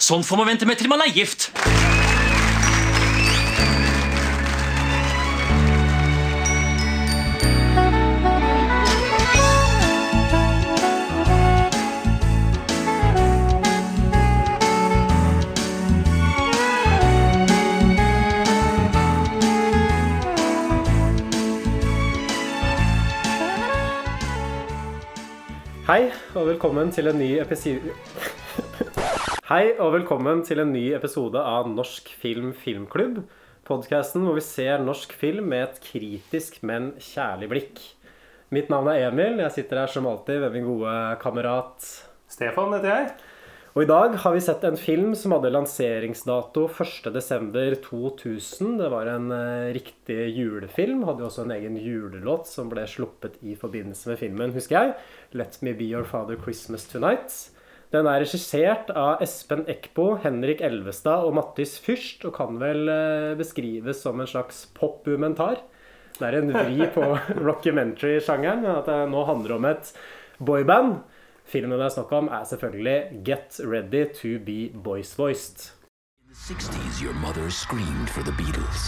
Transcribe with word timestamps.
Sånn 0.00 0.24
får 0.24 0.38
man 0.40 0.48
vente 0.48 0.66
med 0.66 0.80
til 0.80 0.88
man 0.88 1.02
er 1.04 1.12
gift. 1.12 1.50
Hei, 25.90 26.04
og 26.38 26.46
velkommen 26.46 26.92
til 26.94 27.10
en 27.10 27.18
ny 27.18 27.32
episode 27.42 27.92
Hei, 29.50 29.72
og 29.82 29.96
velkommen 29.96 30.44
til 30.46 30.60
en 30.62 30.68
ny 30.70 30.92
episode 30.94 31.40
av 31.42 31.66
Norsk 31.66 32.06
film 32.20 32.52
filmklubb. 32.54 33.16
Podkasten 33.66 34.22
hvor 34.22 34.36
vi 34.36 34.44
ser 34.46 34.78
norsk 34.78 35.10
film 35.18 35.48
med 35.50 35.64
et 35.64 35.80
kritisk, 35.82 36.60
men 36.62 36.92
kjærlig 37.02 37.48
blikk. 37.50 37.80
Mitt 38.54 38.70
navn 38.70 38.86
er 38.92 39.08
Emil. 39.08 39.42
Jeg 39.42 39.50
sitter 39.56 39.82
her 39.82 39.90
som 39.90 40.06
alltid 40.06 40.38
ved 40.44 40.54
min 40.54 40.68
gode 40.68 40.94
kamerat 41.18 41.82
Stefan 42.30 42.76
heter 42.76 42.92
jeg. 42.92 43.10
Og 43.74 43.82
i 43.82 43.90
dag 43.90 44.14
har 44.22 44.38
vi 44.38 44.46
sett 44.46 44.70
en 44.70 44.78
film 44.78 45.18
som 45.18 45.34
hadde 45.34 45.50
lanseringsdato 45.58 46.70
1.12.2000. 46.70 48.78
Det 48.78 48.94
var 48.94 49.10
en 49.16 49.34
eh, 49.34 49.74
riktig 49.74 50.30
julefilm. 50.38 51.02
Hadde 51.10 51.26
jo 51.26 51.30
også 51.32 51.48
en 51.48 51.56
egen 51.58 51.74
julelåt 51.74 52.46
som 52.46 52.70
ble 52.70 52.86
sluppet 52.86 53.42
i 53.42 53.58
forbindelse 53.58 54.14
med 54.14 54.22
filmen, 54.22 54.54
husker 54.54 54.78
jeg. 54.78 54.94
'Let 55.34 55.58
Me 55.58 55.74
Be 55.74 55.90
Your 55.90 56.06
Father 56.06 56.38
Christmas 56.38 56.86
Tonight'. 56.86 57.50
Den 57.90 58.06
er 58.06 58.20
regissert 58.22 58.92
av 58.94 59.18
Espen 59.24 59.64
Eckbo, 59.66 60.12
Henrik 60.22 60.60
Elvestad 60.62 61.24
og 61.26 61.34
Mattis 61.34 61.72
Fyrst, 61.82 62.22
og 62.28 62.36
kan 62.36 62.60
vel 62.62 62.86
eh, 62.86 63.32
beskrives 63.38 64.04
som 64.04 64.22
en 64.22 64.30
slags 64.30 64.68
pop-umentar? 64.76 65.64
Det 66.14 66.28
er 66.28 66.38
en 66.38 66.52
vri 66.54 66.86
på 66.94 67.02
rockumentary-sjangeren. 67.48 68.62
men 68.62 68.78
At 68.78 68.86
det 68.86 69.00
nå 69.10 69.24
handler 69.26 69.56
om 69.56 69.66
et 69.72 69.90
boyband. 70.38 71.00
Filmen 71.50 71.80
det 71.80 71.88
er 71.88 71.96
snakk 71.96 72.12
om, 72.14 72.30
er 72.30 72.46
selvfølgelig 72.46 73.24
'Get 73.26 73.58
Ready 73.66 74.06
To 74.20 74.38
Be 74.38 74.70
Boys 74.70 75.16
Voiced'. 75.18 75.72
In 76.22 76.30
the 76.30 76.38
60s, 76.38 77.02
your 77.02 77.14
mother 77.14 77.50
screamed 77.50 78.08
for 78.08 78.22
the 78.22 78.34
Beatles. 78.38 78.82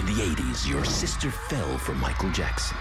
In 0.00 0.06
the 0.08 0.18
80s, 0.24 0.64
your 0.64 0.84
sister 0.84 1.30
fell 1.50 1.76
for 1.84 1.92
Michael 2.00 2.32
Jackson. 2.32 2.78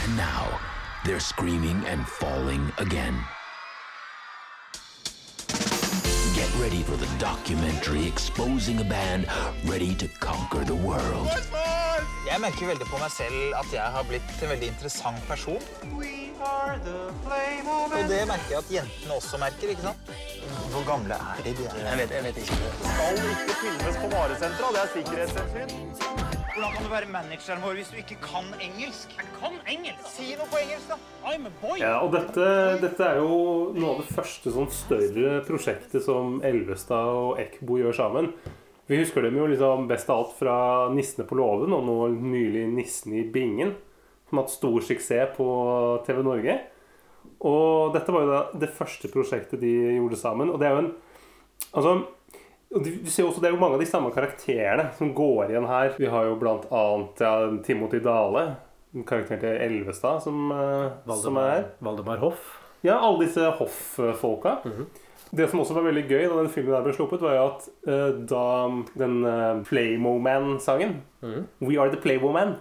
And 0.00 0.16
now, 0.16 0.73
they're 1.04 1.20
screaming 1.20 1.84
and 1.86 2.06
falling 2.06 2.72
again. 2.78 3.14
Get 6.34 6.50
ready 6.58 6.82
for 6.82 6.96
the 6.96 7.08
documentary 7.18 8.06
exposing 8.06 8.80
a 8.80 8.84
band 8.84 9.26
ready 9.66 9.94
to 9.96 10.08
conquer 10.20 10.64
the 10.64 10.74
world. 10.74 11.28
Jeg 12.30 12.40
merker 12.40 12.66
veldig 12.66 12.86
på 12.88 12.98
meg 12.98 13.10
selv 13.12 13.54
at 13.60 13.72
jeg 13.72 13.82
har 13.96 14.04
blitt 14.08 14.42
en 14.42 14.48
veldig 14.48 14.68
interessant 14.72 15.20
person. 15.28 15.60
Og 17.94 18.08
det 18.08 18.22
merker 18.28 18.50
jeg 18.50 18.58
at 18.58 18.72
jentene 18.72 19.14
også 19.14 19.38
merker, 19.38 19.68
ikke 19.74 19.82
sant? 19.82 20.14
Hvor 20.72 20.86
gamle 20.88 21.14
er 21.14 21.44
de? 21.44 21.54
de 21.58 21.68
er? 21.68 21.76
Jeg 21.88 21.98
vet, 21.98 22.16
jeg 22.16 22.24
vet 22.24 22.36
ikke. 22.36 22.56
Skal 22.80 23.20
ikke 23.34 23.58
filmes 23.60 24.00
på 24.02 24.10
varesentra, 24.16 24.72
det 24.74 24.82
er 24.82 24.90
sikkerhetshensyn. 24.96 26.43
Hvordan 26.54 26.70
kan 26.70 26.84
du 26.86 26.90
være 26.92 27.06
manageren 27.10 27.62
vår 27.64 27.78
hvis 27.80 27.88
du 27.90 27.96
ikke 27.98 28.16
kan 28.22 28.44
engelsk? 28.62 29.10
Jeg 29.18 29.30
kan 29.40 29.56
engelsk! 29.72 30.04
Si 30.06 30.36
noe 30.38 30.46
på 30.52 30.60
engelsk, 30.60 30.92
da. 30.92 30.98
I'm 31.26 31.48
a 31.48 31.50
boy. 31.58 31.80
Ja, 31.82 31.96
og 32.04 32.12
dette, 32.14 32.44
dette 32.78 33.08
er 33.08 33.18
jo 33.18 33.72
noe 33.74 33.96
av 33.96 34.04
det 34.04 34.14
første 34.14 34.52
sånn 34.54 34.70
større 34.70 35.40
prosjektet 35.48 36.06
som 36.06 36.36
Elvestad 36.46 37.10
og 37.10 37.42
Eckbo 37.42 37.80
gjør 37.80 37.98
sammen. 37.98 38.30
Vi 38.86 39.00
husker 39.00 39.26
dem 39.26 39.40
jo 39.40 39.48
liksom 39.50 39.88
best 39.90 40.14
av 40.14 40.22
alt 40.22 40.38
fra 40.38 40.56
'Nissene 40.94 41.26
på 41.26 41.40
låven' 41.40 41.74
og 41.74 41.82
nå 41.90 41.98
nylig 42.22 42.68
'Nissen 42.70 43.18
i 43.18 43.26
bingen', 43.26 43.74
som 44.28 44.38
har 44.38 44.46
hatt 44.46 44.54
stor 44.54 44.78
suksess 44.78 45.34
på 45.34 45.48
TV 46.06 46.22
Norge. 46.22 46.58
Og 47.42 47.98
dette 47.98 48.14
var 48.14 48.22
jo 48.22 48.30
da 48.30 48.42
det 48.54 48.70
første 48.78 49.10
prosjektet 49.10 49.58
de 49.58 49.74
gjorde 49.98 50.22
sammen. 50.22 50.54
Og 50.54 50.62
det 50.62 50.70
er 50.70 50.78
jo 50.78 50.86
en 50.86 50.94
Altså 51.74 52.04
du 52.82 52.90
du 53.04 53.10
ser 53.10 53.26
også 53.28 53.40
Det 53.42 53.48
er 53.50 53.54
jo 53.54 53.60
mange 53.60 53.76
av 53.78 53.82
de 53.84 53.86
samme 53.88 54.10
karakterene 54.14 54.88
som 54.98 55.12
går 55.14 55.52
igjen 55.52 55.66
her. 55.70 55.94
Vi 55.98 56.06
har 56.10 56.26
jo 56.28 56.36
blant 56.40 56.66
annet 56.74 57.22
ja, 57.22 57.32
Timothy 57.66 58.00
Dale, 58.04 58.44
karakteren 59.06 59.40
til 59.42 59.56
Elvestad, 59.68 60.22
som, 60.24 60.48
Valdemar, 60.50 61.22
som 61.22 61.38
er 61.42 61.50
her. 61.52 61.64
Valdemar 61.82 62.18
Hoff. 62.22 62.52
Ja, 62.84 62.98
alle 63.00 63.24
disse 63.24 63.40
Hoff-folka 63.60 64.58
Det 65.34 65.46
som 65.50 65.62
også 65.62 65.74
var 65.74 65.86
veldig 65.88 66.02
gøy 66.10 66.26
da 66.28 66.36
den 66.36 66.50
filmen 66.52 66.74
der 66.76 66.84
ble 66.84 66.92
sluppet, 66.94 67.22
var 67.24 67.34
jo 67.34 67.46
at 67.48 67.64
uh, 67.88 68.10
da 68.28 68.42
den 69.00 69.16
uh, 69.24 69.62
Playmo-Man-sangen, 69.66 70.98
We 71.64 71.78
Are 71.80 71.90
The 71.90 71.98
Playmo-Man, 72.02 72.56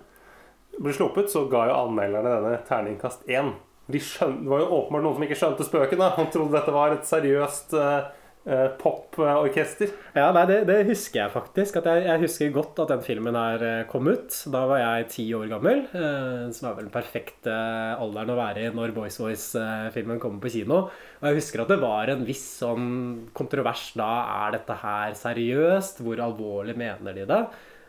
ble 0.80 0.94
sluppet, 0.96 1.30
så 1.30 1.44
ga 1.52 1.68
jo 1.70 1.76
anmelderne 1.84 2.32
denne 2.40 2.62
terningkast 2.66 3.28
én. 3.30 3.52
De 3.92 4.00
skjøn- 4.02 4.40
det 4.46 4.50
var 4.50 4.64
jo 4.64 4.72
åpenbart 4.80 5.04
noen 5.06 5.18
som 5.20 5.26
ikke 5.28 5.38
skjønte 5.38 5.68
spøken. 5.68 6.00
da 6.02 6.14
Han 6.16 6.32
trodde 6.34 6.56
dette 6.56 6.74
var 6.74 6.96
et 6.96 7.06
seriøst 7.06 7.76
uh, 7.78 8.08
poporkester. 8.44 9.92
Ja, 10.12 10.26
nei, 10.36 10.44
det, 10.50 10.58
det 10.68 10.82
husker 10.90 11.22
jeg 11.22 11.32
faktisk. 11.32 11.78
Jeg, 11.80 12.04
jeg 12.10 12.22
husker 12.26 12.52
godt 12.52 12.82
at 12.84 12.92
den 12.92 13.04
filmen 13.06 13.38
her 13.40 13.64
eh, 13.64 13.86
kom 13.88 14.10
ut. 14.12 14.36
Da 14.52 14.66
var 14.68 14.82
jeg 14.82 15.10
ti 15.14 15.28
år 15.38 15.48
gammel. 15.54 15.86
Eh, 15.96 16.50
som 16.52 16.70
er 16.70 16.78
vel 16.78 16.90
den 16.90 16.94
perfekte 16.94 17.56
alderen 17.96 18.34
å 18.34 18.40
være 18.40 18.66
i 18.66 18.74
når 18.76 18.96
Boys 18.96 19.20
Voice-filmen 19.22 20.20
kommer 20.24 20.44
på 20.44 20.52
kino. 20.58 20.82
Og 21.22 21.30
jeg 21.30 21.40
husker 21.40 21.64
at 21.64 21.72
det 21.72 21.80
var 21.84 22.12
en 22.12 22.26
viss 22.28 22.44
sånn 22.60 22.90
kontrovers 23.36 23.94
da. 24.00 24.12
Er 24.48 24.58
dette 24.58 24.80
her 24.84 25.16
seriøst? 25.18 26.04
Hvor 26.04 26.26
alvorlig 26.28 26.76
mener 26.80 27.16
de 27.16 27.30
det? 27.30 27.42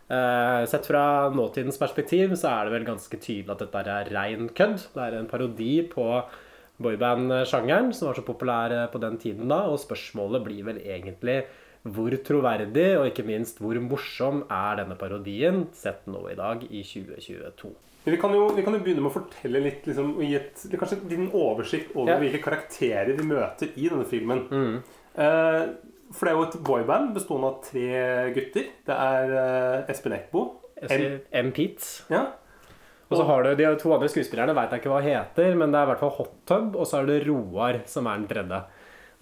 Eh, 0.05 0.63
sett 0.71 0.87
fra 0.87 1.05
nåtidens 1.35 1.81
perspektiv 1.81 2.35
så 2.37 2.51
er 2.53 2.67
det 2.69 2.75
vel 2.77 2.89
ganske 2.93 3.19
tydelig 3.19 3.55
at 3.57 3.63
dette 3.67 3.85
er 3.99 4.15
rein 4.15 4.51
kødd. 4.55 4.87
Det 4.95 5.03
er 5.03 5.19
en 5.19 5.31
parodi 5.31 5.79
på 5.91 6.09
boyband-sjangeren 6.83 7.93
som 7.95 8.09
var 8.11 8.19
så 8.19 8.25
populær 8.27 8.73
eh, 8.75 8.87
på 8.93 9.01
den 9.03 9.19
tiden 9.23 9.49
da, 9.53 9.63
og 9.71 9.79
spørsmålet 9.83 10.45
blir 10.47 10.65
vel 10.71 10.81
egentlig 10.83 11.45
hvor 11.85 12.15
troverdig 12.25 12.95
og 12.97 13.11
ikke 13.11 13.27
minst 13.29 13.59
hvor 13.61 13.77
morsom 13.85 14.45
er 14.49 14.79
denne 14.81 14.97
parodien 14.97 15.67
sett 15.77 16.07
nå 16.09 16.23
i 16.33 16.37
dag 16.39 16.63
i 16.71 16.81
2022? 16.83 17.73
Men 18.05 18.15
vi 18.17 18.21
kan, 18.21 18.33
jo, 18.37 18.47
vi 18.57 18.63
kan 18.65 18.75
jo 18.77 18.81
begynne 18.85 19.01
med 19.05 19.11
å 19.13 19.15
fortelle 19.19 19.61
litt 19.65 19.87
liksom, 19.89 20.15
og 20.19 20.25
gi 20.25 20.35
et, 20.37 20.65
kanskje 20.81 20.99
din 21.09 21.29
oversikt 21.33 21.95
over 21.97 22.15
Ja. 22.15 22.19
hvilke 22.21 22.41
karakterer 22.45 23.13
vi 23.17 23.25
møter 23.29 23.71
i 23.81 23.89
denne 23.89 24.05
filmen. 24.09 24.43
Eh, 25.17 25.63
for 26.13 26.27
det 26.29 26.33
er 26.33 26.37
jo 26.37 26.45
et 26.49 26.59
boyband 26.69 27.15
bestående 27.17 27.49
av 27.53 27.63
tre 27.65 28.33
gutter. 28.37 28.67
Det 28.89 28.97
er 29.07 29.33
eh, 29.41 29.93
Espen 29.93 30.17
Eckbo. 30.19 30.43
Sier 30.85 31.21
M. 31.33 31.53
Pete. 31.57 32.05
Ja. 32.13 32.27
Og 33.15 33.21
så 33.21 33.27
har 33.29 33.45
du 33.45 33.53
de 33.55 33.69
to 33.79 33.93
andre 33.95 34.09
skuespillerne, 34.11 34.57
veit 34.59 34.73
jeg 34.75 34.83
ikke 34.83 34.91
hva 34.91 35.03
heter, 35.05 35.53
men 35.55 35.71
det 35.71 35.79
er 35.79 35.87
i 35.87 35.91
hvert 35.93 36.03
fall 36.03 36.17
Hot 36.17 36.33
Tub, 36.51 36.75
og 36.75 36.89
så 36.91 36.99
er 36.99 37.07
det 37.07 37.21
Roar 37.29 37.85
som 37.87 38.09
er 38.11 38.19
den 38.19 38.31
tredje. 38.33 38.65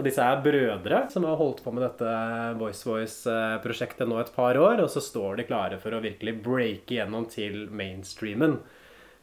Og 0.00 0.06
disse 0.06 0.24
er 0.24 0.40
brødre 0.40 1.02
som 1.12 1.26
har 1.28 1.36
holdt 1.36 1.60
på 1.60 1.72
med 1.76 1.84
dette 1.84 2.12
Voice 2.56 2.88
Voice-prosjektet 2.88 4.08
nå 4.08 4.22
et 4.22 4.32
par 4.32 4.56
år, 4.56 4.80
og 4.80 4.88
så 4.88 5.02
står 5.04 5.42
de 5.42 5.46
klare 5.50 5.76
for 5.82 5.92
å 5.92 6.00
virkelig 6.00 6.38
breake 6.40 6.96
gjennom 6.96 7.28
til 7.28 7.66
mainstreamen. 7.68 8.56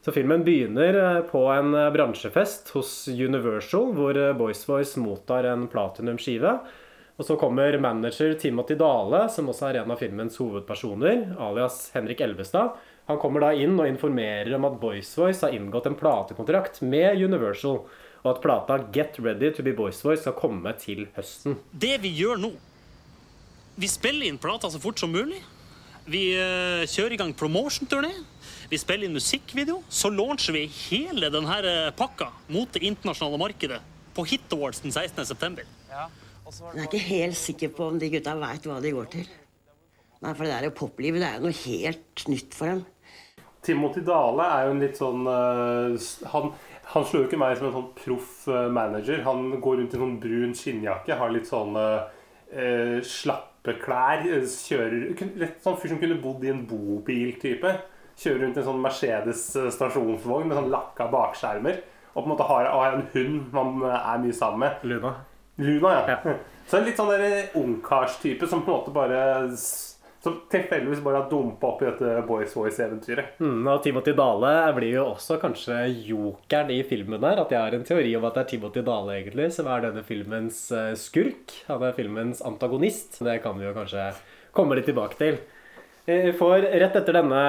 Så 0.00 0.14
filmen 0.14 0.46
begynner 0.46 0.96
eh, 0.96 1.18
på 1.28 1.42
en 1.52 1.74
eh, 1.74 1.90
bransjefest 1.92 2.70
hos 2.72 2.92
Universal, 3.10 3.90
hvor 3.98 4.16
eh, 4.16 4.36
Voice 4.38 4.64
Voice 4.70 5.02
mottar 5.02 5.50
en 5.50 5.66
platinumskive. 5.68 6.54
Og 7.20 7.26
så 7.26 7.36
kommer 7.36 7.76
manager 7.82 8.32
Timothy 8.40 8.78
Dale, 8.80 9.26
som 9.28 9.50
også 9.52 9.66
er 9.68 9.82
en 9.82 9.92
av 9.92 10.00
filmens 10.00 10.38
hovedpersoner, 10.40 11.34
alias 11.36 11.90
Henrik 11.92 12.22
Elvestad. 12.24 12.78
Han 13.10 13.18
kommer 13.18 13.42
da 13.42 13.50
inn 13.58 13.74
og 13.74 13.88
informerer 13.90 14.54
om 14.54 14.68
at 14.68 14.76
Boys 14.78 15.10
Voice 15.18 15.42
har 15.42 15.54
inngått 15.56 15.88
en 15.90 15.96
platekontrakt 15.98 16.78
med 16.86 17.18
Universal, 17.18 17.80
og 18.20 18.28
at 18.30 18.42
plata 18.44 18.76
Get 18.94 19.18
Ready 19.18 19.50
To 19.56 19.64
Be 19.66 19.72
Boys 19.74 19.98
Voice 20.04 20.22
skal 20.22 20.36
komme 20.38 20.70
til 20.78 21.08
høsten. 21.16 21.56
Det 21.72 21.96
vi 22.04 22.12
gjør 22.20 22.38
nå 22.38 22.52
Vi 23.80 23.88
spiller 23.88 24.28
inn 24.28 24.38
plata 24.38 24.68
så 24.70 24.78
fort 24.78 25.00
som 25.00 25.10
mulig. 25.10 25.40
Vi 26.10 26.34
eh, 26.36 26.84
kjører 26.90 27.14
i 27.16 27.18
gang 27.20 27.32
promotion-turné. 27.34 28.10
Vi 28.70 28.78
spiller 28.78 29.08
inn 29.08 29.16
musikkvideo. 29.16 29.80
Så 29.88 30.10
launcher 30.12 30.54
vi 30.54 30.66
hele 30.68 31.30
denne 31.32 31.90
pakka 31.96 32.28
mot 32.52 32.70
det 32.76 32.84
internasjonale 32.86 33.40
markedet 33.40 33.80
på 34.14 34.26
Hit 34.28 34.52
Awards 34.52 34.84
den 34.84 34.92
16. 34.92 35.24
september. 35.24 35.64
Jeg 35.90 36.76
er 36.76 36.86
ikke 36.86 37.04
helt 37.08 37.38
sikker 37.40 37.72
på 37.74 37.88
om 37.90 37.98
de 37.98 38.12
gutta 38.12 38.36
veit 38.38 38.68
hva 38.68 38.78
de 38.84 38.94
går 38.94 39.10
til. 39.16 39.28
Nei, 40.20 40.34
for 40.34 40.44
det 40.44 40.52
der 40.52 40.74
poplivet 40.76 41.22
det 41.22 41.28
er 41.30 41.38
jo 41.38 41.48
noe 41.48 41.60
helt 41.64 42.26
nytt 42.28 42.56
for 42.56 42.68
dem. 42.68 42.82
Timothy 43.62 44.00
Dale 44.06 44.46
er 44.46 44.66
jo 44.66 44.72
en 44.74 44.80
litt 44.82 44.96
sånn 44.96 45.26
eh, 45.28 46.08
Han, 46.32 46.52
han 46.94 47.04
slår 47.06 47.24
jo 47.24 47.28
ikke 47.28 47.40
meg 47.40 47.58
som 47.58 47.68
en 47.68 47.76
sånn 47.76 47.90
proff 47.98 48.48
eh, 48.48 48.68
manager. 48.72 49.22
Han 49.26 49.50
går 49.60 49.80
rundt 49.82 49.94
i 49.94 49.98
en 49.98 50.04
sånn 50.06 50.18
brun 50.22 50.56
skinnjakke, 50.56 51.18
har 51.20 51.34
litt 51.34 51.50
sånn 51.50 51.76
eh, 51.78 52.98
slappe 53.06 53.76
klær. 53.82 54.24
eh, 54.26 54.46
Kjører 54.48 55.14
Rett 55.42 55.60
sånn 55.64 55.78
fyr 55.80 55.92
som 55.94 56.00
kunne 56.02 56.20
bodd 56.22 56.44
i 56.46 56.52
en 56.54 56.64
bobil-type. 56.70 57.74
Kjører 58.20 58.44
rundt 58.46 58.58
i 58.58 58.62
en 58.62 58.68
sånn 58.72 58.82
Mercedes 58.84 59.44
eh, 59.60 59.68
stasjonsvogn 59.76 60.48
med 60.48 60.58
sånn 60.58 60.72
lakka 60.72 61.10
bakskjermer. 61.12 61.82
Og 62.10 62.24
på 62.24 62.26
en 62.26 62.32
måte 62.32 62.48
har, 62.48 62.66
har 62.74 62.96
en 62.96 63.06
hund 63.12 63.52
man 63.54 63.84
eh, 63.86 64.08
er 64.14 64.24
mye 64.24 64.34
sammen 64.36 64.64
med. 64.64 64.88
Luna. 64.88 65.14
Luna, 65.60 65.94
ja. 66.08 66.18
Så 66.70 66.78
en 66.78 66.86
litt 66.88 66.98
sånn 66.98 67.12
ungkarstype 67.60 68.48
som 68.48 68.64
på 68.64 68.70
en 68.72 68.78
måte 68.80 68.92
bare 68.94 69.22
Som 70.20 70.34
tilfeldigvis 70.52 71.00
bare 71.00 71.22
har 71.22 71.30
dumpa 71.30 71.70
opp 71.70 71.80
i 71.80 71.86
dette 71.88 72.24
Boys 72.28 72.52
Voice-eventyret. 72.52 73.38
Mm, 73.40 73.62
og 73.72 73.78
Timothy 73.84 74.12
Dale 74.16 74.50
blir 74.76 74.98
jo 74.98 75.06
også 75.14 75.38
kanskje 75.40 75.78
jokeren 76.10 76.72
i 76.74 76.82
filmen 76.84 77.24
her. 77.24 77.40
At 77.40 77.54
jeg 77.54 77.62
har 77.62 77.76
en 77.76 77.86
teori 77.88 78.12
om 78.18 78.26
at 78.28 78.36
det 78.36 78.42
er 78.42 78.50
Timothy 78.50 78.82
Dale 78.84 79.14
egentlig 79.16 79.48
som 79.56 79.70
er 79.72 79.86
denne 79.86 80.04
filmens 80.04 80.66
eh, 80.76 80.92
skurk. 81.00 81.54
Han 81.70 81.86
er 81.88 81.96
filmens 81.96 82.44
antagonist. 82.44 83.22
Det 83.24 83.38
kan 83.40 83.56
vi 83.56 83.64
jo 83.64 83.72
kanskje 83.78 84.10
komme 84.52 84.76
litt 84.76 84.90
tilbake 84.90 85.16
til. 85.20 85.40
For 86.40 86.58
rett 86.58 86.96
etter 86.96 87.14
denne 87.14 87.40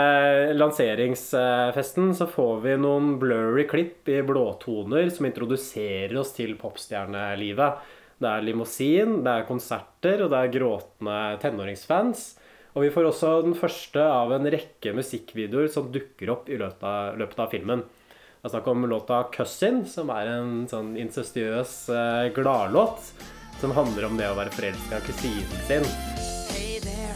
lanseringsfesten 0.53 2.12
så 2.13 2.27
får 2.29 2.59
vi 2.65 2.75
noen 2.77 3.15
blurry 3.21 3.63
klipp 3.69 4.09
i 4.12 4.19
blåtoner 4.27 5.07
som 5.09 5.25
introduserer 5.25 6.13
oss 6.19 6.35
til 6.35 6.53
popstjernelivet. 6.59 7.88
Det 8.21 8.29
er 8.29 8.45
limousin, 8.45 9.15
det 9.25 9.33
er 9.33 9.47
konserter, 9.47 10.21
og 10.21 10.29
det 10.33 10.41
er 10.44 10.53
gråtende 10.53 11.17
tenåringsfans. 11.41 12.25
Og 12.71 12.85
vi 12.85 12.91
får 12.94 13.09
også 13.09 13.31
den 13.44 13.56
første 13.57 14.03
av 14.03 14.31
en 14.31 14.47
rekke 14.47 14.94
musikkvideoer 14.95 15.68
som 15.73 15.89
dukker 15.91 16.31
opp 16.31 16.47
i 16.47 16.59
løpet 16.59 16.85
av, 16.88 17.18
løpet 17.19 17.44
av 17.44 17.51
filmen. 17.51 17.83
Det 17.83 18.47
er 18.47 18.53
snakk 18.56 18.69
om 18.71 18.88
låta 18.89 19.23
'Cousin', 19.29 19.83
som 19.85 20.09
er 20.09 20.31
en 20.38 20.68
sånn 20.71 20.95
incestuøs 20.97 21.89
eh, 21.89 22.31
gladlåt. 22.33 23.12
Som 23.59 23.75
handler 23.77 24.07
om 24.07 24.18
det 24.18 24.31
å 24.31 24.38
være 24.39 24.56
forelska 24.56 24.97
i 24.97 25.06
kusinen 25.06 25.68
sin. 25.68 25.85
Hey 26.50 26.79
there, 26.79 27.12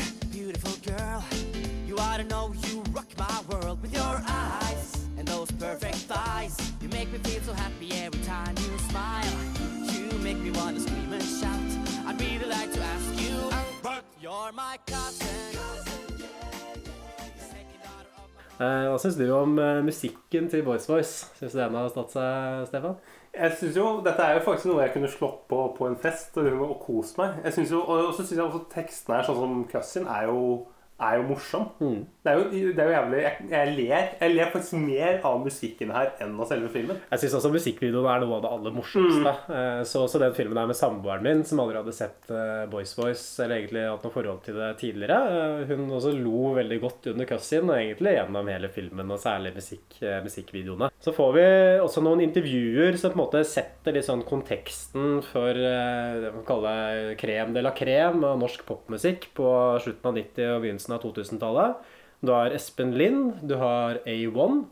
you're 14.35 14.51
my 14.51 14.77
cousin. 14.87 15.31
Eh, 18.55 18.85
hva 18.87 18.95
syns 19.03 19.17
du 19.19 19.25
om 19.35 19.57
eh, 19.59 19.81
musikken 19.83 20.45
til 20.51 20.63
Voice 20.63 20.87
Voice? 20.87 21.27
Syns 21.35 21.51
du 21.51 21.59
den 21.59 21.75
har 21.75 21.89
stått 21.91 22.13
seg, 22.15 22.61
Stefan? 22.69 22.95
Jeg 23.35 23.51
synes 23.59 23.75
jo, 23.75 23.87
Dette 24.05 24.23
er 24.23 24.37
jo 24.37 24.45
faktisk 24.45 24.69
noe 24.69 24.85
jeg 24.85 24.93
kunne 24.93 25.09
slått 25.11 25.41
på 25.51 25.59
på 25.75 25.89
en 25.89 25.97
fest 25.99 26.37
og, 26.39 26.47
og 26.63 26.77
kost 26.85 27.19
meg. 27.19 27.41
Jeg 27.43 27.57
synes 27.57 27.73
jo, 27.75 27.81
Og 27.83 28.13
så 28.13 28.23
syns 28.23 28.37
jeg 28.37 28.45
også 28.45 28.61
tekstene 28.71 29.17
her, 29.17 29.27
sånn 29.27 29.41
som 29.41 29.57
Cousin, 29.73 30.07
er 30.07 30.29
jo, 30.31 30.45
er 31.03 31.17
jo 31.19 31.27
morsom. 31.33 31.67
Det, 32.25 32.31
er 32.33 32.39
jo, 32.41 32.71
det 32.73 32.81
er 32.81 32.87
jo 32.89 32.93
jævlig 32.95 33.17
jeg, 33.21 33.45
jeg 33.51 33.73
ler 33.77 34.05
Jeg 34.17 34.31
ler 34.33 34.47
faktisk 34.49 34.77
mer 34.81 35.19
av 35.29 35.43
musikken 35.45 35.91
her 35.93 36.07
enn 36.23 36.31
av 36.41 36.47
selve 36.49 36.71
filmen. 36.73 36.97
Jeg 37.11 37.21
syns 37.21 37.35
også 37.37 37.51
musikkvideoen 37.53 38.07
er 38.09 38.23
noe 38.23 38.39
av 38.39 38.41
det 38.45 38.51
aller 38.55 38.73
morsomste. 38.73 39.33
Mm. 39.45 39.83
Så 39.85 40.01
også 40.07 40.21
den 40.23 40.33
filmen 40.33 40.57
her 40.57 40.69
med 40.71 40.77
samboeren 40.79 41.21
min, 41.25 41.43
som 41.45 41.61
aldri 41.61 41.77
hadde 41.77 41.93
sett 41.93 42.31
eh, 42.33 42.63
Boys 42.71 42.95
Voice, 42.97 43.27
eller 43.43 43.59
egentlig 43.59 43.83
hatt 43.85 44.07
noe 44.07 44.15
forhold 44.15 44.41
til 44.47 44.57
det 44.57 44.71
tidligere. 44.81 45.19
Eh, 45.61 45.69
Hun 45.69 45.85
også 45.99 46.15
lo 46.17 46.55
veldig 46.57 46.79
godt 46.81 47.11
under 47.13 47.29
cussien, 47.29 47.69
og 47.69 47.77
egentlig 47.77 48.15
gjennom 48.17 48.49
hele 48.49 48.71
filmen, 48.73 49.13
og 49.13 49.21
særlig 49.21 49.53
musikk, 49.59 49.99
eh, 50.01 50.17
musikkvideoene. 50.25 50.89
Så 51.05 51.13
får 51.13 51.33
vi 51.37 51.45
også 51.85 52.01
noen 52.05 52.23
intervjuer 52.25 52.97
som 52.97 53.13
på 53.13 53.19
en 53.19 53.23
måte 53.25 53.43
setter 53.45 53.93
litt 53.99 54.07
sånn 54.09 54.25
konteksten 54.25 55.19
for 55.29 55.53
eh, 55.53 56.21
det 56.25 56.33
man 56.35 56.47
kaller 56.47 57.13
krem 57.21 57.53
de 57.53 57.61
la 57.65 57.75
krem 57.77 58.23
av 58.25 58.39
norsk 58.41 58.65
popmusikk 58.65 59.29
på 59.37 59.51
slutten 59.85 60.09
av 60.09 60.17
90- 60.17 60.55
og 60.55 60.65
begynnelsen 60.65 60.97
av 60.97 61.05
2000-tallet. 61.05 61.91
Du 62.21 62.31
har 62.31 62.51
Espen 62.55 62.93
Lind, 62.97 63.33
du 63.43 63.55
har 63.55 63.99
A1. 64.05 64.65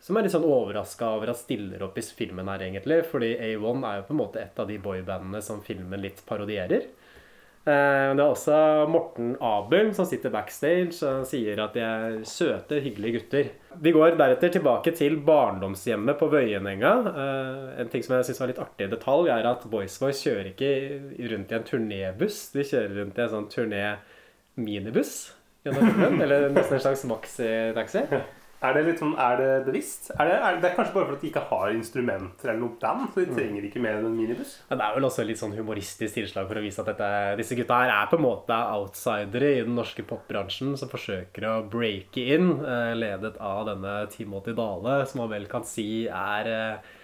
Som 0.00 0.16
er 0.16 0.24
litt 0.24 0.32
sånn 0.32 0.46
overraska 0.48 1.10
over 1.18 1.28
at 1.34 1.36
stiller 1.42 1.82
opp 1.84 1.98
i 2.00 2.02
filmen 2.02 2.48
her, 2.48 2.62
egentlig. 2.64 3.02
Fordi 3.10 3.34
A1 3.36 3.82
er 3.84 3.98
jo 3.98 4.06
på 4.08 4.14
en 4.14 4.20
måte 4.22 4.40
et 4.40 4.58
av 4.62 4.68
de 4.70 4.78
boybandene 4.80 5.42
som 5.44 5.60
filmen 5.60 6.00
litt 6.00 6.22
parodierer. 6.26 6.86
Eh, 7.68 8.14
Det 8.16 8.22
er 8.24 8.24
også 8.24 8.88
Morten 8.88 9.34
Abel 9.44 9.92
som 9.94 10.06
sitter 10.08 10.32
backstage 10.32 10.96
og 11.04 11.26
sier 11.28 11.60
at 11.60 11.74
de 11.76 11.80
er 11.84 12.16
søte, 12.24 12.80
hyggelige 12.80 13.18
gutter. 13.18 13.50
Vi 13.76 13.92
går 13.92 14.16
deretter 14.16 14.48
tilbake 14.56 14.94
til 14.96 15.18
barndomshjemmet 15.20 16.16
på 16.18 16.30
Vøyenenga. 16.32 16.94
Eh, 17.12 17.80
En 17.82 17.88
ting 17.92 18.02
som 18.02 18.16
jeg 18.16 18.24
syns 18.30 18.40
var 18.40 18.48
litt 18.48 18.58
artig 18.64 18.88
i 18.88 18.94
detalj, 18.96 19.28
er 19.28 19.44
at 19.52 19.68
Boys 19.70 19.98
Voice 20.00 20.24
kjører 20.24 20.54
ikke 20.54 21.28
rundt 21.28 21.52
i 21.52 21.54
en 21.54 21.68
turnébuss. 21.68 22.52
De 22.54 22.64
kjører 22.64 22.96
rundt 23.02 23.18
i 23.18 23.22
en 23.22 23.28
sånn 23.36 23.50
turné-minibuss 23.52 25.34
gjennom 25.64 25.88
filmen. 25.88 26.20
Eller 26.26 26.50
nesten 26.54 26.78
en 26.78 26.84
slags 26.84 27.06
maxitaxi. 27.08 28.06
Er 28.60 28.74
det 28.76 28.80
litt 28.84 28.98
sånn, 29.00 29.14
er 29.16 29.38
det 29.40 29.52
bevisst? 29.64 30.10
Er 30.18 30.28
det, 30.28 30.34
er 30.36 30.56
det, 30.56 30.60
det 30.60 30.68
er 30.68 30.74
kanskje 30.76 30.92
bare 30.92 31.06
fordi 31.08 31.22
de 31.22 31.28
ikke 31.30 31.42
har 31.48 31.70
instrumenter 31.72 32.50
eller 32.50 32.60
noe 32.60 32.76
band, 32.82 33.06
så 33.14 33.22
de 33.22 33.32
trenger 33.32 33.64
ikke 33.64 33.80
mer 33.80 33.96
enn 33.96 34.10
en 34.10 34.18
minibuss? 34.18 34.58
Men 34.68 34.82
det 34.82 34.84
er 34.84 34.98
vel 34.98 35.08
også 35.08 35.24
litt 35.24 35.40
sånn 35.40 35.56
humoristisk 35.56 36.18
tilslag 36.18 36.50
for 36.50 36.60
å 36.60 36.64
vise 36.66 36.82
at 36.82 36.90
dette, 36.92 37.08
disse 37.40 37.56
gutta 37.56 37.78
her 37.80 37.94
er 37.94 38.10
på 38.10 38.18
en 38.20 38.26
måte 38.26 38.58
outsidere 38.76 39.54
i 39.56 39.64
den 39.64 39.80
norske 39.80 40.04
popbransjen 40.04 40.76
som 40.76 40.92
forsøker 40.92 41.48
å 41.48 41.56
breake 41.72 42.26
in, 42.36 42.52
eh, 42.60 42.92
ledet 43.00 43.40
av 43.40 43.64
denne 43.70 43.96
Timothy 44.12 44.52
Dale, 44.60 45.00
som 45.08 45.24
man 45.24 45.32
vel 45.32 45.48
kan 45.48 45.64
si 45.64 46.04
er 46.04 46.52
eh, 46.52 46.94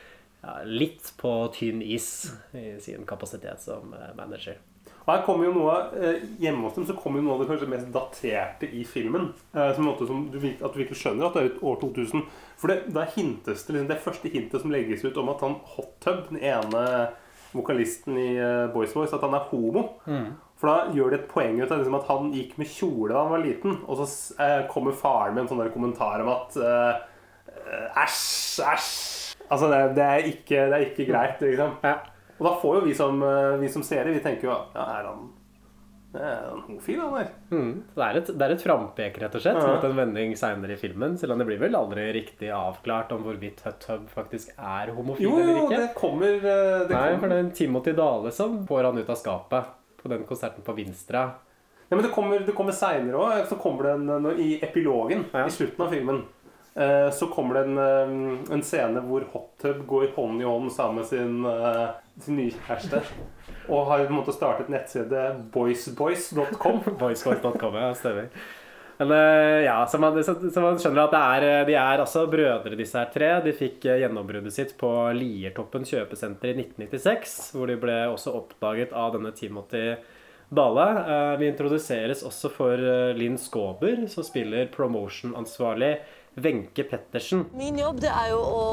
ja, 0.45 0.61
litt 0.69 1.09
på 1.17 1.39
tynn 1.57 1.81
is 1.81 2.35
i 2.53 2.77
sin 2.85 3.09
kapasitet 3.09 3.65
som 3.65 3.97
eh, 3.97 4.13
manager. 4.19 4.61
Og 5.07 5.13
her 5.13 5.21
kommer 5.23 5.47
jo 5.47 5.53
noe 5.55 5.75
eh, 5.95 6.25
Hjemme 6.43 6.67
hos 6.67 6.75
dem 6.75 6.87
så 6.89 6.97
kommer 6.99 7.21
jo 7.21 7.29
noe 7.29 7.37
av 7.37 7.45
det 7.45 7.51
kanskje 7.53 7.69
mest 7.71 7.93
daterte 7.95 8.67
i 8.67 8.83
filmen. 8.89 9.29
Eh, 9.55 9.71
som 9.77 9.85
en 9.85 9.91
måte 9.93 10.09
som 10.09 10.25
du, 10.33 10.41
at 10.43 10.75
du 10.75 10.81
virkelig 10.81 10.99
skjønner 10.99 11.29
at 11.29 11.39
det 11.39 11.45
er 11.45 11.61
år 11.63 11.79
2000. 11.85 12.25
For 12.59 12.73
det, 12.73 12.81
da 12.95 13.07
hintes 13.15 13.63
det 13.67 13.77
liksom, 13.77 13.91
det 13.93 14.03
første 14.03 14.33
hintet 14.33 14.65
som 14.65 14.75
legges 14.75 15.07
ut 15.07 15.21
om 15.23 15.31
at 15.31 15.45
han 15.47 15.55
Hot 15.77 15.95
Tub, 16.03 16.27
den 16.33 16.43
ene 16.43 16.83
vokalisten 17.57 18.19
i 18.19 18.33
Boys 18.75 18.91
Boys 18.91 18.99
Voice, 18.99 19.17
at 19.17 19.25
han 19.25 19.39
er 19.39 19.47
homo. 19.53 19.87
For 20.57 20.73
da 20.73 20.97
gjør 20.97 21.13
det 21.13 21.21
et 21.21 21.31
poeng 21.31 21.61
ut 21.61 21.71
av 21.71 21.81
liksom, 21.81 21.99
at 21.99 22.11
han 22.11 22.33
gikk 22.35 22.57
med 22.61 22.71
kjole 22.73 23.13
da 23.13 23.23
han 23.23 23.35
var 23.35 23.45
liten. 23.45 23.79
Og 23.87 24.01
så 24.01 24.09
eh, 24.43 24.65
kommer 24.73 24.97
faren 24.97 25.37
med 25.37 25.45
en 25.45 25.53
sånn 25.53 25.63
der 25.63 25.73
kommentar 25.75 26.25
om 26.25 26.33
at 26.33 26.57
æsj, 26.57 28.65
eh, 28.65 28.75
æsj. 28.75 28.91
Altså, 29.47 29.69
det, 29.71 29.81
det, 29.95 30.05
er 30.05 30.29
ikke, 30.33 30.63
det 30.67 30.77
er 30.77 30.87
ikke 30.89 31.11
greit, 31.13 31.43
liksom. 31.45 31.77
Ja. 31.85 31.97
Og 32.39 32.45
da 32.47 32.55
får 32.61 32.79
jo 32.81 32.85
vi 32.87 32.95
som, 32.95 33.23
eh, 33.23 33.57
vi 33.63 33.69
som 33.73 33.83
seere, 33.87 34.13
vi 34.13 34.21
tenker 34.25 34.49
jo 34.49 34.55
ja, 34.55 34.87
er 34.99 35.11
han 35.11 35.27
er 36.17 36.47
han 36.49 36.61
homofil, 36.65 37.01
han 37.01 37.15
der? 37.19 37.31
Mm. 37.51 37.73
Det 37.95 38.05
er 38.07 38.19
et, 38.21 38.29
det 38.39 38.45
er 38.47 38.53
et 38.55 38.63
frampek, 38.63 39.19
rett 39.21 39.35
og 39.37 39.43
slett, 39.43 39.59
mot 39.61 39.85
en 39.85 39.97
vending 39.99 40.37
seinere 40.39 40.73
i 40.77 40.81
filmen. 40.81 41.17
Selv 41.21 41.35
om 41.35 41.43
det 41.43 41.47
blir 41.49 41.61
vel 41.61 41.77
aldri 41.77 42.07
riktig 42.17 42.49
avklart 42.57 43.13
om 43.13 43.25
hvorvidt 43.27 43.61
Hut 43.67 43.81
Tub 43.85 44.07
faktisk 44.13 44.55
er 44.57 44.95
homofil 44.97 45.27
Jo, 45.27 45.35
eller 45.43 45.59
jo, 45.59 45.67
det 45.75 45.91
kommer, 45.99 46.39
eh, 46.41 46.87
det 46.89 46.95
Nei, 46.95 47.19
for 47.21 47.29
det 47.33 47.41
er 47.43 47.51
Timothy 47.59 47.93
Dale 47.99 48.33
som 48.33 48.63
får 48.69 48.89
han 48.89 49.03
ut 49.03 49.11
av 49.13 49.21
skapet 49.21 49.75
på 50.01 50.13
den 50.13 50.25
konserten 50.29 50.65
på 50.65 50.77
Vinstra. 50.79 51.27
Ja, 51.89 51.95
men 51.95 52.03
det 52.03 52.15
kommer, 52.15 52.41
det 52.47 52.55
kommer 52.57 52.73
seinere 52.75 53.21
òg. 53.21 53.45
Så 53.51 53.59
kommer 53.61 53.83
det 53.91 53.93
en, 53.99 54.31
I 54.41 54.59
epilogen, 54.63 55.27
Ja. 55.33 55.45
i 55.47 55.51
slutten 55.51 55.85
av 55.85 55.93
filmen, 55.93 56.23
eh, 56.75 57.11
så 57.11 57.29
kommer 57.29 57.55
det 57.55 57.67
en, 57.69 58.41
en 58.51 58.63
scene 58.63 59.05
hvor 59.05 59.27
Hot 59.35 59.53
Tub 59.63 59.85
går 59.87 60.15
hånd 60.17 60.41
i 60.41 60.49
hånd 60.49 60.73
sammen 60.73 61.03
med 61.03 61.07
sin, 61.07 61.45
sin 62.23 62.39
nye 62.39 62.53
kjæreste. 62.67 63.03
Og 63.67 63.89
har 63.89 64.05
på 64.05 64.13
en 64.13 64.21
måte 64.21 64.35
startet 64.35 64.71
nettside 64.73 65.25
boysboys.com. 65.55 66.85
boysboys.com, 67.01 67.81
ja, 67.81 67.91
stemmer. 67.99 68.31
Men 68.99 69.11
eh, 69.13 69.65
ja, 69.67 69.87
så 69.87 69.99
man, 69.99 70.17
så, 70.25 70.35
så 70.51 70.63
man 70.65 70.79
skjønner 70.81 71.05
at 71.05 71.17
er, 71.19 71.45
eh, 71.45 71.65
de 71.69 71.75
er 71.77 72.01
altså 72.01 72.25
brødre, 72.33 72.79
disse 72.79 72.97
her 72.97 73.11
tre. 73.13 73.31
De 73.45 73.53
fikk 73.57 73.85
eh, 73.85 74.01
gjennombruddet 74.01 74.55
sitt 74.55 74.73
på 74.81 74.91
Liertoppen 75.17 75.85
kjøpesenter 75.85 76.55
i 76.55 76.63
1996, 76.63 77.37
hvor 77.57 77.69
de 77.69 77.77
ble 77.81 77.99
også 78.09 78.33
oppdaget 78.39 78.97
av 78.97 79.13
denne 79.19 79.35
Timothy 79.37 79.91
Dale. 80.47 80.87
Vi 81.41 81.49
introduseres 81.51 82.21
også 82.25 82.53
for 82.55 82.83
Linn 83.19 83.35
Skåber, 83.35 84.05
som 84.07 84.23
spiller 84.23 84.69
promotion-ansvarlig 84.71 85.97
Wenche 86.37 86.85
Pettersen. 86.85 87.47
Min 87.57 87.79
jobb 87.81 88.03
det 88.05 88.11
er 88.13 88.29
jo 88.35 88.41
å 88.45 88.65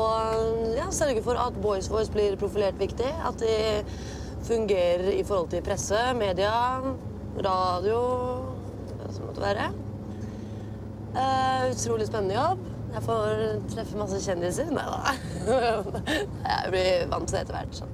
ja, 0.76 0.90
sørge 0.92 1.24
for 1.24 1.40
at 1.40 1.56
Boys 1.64 1.88
Voice 1.92 2.12
blir 2.12 2.36
profilert 2.40 2.76
viktig. 2.80 3.08
At 3.24 3.40
de 3.40 3.56
fungerer 4.44 5.14
i 5.14 5.24
forhold 5.24 5.54
til 5.54 5.64
presse, 5.64 6.02
media, 6.20 6.52
radio, 7.46 8.02
som 9.08 9.30
måtte 9.30 9.46
være. 9.46 9.72
Uh, 11.14 11.72
utrolig 11.72 12.10
spennende 12.10 12.36
jobb. 12.36 12.70
Jeg 12.94 13.06
får 13.08 13.44
treffe 13.72 13.98
masse 13.98 14.20
kjendiser. 14.22 14.70
Nei 14.74 14.86
da. 14.86 15.16
Jeg 16.52 16.74
blir 16.74 17.12
vant 17.14 17.30
til 17.30 17.38
det 17.38 17.46
etter 17.46 17.62
hvert. 17.62 17.80
Så. 17.80 17.88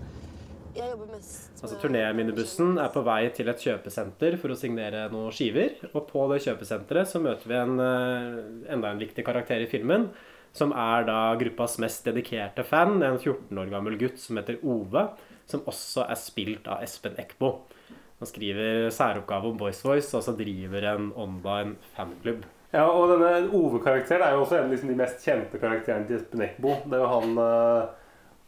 Jeg 0.75 0.91
jobber 0.91 1.09
mest 1.15 1.63
Altså 1.63 1.77
Turnéminibussen 1.81 2.75
er 2.81 2.91
på 2.93 3.01
vei 3.05 3.21
til 3.35 3.49
et 3.51 3.63
kjøpesenter 3.63 4.37
for 4.41 4.53
å 4.53 4.57
signere 4.59 5.07
noen 5.11 5.33
skiver. 5.33 5.77
Og 5.91 6.05
på 6.09 6.25
det 6.31 6.41
kjøpesenteret 6.45 7.09
så 7.09 7.21
møter 7.23 7.49
vi 7.49 7.57
en, 7.57 7.79
eh, 7.79 8.73
enda 8.75 8.91
en 8.91 9.01
viktig 9.01 9.25
karakter 9.25 9.63
i 9.63 9.69
filmen. 9.71 10.09
Som 10.53 10.71
er 10.71 11.05
da 11.05 11.35
gruppas 11.37 11.77
mest 11.79 12.05
dedikerte 12.05 12.65
fan, 12.65 13.01
en 13.03 13.19
14 13.19 13.57
år 13.57 13.69
gammel 13.69 13.97
gutt 13.97 14.17
som 14.19 14.37
heter 14.37 14.57
Ove. 14.63 15.09
Som 15.49 15.61
også 15.61 16.09
er 16.09 16.15
spilt 16.15 16.67
av 16.67 16.83
Espen 16.85 17.17
Eckbo. 17.17 17.63
Han 18.19 18.27
skriver 18.27 18.89
særoppgave 18.91 19.45
om 19.49 19.57
Boys 19.57 19.81
Voice, 19.85 20.13
og 20.13 20.23
så 20.23 20.35
driver 20.37 20.83
en 20.83 21.13
online 21.15 21.77
fanklubb. 21.95 22.43
Ja, 22.73 22.85
og 22.85 23.09
denne 23.09 23.49
Ove-karakteren 23.55 24.21
er 24.21 24.35
jo 24.35 24.43
også 24.43 24.59
en 24.59 24.67
av 24.67 24.73
liksom, 24.73 24.89
de 24.91 24.99
mest 24.99 25.23
kjente 25.25 25.57
karakterene 25.57 26.05
til 26.05 26.19
Espen 26.19 26.43
Eckbo. 26.45 26.75
Det 26.85 26.97
er 26.97 27.01
jo 27.01 27.13
han 27.13 27.39
eh, 27.41 27.95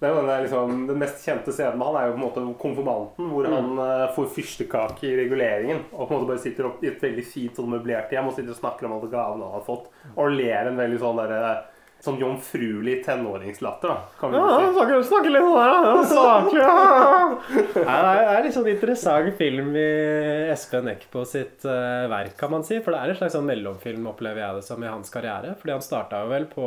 Det 0.02 0.10
er 0.10 0.16
jo 0.16 0.22
den, 0.26 0.44
liksom, 0.48 0.72
den 0.90 0.98
mest 0.98 1.20
kjente 1.22 1.54
scenen 1.54 1.78
med 1.78 1.86
han 1.92 1.98
er 2.00 2.08
jo 2.08 2.14
på 2.16 2.18
en 2.18 2.24
måte 2.26 2.46
konfirmanten, 2.64 3.28
hvor 3.30 3.46
Mm. 3.46 3.54
han 3.54 3.82
uh, 3.86 4.08
får 4.16 4.32
fyrstekake 4.34 5.04
i 5.06 5.16
reguleringen. 5.20 5.84
Og 5.94 6.08
på 6.08 6.16
en 6.16 6.18
måte 6.24 6.32
bare 6.32 6.42
sitter 6.42 6.66
opp 6.72 6.82
i 6.84 6.88
et 6.90 7.02
veldig 7.06 7.26
fint 7.30 7.56
sånn 7.56 7.70
møblert 7.70 8.10
hjem 8.10 8.28
og 8.32 8.34
sitter 8.34 8.50
og 8.56 8.58
snakker 8.64 8.88
om 8.90 8.96
alle 8.98 9.12
gavene 9.14 9.46
han 9.46 9.60
har 9.60 9.68
fått. 9.68 9.92
Og 10.18 10.32
ler 10.34 10.72
en 10.72 10.82
veldig 10.82 11.00
sånn 11.06 11.22
derre 11.22 11.54
Sånn 12.02 12.16
jomfruelig 12.18 13.04
tenåringslatter, 13.06 13.92
da. 13.92 13.98
Kan 14.18 14.32
vi 14.32 14.38
Ja, 14.40 14.46
si. 14.58 14.70
snakker, 14.74 15.04
snakker 15.06 15.30
litt 15.36 15.44
sånn 15.46 15.60
der. 15.60 15.70
Ja. 15.70 16.06
Saklig. 16.10 16.62
ja. 16.66 17.38
Det 17.76 17.84
er- 17.86 18.26
det 18.26 18.32
er 18.40 18.44
litt 18.48 18.56
sånn 18.56 18.70
interessant 18.72 19.38
film 19.38 19.76
i 19.78 20.50
Espen 20.50 20.88
Eckbo 20.90 21.22
sitt 21.30 21.62
uh, 21.70 22.08
verk, 22.10 22.34
kan 22.42 22.50
man 22.50 22.64
si. 22.66 22.80
For 22.82 22.90
det 22.96 23.04
er 23.04 23.14
en 23.14 23.20
slags 23.22 23.36
sånn 23.38 23.46
mellomfilm, 23.46 24.08
opplever 24.10 24.42
jeg 24.42 24.56
det 24.58 24.64
som, 24.66 24.82
i 24.82 24.90
hans 24.90 25.14
karriere. 25.14 25.54
Fordi 25.62 25.76
han 25.78 25.86
starta 25.86 26.24
jo 26.24 26.32
vel 26.34 26.48
på 26.50 26.66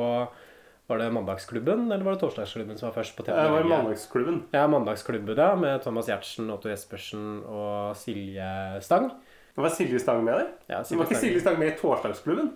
Var 0.87 1.01
det 1.01 1.11
Mandagsklubben, 1.17 1.87
eller 1.93 2.05
var 2.05 2.13
det 2.13 2.21
Torsdagsklubben 2.21 2.77
som 2.79 2.91
var 2.91 2.97
først 2.99 3.17
på 3.17 3.25
TV? 3.25 3.37
Det 3.41 3.53
var 3.55 3.69
Mandagsklubben. 3.71 4.43
Ja, 4.53 4.67
Mandagsklubben, 4.69 5.37
ja. 5.39 5.55
Med 5.57 5.81
Thomas 5.83 6.11
Giertsen, 6.11 6.51
Otto 6.53 6.69
Jespersen 6.69 7.39
og 7.49 7.97
Silje 7.97 8.81
Stang. 8.85 9.09
Det 9.55 9.65
var 9.65 9.73
Silje 9.73 9.99
Stang 10.03 10.25
med 10.27 10.35
der? 10.37 10.51
Ja, 10.69 10.83
Silje 10.83 10.99
Det 10.99 11.05
var 11.05 11.11
ikke 11.11 11.23
Silje 11.23 11.41
Stang 11.41 11.59
med 11.59 11.73
i 11.73 11.77
Torsdagsklubben? 11.81 12.53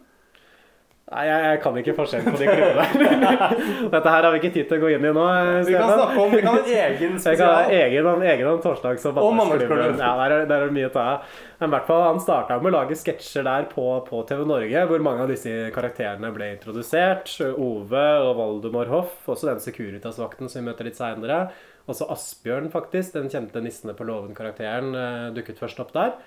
Nei, 1.09 1.23
jeg, 1.25 1.61
kan 1.65 1.77
ikke 1.81 1.95
forskjellen 1.97 2.35
på 2.35 2.41
de 2.43 2.47
klubbene. 2.53 3.29
Dette 3.95 4.11
her 4.13 4.27
har 4.27 4.35
vi 4.35 4.41
ikke 4.43 4.51
tid 4.53 4.67
til 4.69 4.77
å 4.77 4.83
gå 4.83 4.91
inn 4.93 5.07
i 5.09 5.13
nå. 5.17 5.25
Vi 5.65 5.73
kan 5.73 5.89
snakke 5.95 6.21
om 6.21 6.35
Vi 6.35 6.43
kan 6.45 6.59
en 6.61 6.69
egen 6.69 7.15
spesial. 7.23 7.71
jeg 7.73 7.95
egen 7.95 8.25
egen 8.29 8.51
om 8.51 8.61
torsdags- 8.61 9.07
og 9.09 9.17
mandagsklubben. 9.17 9.97
Ja, 9.97 10.11
der 10.21 10.35
er, 10.37 10.45
der 10.51 10.67
er 10.67 10.69
det 10.69 10.77
mye 10.77 10.91
å 10.91 10.93
ta 10.93 11.07
av. 11.15 11.33
Men 11.63 11.73
i 11.73 11.75
hvert 11.75 11.89
fall, 11.89 12.05
han 12.05 12.21
starta 12.21 12.61
med 12.61 12.71
å 12.71 12.77
lage 12.77 12.99
sketsjer 13.01 13.49
der 13.49 13.71
på, 13.73 13.87
på 14.05 14.21
TV 14.29 14.45
Norge, 14.53 14.85
hvor 14.91 15.07
mange 15.09 15.25
av 15.25 15.33
disse 15.33 15.55
karakterene 15.75 16.33
ble 16.37 16.53
introdusert. 16.59 17.33
Ove 17.57 18.07
og 18.27 18.35
Valdemar 18.43 18.93
Hoff, 18.93 19.17
også 19.33 19.49
den 19.49 19.65
Securitas-vakten 19.65 20.53
som 20.53 20.61
vi 20.61 20.69
møter 20.69 20.91
litt 20.91 21.01
seinere. 21.01 21.47
Også 21.89 22.05
Asbjørn, 22.13 22.69
faktisk, 22.69 23.17
den 23.17 23.33
kjente 23.33 23.65
Nissene 23.65 23.97
på 23.97 24.05
låven-karakteren, 24.05 24.93
eh, 24.93 25.31
dukket 25.41 25.65
først 25.65 25.81
opp 25.81 25.97
der. 25.97 26.19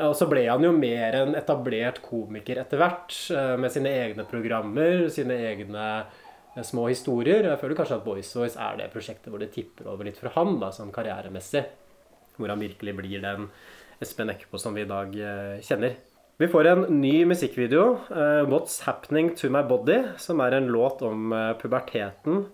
Og 0.00 0.14
så 0.16 0.26
ble 0.30 0.46
han 0.48 0.64
jo 0.64 0.72
mer 0.72 1.16
en 1.18 1.36
etablert 1.36 2.00
komiker 2.04 2.62
etter 2.62 2.80
hvert, 2.80 3.14
eh, 3.34 3.54
med 3.60 3.72
sine 3.74 3.92
egne 3.92 4.24
programmer, 4.28 5.08
sine 5.12 5.36
egne 5.50 5.86
eh, 6.00 6.62
små 6.64 6.86
historier. 6.88 7.44
Jeg 7.44 7.60
føler 7.60 7.76
kanskje 7.78 7.98
at 7.98 8.06
Boys 8.06 8.32
Voice 8.36 8.56
er 8.56 8.78
det 8.80 8.90
prosjektet 8.94 9.28
hvor 9.32 9.42
det 9.42 9.52
tipper 9.54 9.90
over 9.92 10.08
litt 10.08 10.20
for 10.20 10.32
han, 10.36 10.56
da, 10.62 10.70
sånn 10.72 10.94
karrieremessig. 10.94 11.66
Hvor 12.38 12.52
han 12.52 12.62
virkelig 12.62 12.96
blir 12.96 13.24
den 13.24 13.50
Espen 14.00 14.32
Eckbo 14.32 14.60
som 14.60 14.76
vi 14.76 14.86
i 14.86 14.88
dag 14.88 15.12
eh, 15.12 15.58
kjenner. 15.66 15.98
Vi 16.40 16.48
får 16.48 16.70
en 16.70 16.86
ny 17.02 17.26
musikkvideo, 17.28 17.82
'What's 18.48 18.78
Happening 18.86 19.34
To 19.36 19.50
My 19.52 19.60
Body', 19.60 20.14
som 20.16 20.40
er 20.40 20.56
en 20.56 20.70
låt 20.72 21.02
om 21.04 21.34
puberteten. 21.60 22.46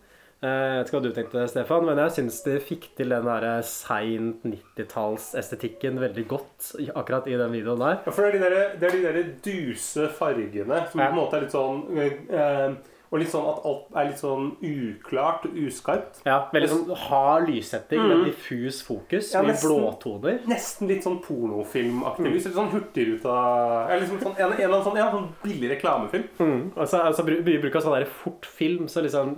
Eh, 0.43 0.49
Jeg 0.49 0.79
vet 0.83 0.89
ikke 0.91 0.99
hva 0.99 1.03
du 1.07 1.15
tenkte, 1.17 1.45
Stefan, 1.49 1.87
men 1.89 1.97
jeg 2.03 2.13
syns 2.19 2.43
de 2.45 2.59
fikk 2.61 2.91
til 2.99 3.09
den 3.09 3.25
der 3.25 3.47
seint 3.65 4.43
90-tallsestetikken 4.45 5.97
veldig 6.03 6.27
godt 6.29 6.75
akkurat 6.95 7.27
i 7.33 7.39
den 7.41 7.55
videoen 7.57 7.81
der. 7.81 8.03
Ja, 8.05 8.13
for 8.13 8.27
det 8.29 8.35
er 8.35 8.37
de 8.37 8.51
der, 8.57 8.75
det 8.81 8.91
er 8.91 8.97
de 8.99 9.07
der 9.07 9.31
duse 9.47 10.09
fargene 10.19 10.83
som 10.91 11.01
Ja. 11.01 11.07
på 11.09 11.13
en 11.15 11.17
måte 11.23 11.37
er 11.39 11.47
litt 11.47 11.57
sånn 11.57 11.81
eh, 11.97 12.77
Og 13.17 13.23
litt 13.23 13.31
sånn 13.33 13.47
at 13.49 13.63
alt 13.65 13.95
er 13.97 14.09
litt 14.11 14.21
sånn 14.21 14.51
uklart 14.61 15.47
og 15.49 15.55
uskarpt. 15.57 16.19
Ja, 16.29 16.35
Veldig 16.53 16.69
sånn 16.69 16.91
hard 17.07 17.47
lyssetting 17.49 18.03
Mm. 18.03 18.09
med 18.13 18.27
diffus 18.29 18.83
fokus, 18.85 19.33
Ja, 19.33 19.41
med 19.43 19.57
blåtoner. 19.57 20.43
Nesten 20.45 20.87
litt 20.91 21.03
sånn 21.07 21.17
pornofilmaktig 21.25 22.27
Mm. 22.27 22.33
Litt 22.37 22.45
sånn 22.53 22.69
Hurtigruta 22.75 23.89
ja, 23.89 23.97
liksom 23.99 24.21
sånn, 24.21 24.37
en, 24.37 24.53
en, 24.53 24.61
eller 24.61 24.77
annen 24.77 24.85
sånn, 24.85 24.97
ja, 25.01 25.11
sånn 25.11 25.29
billig 25.43 25.71
reklamefilm. 25.73 26.29
Mm. 26.39 26.73
Altså, 26.77 27.01
altså 27.01 27.25
bruk 27.25 27.75
av 27.77 27.83
sånn 27.87 27.97
der 27.99 28.05
fortfilm, 28.05 28.85
så 28.93 29.01
liksom 29.03 29.37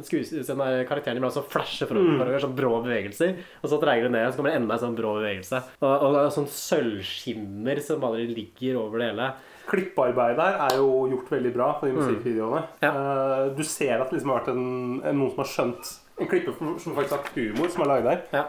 karakteren 0.89 1.17
iblant 1.21 1.35
så 1.39 1.45
flasher 1.45 1.87
forover, 1.87 2.27
Mm. 2.35 2.41
sånn 2.41 2.57
brå 2.57 2.83
bevegelser, 2.83 3.37
og 3.63 3.71
så 3.71 3.81
dreier 3.81 4.03
det 4.03 4.11
ned, 4.11 4.33
så 4.33 4.37
kommer 4.39 4.51
det 4.51 4.57
enda 4.63 4.75
en 4.75 4.81
sånn 4.81 4.97
brå 4.97 5.15
bevegelse. 5.23 5.63
Og, 5.83 6.03
og, 6.03 6.17
og 6.17 6.33
sånn 6.33 6.49
sølvskinner 6.51 7.81
som 7.85 8.01
bare 8.01 8.27
ligger 8.27 8.77
over 8.81 8.99
det 8.99 9.11
hele. 9.13 9.33
Klippearbeidet 9.69 10.41
her 10.43 10.61
er 10.67 10.77
jo 10.81 10.89
gjort 11.13 11.33
veldig 11.33 11.53
bra 11.55 11.73
på 11.81 11.87
de 11.87 11.93
Mm. 11.93 11.99
musikkvideoene. 12.01 12.63
Uh, 12.83 13.57
du 13.57 13.63
ser 13.65 14.01
at 14.01 14.09
det 14.11 14.19
liksom 14.19 14.33
har 14.33 14.41
vært 14.41 14.55
en, 14.55 15.03
en, 15.05 15.19
noen 15.19 15.31
som 15.35 15.45
har 15.45 15.53
skjønt 15.55 15.95
En 16.19 16.27
klipper 16.27 16.57
som 16.83 16.97
faktisk 16.97 17.15
har 17.15 17.29
humor, 17.37 17.69
som 17.71 17.83
er 17.85 17.87
laget 17.93 18.33
der. 18.33 18.47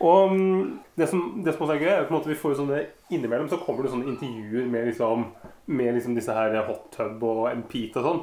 Og 0.00 0.30
mm, 0.30 0.78
det 0.94 1.08
som, 1.10 1.22
det 1.42 1.54
som 1.54 1.64
også 1.66 1.74
er 1.74 1.80
gøy, 1.82 1.88
er 1.90 2.04
at 2.06 2.28
vi 2.30 2.36
får 2.38 2.54
sånne 2.60 2.76
innimellom 3.10 3.48
så 3.50 3.58
kommer 3.58 3.82
det 3.82 3.90
sånne 3.90 4.12
intervjuer 4.12 4.68
med 4.70 4.86
liksom, 4.92 5.24
med 5.66 5.94
liksom 5.96 6.14
disse 6.14 6.30
her 6.36 6.54
Hot 6.68 6.92
Tub 6.94 7.24
og 7.26 7.48
Empeat 7.50 7.96
og 7.98 8.06
sånn. 8.06 8.20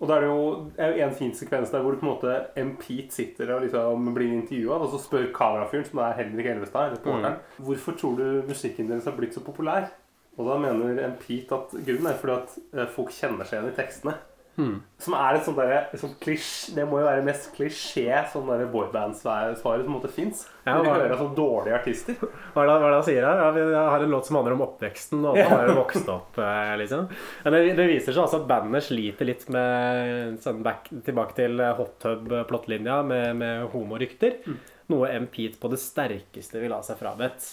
Og 0.00 0.06
da 0.06 0.16
er 0.16 0.20
det 0.24 0.28
jo 0.30 0.42
er 0.78 0.98
en 1.06 1.14
fin 1.14 1.32
sekvens 1.34 1.70
der 1.74 1.82
hvor 1.82 1.94
på 1.98 2.06
en 2.06 2.12
måte 2.12 2.34
Empeat 2.58 3.14
sitter 3.14 3.50
og 3.54 3.62
liksom 3.64 4.10
blir 4.14 4.34
intervjua, 4.34 4.76
og 4.82 4.90
så 4.92 4.98
spør 5.02 5.30
kamerafyren, 5.34 5.86
som 5.86 6.02
er 6.02 6.18
Henrik 6.18 6.46
Elvestad, 6.46 6.92
reporteren, 6.96 7.38
hvorfor 7.62 7.96
tror 7.98 8.18
du 8.18 8.26
musikken 8.50 8.90
deres 8.90 9.06
har 9.10 9.16
blitt 9.18 9.34
så 9.34 9.42
populær? 9.42 9.88
Og 10.38 10.46
da 10.46 10.56
mener 10.62 11.02
M. 11.02 11.14
Pete 11.20 11.56
at 11.56 11.72
grunnen 11.74 12.10
er 12.12 12.18
fordi 12.20 12.36
at 12.38 12.58
eh, 12.78 12.90
folk 12.94 13.10
kjenner 13.14 13.46
seg 13.48 13.58
igjen 13.58 13.72
i 13.72 13.78
tekstene. 13.78 14.16
Hmm. 14.58 14.80
Som 14.98 15.14
er 15.14 15.36
et 15.36 15.44
sånt 15.46 15.58
der, 15.60 15.84
sånn 16.00 16.16
klisj, 16.18 16.72
Det 16.74 16.82
må 16.90 16.98
jo 16.98 17.06
være 17.06 17.22
mest 17.22 17.52
klisjé 17.54 18.08
sånn 18.32 18.48
boyband-svaret 18.72 19.60
som 19.60 19.76
en 19.76 20.08
fins. 20.10 20.40
Ja, 20.64 20.80
hva- 20.82 20.96
hører 20.96 21.14
sånn 21.20 21.36
dårlige 21.36 21.76
artister. 21.76 22.16
Hva 22.56 22.64
er 22.64 22.66
det, 22.66 22.72
hva 22.74 22.88
er 22.88 22.90
det 22.90 22.96
han 22.96 23.06
sier 23.06 23.26
her? 23.28 23.42
Ja, 23.44 23.52
vi 23.54 23.66
har 23.76 24.02
en 24.02 24.10
låt 24.10 24.26
som 24.26 24.38
handler 24.40 24.56
om 24.56 24.64
oppveksten, 24.66 25.22
og 25.22 25.38
han 25.38 25.52
har 25.52 25.70
jo 25.70 25.76
vokst 25.78 26.10
opp, 26.10 26.40
eh, 26.42 26.72
liksom. 26.82 27.06
Men 27.44 27.54
det, 27.54 27.62
det 27.78 27.86
viser 27.92 28.10
seg 28.16 28.24
altså 28.24 28.40
at 28.42 28.48
bandet 28.50 28.88
sliter 28.88 29.30
litt 29.30 29.46
med 29.54 30.42
sånn 30.42 30.64
back, 30.66 30.90
tilbake 31.06 31.38
til 31.38 31.62
hot 31.78 31.94
tub-plottlinja 32.02 32.98
med, 33.06 33.38
med 33.38 33.70
homorykter. 33.76 34.40
Noe 34.90 35.14
M. 35.14 35.30
Pete 35.30 35.60
på 35.62 35.70
det 35.70 35.78
sterkeste 35.84 36.58
vil 36.58 36.74
ha 36.74 36.82
seg 36.82 36.98
frabedt. 36.98 37.46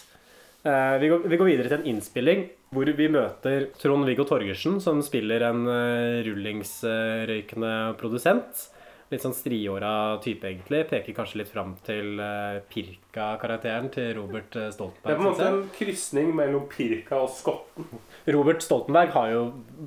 Uh, 0.65 0.97
vi, 0.97 1.11
går, 1.11 1.27
vi 1.29 1.37
går 1.37 1.51
videre 1.51 1.69
til 1.69 1.77
en 1.83 1.89
innspilling 1.91 2.47
hvor 2.75 2.91
vi 2.99 3.09
møter 3.11 3.69
Trond-Viggo 3.79 4.27
Torgersen, 4.27 4.77
som 4.83 5.01
spiller 5.05 5.47
en 5.47 5.65
uh, 5.65 6.21
rullingsrøykende 6.27 7.75
produsent. 7.99 8.69
Litt 9.13 9.21
sånn 9.21 9.35
striåra 9.37 10.17
type, 10.23 10.47
egentlig. 10.49 10.79
Peker 10.89 11.13
kanskje 11.13 11.37
litt 11.43 11.51
fram 11.53 11.75
til 11.85 12.17
uh, 12.17 12.57
Pirka-karakteren 12.71 13.91
til 13.93 14.15
Robert 14.17 14.55
Stoltenberg. 14.73 15.05
Det 15.05 15.13
er 15.13 15.19
på 15.19 15.21
en 15.21 15.29
måte 15.29 15.49
en 15.51 15.59
krysning 15.75 16.31
mellom 16.35 16.63
Pirka 16.71 17.19
og 17.21 17.29
Skotten. 17.35 17.85
Robert 18.33 18.65
Stoltenberg 18.65 19.13
har 19.13 19.29
jo 19.29 19.43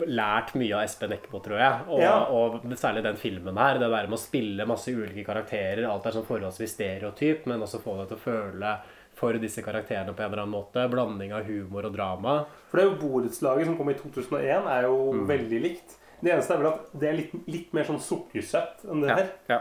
lært 0.07 0.54
mye 0.54 0.71
av 0.78 0.85
Espen 0.87 1.16
Eckbo, 1.16 1.40
tror 1.42 1.59
jeg. 1.59 1.80
Og, 1.88 2.04
Ja. 2.04 2.14
og 2.30 2.62
særlig 2.78 3.02
den 3.09 3.18
filmen 3.18 3.59
her. 3.59 3.80
Det 3.83 3.90
der 3.90 4.07
med 4.07 4.18
å 4.21 4.23
spille 4.23 4.68
masse 4.71 4.95
ulike 4.95 5.26
karakterer. 5.26 5.83
Alt 5.90 6.07
er 6.07 6.14
sånn 6.21 6.28
forholdsvis 6.30 6.78
stereotyp, 6.78 7.50
men 7.50 7.66
også 7.66 7.83
få 7.83 7.99
deg 7.99 8.12
til 8.12 8.21
å 8.21 8.26
føle 8.28 8.76
for 9.19 9.37
disse 9.43 9.63
karakterene 9.67 10.15
på 10.15 10.23
en 10.25 10.31
eller 10.33 10.45
annen 10.45 10.55
måte. 10.57 10.85
Blanding 10.93 11.33
av 11.37 11.45
humor 11.49 11.89
og 11.91 11.95
drama. 11.97 12.37
For 12.71 12.79
det 12.79 12.85
er 12.87 12.91
jo 12.93 13.01
borettslaget 13.09 13.67
som 13.67 13.77
kom 13.77 13.91
i 13.91 13.97
2001, 13.99 14.67
er 14.69 14.83
jo 14.89 15.13
Mm. 15.13 15.27
veldig 15.29 15.63
likt. 15.63 15.97
Det 16.23 16.33
eneste 16.33 16.55
er 16.55 16.59
vel 16.63 16.73
at 16.73 16.93
det 16.99 17.09
er 17.09 17.17
litt, 17.17 17.35
litt 17.47 17.73
mer 17.75 17.85
sånn 17.85 18.01
sukkersøtt 18.03 18.85
enn 18.91 19.03
det 19.03 19.09
Ja, 19.11 19.17
her. 19.17 19.29
ja. 19.49 19.61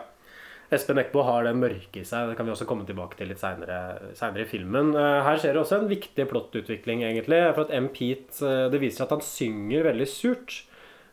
Espen 0.70 0.98
Eckbo 1.00 1.24
har 1.24 1.44
det 1.46 1.54
mørke 1.56 2.02
i 2.02 2.04
seg. 2.04 2.28
Det 2.30 2.36
kan 2.36 2.46
vi 2.46 2.52
også 2.52 2.66
komme 2.68 2.86
tilbake 2.86 3.16
til 3.16 3.28
litt 3.30 3.38
seinere 3.40 4.42
i 4.42 4.46
filmen. 4.50 4.90
Eh, 4.96 5.24
Her 5.24 5.38
skjer 5.38 5.54
det 5.54 5.62
også 5.62 5.80
en 5.80 5.88
viktig 5.88 6.28
plottutvikling, 6.28 7.04
egentlig. 7.08 7.54
For 7.56 7.62
at 7.62 7.72
M. 7.72 7.88
Pete 7.88 8.42
eh, 8.44 8.70
Det 8.70 8.82
viser 8.82 9.04
at 9.04 9.10
han 9.12 9.22
synger 9.22 9.84
veldig 9.86 10.08
surt. 10.08 10.64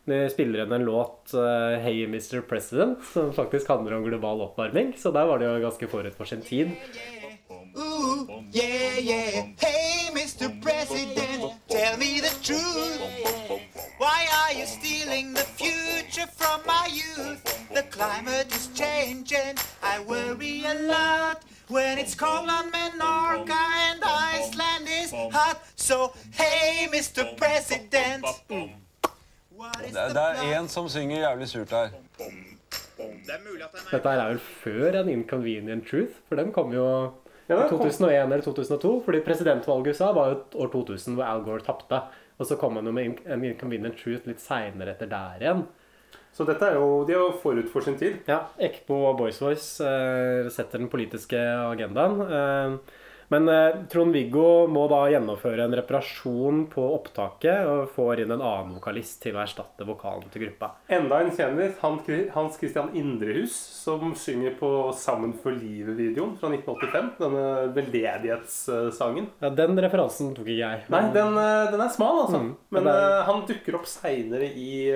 De 0.06 0.28
spiller 0.28 0.58
igjen 0.66 0.72
en 0.74 0.84
låt, 0.84 1.32
eh, 1.34 1.78
'Hey 1.80 2.04
Mr. 2.06 2.42
President', 2.42 3.00
som 3.12 3.30
faktisk 3.32 3.68
handler 3.68 3.94
om 3.96 4.04
global 4.04 4.40
oppvarming. 4.42 4.92
Så 4.98 5.12
der 5.12 5.24
var 5.24 5.38
det 5.38 5.46
jo 5.46 5.70
ganske 5.70 5.88
forut 5.88 6.14
for 6.14 6.24
sin 6.26 6.42
tid. 6.42 6.72
Yeah, 8.52 8.98
yeah. 8.98 9.46
Hey, 9.58 10.08
Mr. 10.12 10.48
President, 10.62 11.52
tell 11.68 11.96
me 11.96 12.20
the 12.20 12.34
truth. 12.42 13.00
Why 13.98 14.26
are 14.40 14.52
you 14.58 14.66
stealing 14.66 15.34
the 15.34 15.46
future 15.60 16.28
from 16.36 16.60
my 16.66 16.88
youth? 16.90 17.42
The 17.74 17.82
climate 17.90 18.48
is 18.54 18.68
changing. 18.74 19.56
I 19.82 20.00
worry 20.00 20.64
a 20.64 20.74
lot 20.74 21.42
when 21.68 21.98
it's 21.98 22.14
cold 22.14 22.48
on 22.48 22.70
Menorca 22.72 23.62
and 23.90 24.00
Iceland 24.04 24.86
is 25.02 25.10
hot. 25.32 25.58
So, 25.76 26.12
hey, 26.32 26.86
Mr. 26.92 27.36
President. 27.36 28.24
Det, 28.48 29.96
er- 29.96 30.08
det 30.08 30.22
er 30.22 30.60
én 30.60 30.68
som 30.68 30.88
synger 30.88 31.28
jævlig 31.30 31.48
surt 31.48 31.70
her. 31.70 31.88
Dette 33.90 34.08
er 34.08 34.28
vel 34.28 34.38
før 34.40 35.00
en 35.00 35.08
'Inconvenient 35.08 35.84
Truth', 35.90 36.14
for 36.28 36.36
den 36.36 36.52
kom 36.52 36.72
jo 36.72 37.10
Ja, 37.46 37.66
i 37.66 37.68
2001 37.68 38.32
eller 38.32 38.44
2002. 38.44 38.92
Fordi 39.04 39.22
presidentvalget 39.24 39.86
i 39.86 39.94
USA 39.94 40.10
var 40.16 40.30
jo 40.30 40.36
et 40.38 40.58
år 40.64 40.72
2000 40.72 41.18
hvor 41.18 41.28
Al 41.28 41.44
Gore 41.46 41.64
tapte. 41.66 42.02
Og 42.38 42.48
så 42.48 42.58
kom 42.58 42.76
han 42.76 42.86
jo 42.86 42.92
med 42.92 43.20
en 43.26 43.44
'Inconvenient 43.44 43.98
Truth' 44.00 44.26
litt 44.26 44.42
seinere 44.42 44.94
etter 44.94 45.10
der 45.10 45.42
igjen. 45.42 45.66
Så 46.34 46.44
dette 46.44 46.66
er 46.66 46.74
jo, 46.74 47.04
de 47.06 47.14
er 47.14 47.20
jo 47.20 47.34
forut 47.42 47.68
for 47.70 47.80
sin 47.80 47.96
tid. 47.98 48.16
Ja, 48.26 48.40
Ekbo 48.58 49.04
og 49.10 49.18
Boys 49.18 49.38
Voice 49.42 49.84
eh, 49.84 50.48
setter 50.50 50.82
den 50.82 50.90
politiske 50.90 51.38
agendaen. 51.38 52.20
Eh, 52.26 52.78
Men 53.32 53.48
eh, 53.48 53.76
Trond-Viggo 53.92 54.66
må 54.68 54.84
da 54.90 55.04
gjennomføre 55.12 55.64
en 55.64 55.76
reparasjon 55.78 56.64
på 56.72 56.84
opptaket 56.96 57.64
og 57.70 57.88
får 57.94 58.20
inn 58.24 58.34
en 58.34 58.42
annen 58.44 58.74
vokalist 58.76 59.20
til 59.24 59.36
å 59.38 59.42
erstatte 59.44 59.86
vokalen 59.88 60.28
til 60.32 60.44
gruppa. 60.46 60.72
Enda 60.92 61.20
en 61.24 61.32
kjendis, 61.34 61.78
Hans 61.80 62.58
Christian 62.60 62.90
Indrehus, 62.96 63.54
som 63.54 64.14
synger 64.14 64.56
på 64.60 64.70
'Sammen 64.94 65.32
for 65.40 65.52
livet'-videoen 65.52 66.36
fra 66.38 66.48
1985. 66.52 67.10
Denne 67.18 67.74
veldedighetssangen. 67.74 69.26
Ja, 69.40 69.50
Den 69.50 69.78
referansen 69.78 70.34
tok 70.34 70.46
ikke 70.46 70.60
jeg. 70.60 70.84
Nei, 70.90 71.02
den, 71.12 71.36
eh, 71.38 71.70
den 71.70 71.80
er 71.80 71.88
smal, 71.88 72.24
altså. 72.26 72.40
Mm. 72.42 72.56
Men 72.70 72.86
er- 72.86 73.20
eh, 73.20 73.24
han 73.24 73.46
dukker 73.46 73.74
opp 73.74 73.86
seinere 73.86 74.48
i, 74.54 74.90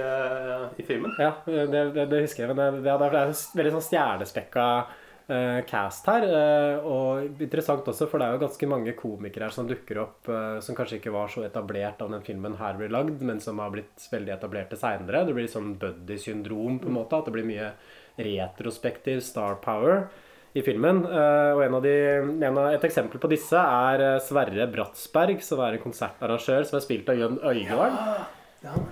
i 0.78 0.82
filmen. 0.82 1.12
Ja, 1.18 1.32
det, 1.46 1.70
det, 1.94 2.08
det 2.10 2.22
husker 2.26 2.46
jeg. 2.46 2.56
Men 2.56 2.82
det, 2.82 2.82
det 2.84 3.12
er 3.12 3.16
en 3.26 3.32
veldig 3.32 3.72
sånn 3.78 3.88
stjernespekka 3.88 4.86
eh, 5.32 5.60
cast 5.68 6.08
her. 6.10 6.26
Uh, 6.28 6.86
og 6.88 7.42
interessant 7.44 7.86
også, 7.88 8.08
for 8.10 8.20
det 8.20 8.28
er 8.28 8.36
jo 8.36 8.42
ganske 8.42 8.68
mange 8.70 8.94
komikere 8.98 9.48
her 9.48 9.54
som 9.54 9.68
dukker 9.68 10.02
opp 10.02 10.30
uh, 10.30 10.58
som 10.64 10.76
kanskje 10.78 10.98
ikke 10.98 11.14
var 11.14 11.32
så 11.32 11.44
etablert 11.46 12.00
da 12.00 12.08
den 12.12 12.24
filmen 12.26 12.58
her 12.60 12.78
ble 12.80 12.90
lagd, 12.92 13.24
men 13.24 13.42
som 13.44 13.62
har 13.62 13.72
blitt 13.74 14.08
veldig 14.12 14.34
etablerte 14.36 14.78
seinere. 14.80 15.24
Det 15.28 15.36
blir 15.36 15.50
sånn 15.50 15.74
buddy-syndrom, 15.80 16.80
på 16.82 16.90
en 16.90 16.98
måte. 16.98 17.20
At 17.20 17.30
det 17.30 17.36
blir 17.36 17.48
mye 17.48 17.72
retrospektiv 18.18 19.22
star 19.26 19.60
power 19.64 20.08
i 20.58 20.64
filmen. 20.66 21.04
Og 21.06 21.60
en 21.62 21.76
av 21.76 21.84
de, 21.84 21.96
en 22.18 22.56
av, 22.58 22.72
et 22.72 22.86
eksempel 22.88 23.20
på 23.22 23.30
disse 23.30 23.60
er 23.60 24.18
Sverre 24.26 24.66
Bratsberg, 24.72 25.44
som 25.44 25.62
er 25.62 25.76
en 25.76 25.84
konsertarrangør 25.84 26.66
som 26.66 26.80
er 26.80 26.86
spilt 26.88 27.12
av 27.12 27.20
Jønn 27.20 27.38
Øygarden. 27.38 28.88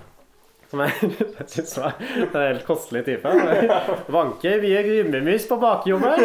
Som 0.67 0.81
jeg, 0.83 0.91
jeg 1.39 1.47
syns 1.47 1.77
var 1.79 1.93
en 2.01 2.33
helt 2.35 2.65
kostelig 2.67 3.05
type. 3.07 3.31
Vanker 4.11 4.59
vi 4.59 4.73
gummimus 4.83 5.45
på 5.47 5.55
bakjommet, 5.61 6.19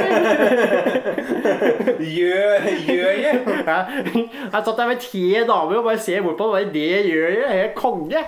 Gjør, 2.02 2.66
gjør 2.88 3.20
jeg? 3.22 3.40
Ja, 3.66 3.76
jeg 3.94 4.64
satt 4.66 4.78
der 4.78 4.90
med 4.90 5.02
tre 5.04 5.44
damer 5.46 5.78
og 5.78 5.86
bare 5.86 6.02
ser 6.02 6.24
bort 6.26 6.38
på 6.40 6.48
det. 6.56 6.64
Det 6.74 6.88
gjør 7.06 7.36
jeg. 7.36 7.60
er 7.62 7.72
konge. 7.78 8.22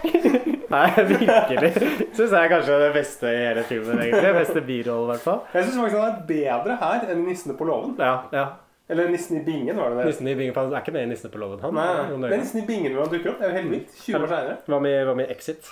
Nei, 0.70 0.88
virkelig. 1.10 1.72
Syns 2.14 2.30
jeg 2.30 2.40
er 2.40 2.50
kanskje 2.52 2.80
det 2.84 2.90
beste 2.94 3.30
i 3.30 3.40
hele 3.48 3.64
filmen, 3.68 4.02
egentlig. 4.06 4.34
Beste 4.38 4.62
birollen, 4.66 5.08
i 5.08 5.12
hvert 5.14 5.24
fall. 5.26 5.40
Jeg 5.54 5.66
syns 5.66 5.80
faktisk 5.82 5.98
han 5.98 6.12
er 6.12 6.26
bedre 6.28 6.78
her 6.82 7.08
enn 7.10 7.24
i 7.24 7.30
'Nissene 7.30 7.58
på 7.58 7.66
låven'. 7.68 7.96
Ja, 7.98 8.16
ja. 8.32 8.46
Eller 8.88 9.08
'Nissen 9.08 9.40
i 9.40 9.44
bingen', 9.44 9.76
var 9.76 9.90
det 9.90 9.98
det? 9.98 10.06
Nissen 10.12 10.28
i 10.28 10.34
bingen, 10.34 10.54
er 10.54 10.80
ikke 10.80 10.94
det 10.94 11.08
Nissene 11.08 11.32
på 11.32 11.42
låven, 11.42 11.62
han. 11.64 11.74
Nei. 11.74 11.88
Det 12.10 12.30
er 12.32 12.38
'Nissen 12.38 12.62
i 12.62 12.66
bingen' 12.68 12.94
hvor 12.94 13.08
han 13.08 13.14
dukker 13.16 13.30
opp. 13.30 13.38
Det 13.40 13.48
er 13.48 13.50
jo 13.50 13.56
helt 13.62 13.70
vilt. 13.70 13.96
20 14.06 14.22
år 14.22 14.28
seinere. 14.28 14.56
Hva 14.68 15.14
med 15.14 15.30
Exit? 15.30 15.70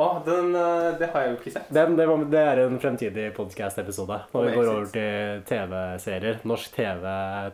Å, 0.00 0.06
den, 0.24 0.54
eh, 0.54 0.94
det 1.00 1.08
har 1.12 1.24
jeg 1.24 1.32
jo 1.32 1.38
ikke 1.40 1.52
sett. 1.52 1.68
Den, 1.74 1.96
det, 1.98 2.06
var, 2.08 2.22
det 2.32 2.40
er 2.52 2.60
en 2.62 2.78
fremtidig 2.80 3.24
podcast-episode. 3.36 4.20
Når 4.32 4.46
vi 4.46 4.52
går 4.54 4.68
over 4.70 4.86
til 4.94 5.42
TV-serier. 5.50 6.38
Norsk 6.48 6.72
TV 6.76 7.04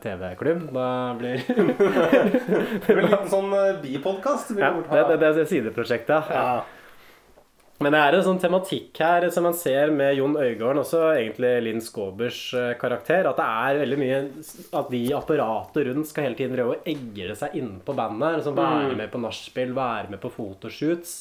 TV-klubb. 0.05 0.67
Da 0.77 0.89
blir 1.19 1.41
Det 2.87 2.87
blir 2.87 3.03
en 3.03 3.11
liten 3.11 3.31
sånn 3.33 3.51
uh, 3.57 3.81
bipodkast. 3.83 4.53
ja, 4.61 4.71
det, 4.79 5.05
det, 5.17 5.19
det 5.25 5.45
er 5.47 5.51
sideprosjektet. 5.51 6.31
Ja. 6.31 6.51
Men 7.83 7.93
det 7.93 7.99
er 8.01 8.15
en 8.17 8.25
sånn 8.25 8.39
tematikk 8.41 8.97
her 9.05 9.27
som 9.35 9.45
man 9.45 9.57
ser 9.59 9.91
med 9.93 10.15
Jon 10.17 10.33
Øigarden, 10.41 10.79
også 10.81 11.03
egentlig 11.19 11.51
Linn 11.67 11.83
Skåbers 11.85 12.39
eh, 12.57 12.71
karakter, 12.81 13.27
at 13.29 13.37
det 13.37 13.45
er 13.67 13.81
veldig 13.83 13.99
mye 14.01 14.21
at 14.81 14.89
de 14.95 15.01
apparatet 15.19 15.85
rundt 15.91 16.09
skal 16.09 16.25
hele 16.31 16.39
tiden 16.39 16.57
prøve 16.57 16.79
å 16.79 16.85
egge 16.89 17.37
seg 17.37 17.59
inn 17.61 17.75
på 17.85 17.93
bandet. 17.99 18.39
Liksom 18.39 18.57
være 18.57 18.93
Mm. 18.95 18.97
med 19.03 19.11
på 19.13 19.21
nachspiel, 19.21 19.75
være 19.77 20.15
med 20.15 20.23
på 20.23 20.31
fotoshoots. 20.39 21.17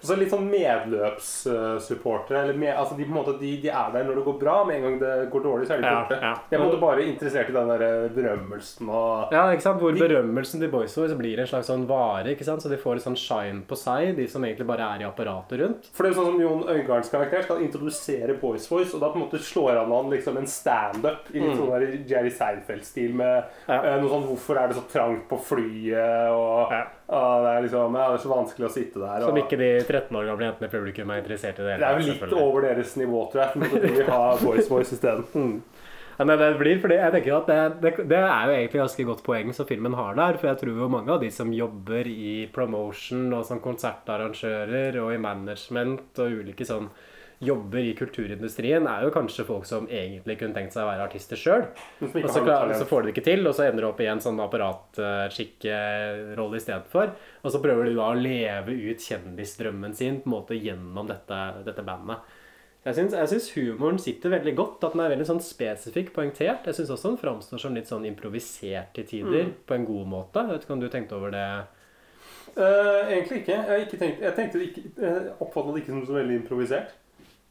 Så 0.00 0.14
litt 0.16 0.30
sånn 0.30 0.46
medløpssupportere. 0.50 2.42
Eller 2.44 2.54
med, 2.58 2.74
altså 2.76 2.96
de, 2.96 3.04
på 3.04 3.10
en 3.10 3.18
måte, 3.18 3.34
de, 3.40 3.50
de 3.62 3.68
er 3.72 3.92
der 3.94 4.04
når 4.06 4.14
det 4.20 4.24
går 4.28 4.36
bra, 4.40 4.56
med 4.68 4.76
en 4.76 4.82
gang 4.86 4.98
det 5.00 5.14
går 5.32 5.42
dårlig, 5.44 5.66
så 5.68 5.74
er 5.74 5.82
de 5.82 5.88
Ja, 5.88 5.94
borte. 6.04 6.18
ja. 6.22 6.32
De 6.50 6.56
er 6.56 6.62
måte 6.62 6.80
bare 6.80 7.02
interessert 7.08 7.50
i 7.50 7.52
den 7.56 7.68
der 7.72 7.82
eh, 7.86 8.08
berømmelsen 8.14 8.88
og 8.88 9.32
Ja, 9.34 9.42
ikke 9.54 9.62
sant? 9.66 9.80
Hvor 9.82 9.92
De- 9.94 10.00
berømmelsen 10.04 10.60
til 10.62 10.70
Boys 10.70 10.94
Boys 10.94 11.12
blir 11.18 11.38
en 11.42 11.46
slags 11.50 11.66
sånn 11.70 11.86
vare. 11.88 12.30
ikke 12.34 12.44
sant? 12.46 12.62
Så 12.62 12.68
de 12.70 12.76
får 12.78 12.92
en 13.00 13.04
sånn 13.08 13.18
shine 13.18 13.62
på 13.66 13.76
seg, 13.76 14.14
de 14.16 14.26
som 14.28 14.42
egentlig 14.44 14.66
bare 14.66 14.86
er 14.94 15.02
i 15.02 15.08
apparatet 15.08 15.58
rundt. 15.60 15.90
For 15.92 16.02
det 16.04 16.12
er 16.12 16.14
jo 16.14 16.20
sånn 16.22 16.30
som 16.32 16.40
Jon 16.40 16.62
Øigardens 16.68 17.10
karakter 17.10 17.42
skal 17.42 17.62
introdusere 17.66 18.38
Boys 18.40 18.68
Boys, 18.68 18.94
og 18.94 19.00
da 19.00 19.08
på 19.10 19.16
en 19.18 19.26
måte 19.26 19.38
slår 19.42 19.78
han 19.82 19.92
an 19.92 20.10
liksom 20.10 20.36
en 20.38 20.46
standup 20.46 21.30
i 21.34 21.38
litt 21.40 21.48
Mm. 21.48 21.58
sånn 21.58 21.70
der 21.74 22.04
Jerry 22.06 22.30
Seinfeld-stil 22.30 23.14
med 23.14 23.44
Ja. 23.68 23.82
eh, 23.82 24.00
noe 24.00 24.08
sånn 24.10 24.26
'Hvorfor 24.28 24.56
er 24.62 24.68
det 24.68 24.76
så 24.76 24.82
trangt 24.92 25.28
på 25.28 25.38
flyet?' 25.38 26.30
og 26.30 26.72
ah, 27.08 27.40
det 27.44 27.50
er 27.54 27.66
liksom 27.66 27.96
ja, 27.96 28.06
'Det 28.08 28.18
er 28.18 28.22
så 28.22 28.32
vanskelig 28.32 28.68
å 28.68 28.72
sitte 28.72 29.02
der'. 29.02 29.26
Som 29.26 29.40
ikke 29.40 29.58
de 29.60 29.70
13 29.82 30.16
år 30.16 30.30
gamle 30.30 30.48
jentene 30.48 30.68
i 30.68 30.74
publikum 30.76 31.10
er 31.10 31.22
interessert 31.22 31.58
i 31.58 31.66
det. 31.66 31.78
det 31.80 31.88
er 31.88 31.98
jo 31.98 32.12
litt 32.12 32.38
over 32.38 32.68
deres 32.68 32.96
nivå, 32.96 33.24
tror 33.32 33.44
jeg. 33.44 33.68
For 33.68 33.78
vi 33.86 33.92
vil 33.96 34.10
ha 34.12 34.24
voice 34.36 34.68
Voice 34.68 34.92
isteden. 34.96 35.26
Mm. 35.34 35.62
Nei, 36.18 36.34
det 36.34 36.48
blir 36.58 36.80
fordi 36.82 36.96
jeg 36.98 37.14
tenker 37.14 37.34
at 37.36 37.46
det, 37.46 37.58
det, 37.82 37.90
det 38.10 38.18
er 38.18 38.48
jo 38.48 38.54
egentlig 38.56 38.80
ganske 38.80 39.04
godt 39.06 39.20
poeng 39.22 39.52
som 39.54 39.68
filmen 39.68 39.94
har 39.94 40.16
der. 40.18 40.38
For 40.40 40.50
jeg 40.50 40.58
tror 40.64 40.80
jo 40.82 40.88
mange 40.90 41.12
av 41.14 41.20
de 41.22 41.30
som 41.30 41.52
jobber 41.54 42.10
i 42.10 42.48
promotion 42.54 43.28
og 43.36 43.44
som 43.46 43.60
konsertarrangører 43.62 44.98
og 44.98 45.12
i 45.14 45.20
management 45.22 46.18
og 46.18 46.40
ulike 46.40 46.66
sånn 46.66 46.90
jobber 47.40 47.78
i 47.78 47.92
kulturindustrien, 47.94 48.86
er 48.90 49.04
jo 49.06 49.12
kanskje 49.14 49.44
folk 49.46 49.66
som 49.68 49.84
egentlig 49.86 50.34
kunne 50.40 50.54
tenkt 50.56 50.72
seg 50.74 50.82
å 50.82 50.88
være 50.90 51.04
artister 51.06 51.38
sjøl. 51.38 51.62
Og 52.02 52.10
så, 52.32 52.42
så 52.42 52.86
får 52.88 53.02
de 53.02 53.06
det 53.06 53.12
ikke 53.14 53.24
til, 53.28 53.46
og 53.46 53.54
så 53.54 53.62
ender 53.68 53.82
de 53.84 53.88
opp 53.92 54.00
i 54.02 54.08
en 54.10 54.20
sånn 54.24 54.40
apparatskikkerolle 54.42 56.56
istedenfor. 56.58 57.06
Og 57.44 57.50
så 57.54 57.60
prøver 57.62 57.82
de 57.90 57.94
da 57.98 58.06
å 58.10 58.18
leve 58.18 58.72
ut 58.90 59.00
kjendisdrømmen 59.06 59.94
sin 59.94 60.18
på 60.24 60.28
en 60.30 60.34
måte 60.34 60.54
gjennom 60.58 61.06
dette, 61.10 61.38
dette 61.68 61.82
bandet. 61.86 62.18
Jeg 62.88 62.94
syns, 63.10 63.50
humoren 63.56 63.98
sitter 64.00 64.30
veldig 64.32 64.54
godt. 64.56 64.84
At 64.86 64.92
den 64.94 65.02
er 65.04 65.10
veldig 65.12 65.26
sånn 65.28 65.42
spesifikk 65.44 66.12
poengtert. 66.16 66.64
Jeg 66.70 66.76
syns 66.78 66.92
også 66.94 67.10
den 67.12 67.20
framstår 67.20 67.58
som 67.60 67.74
litt 67.76 67.90
sånn 67.90 68.06
improvisert 68.08 68.94
til 68.96 69.04
tider, 69.04 69.44
Mm. 69.50 69.54
på 69.66 69.72
en 69.76 69.84
god 69.84 70.06
måte. 70.08 70.40
Jeg 70.46 70.54
vet 70.54 70.62
ikke 70.64 70.72
om 70.76 70.80
du 70.80 70.88
tenkte 70.88 71.16
over 71.18 71.30
det? 71.34 71.48
Uh, 72.56 73.04
egentlig 73.12 73.42
ikke. 73.42 73.58
Jeg, 73.68 73.82
ikke 73.86 73.98
tenkt, 74.00 74.20
jeg 74.24 74.34
tenkte 74.34 74.58
ikke, 74.64 74.82
jeg 74.98 75.32
oppfattet 75.38 75.74
det 75.74 75.80
ikke 75.82 75.92
som 75.94 76.06
så 76.08 76.14
veldig 76.16 76.36
improvisert. 76.40 76.88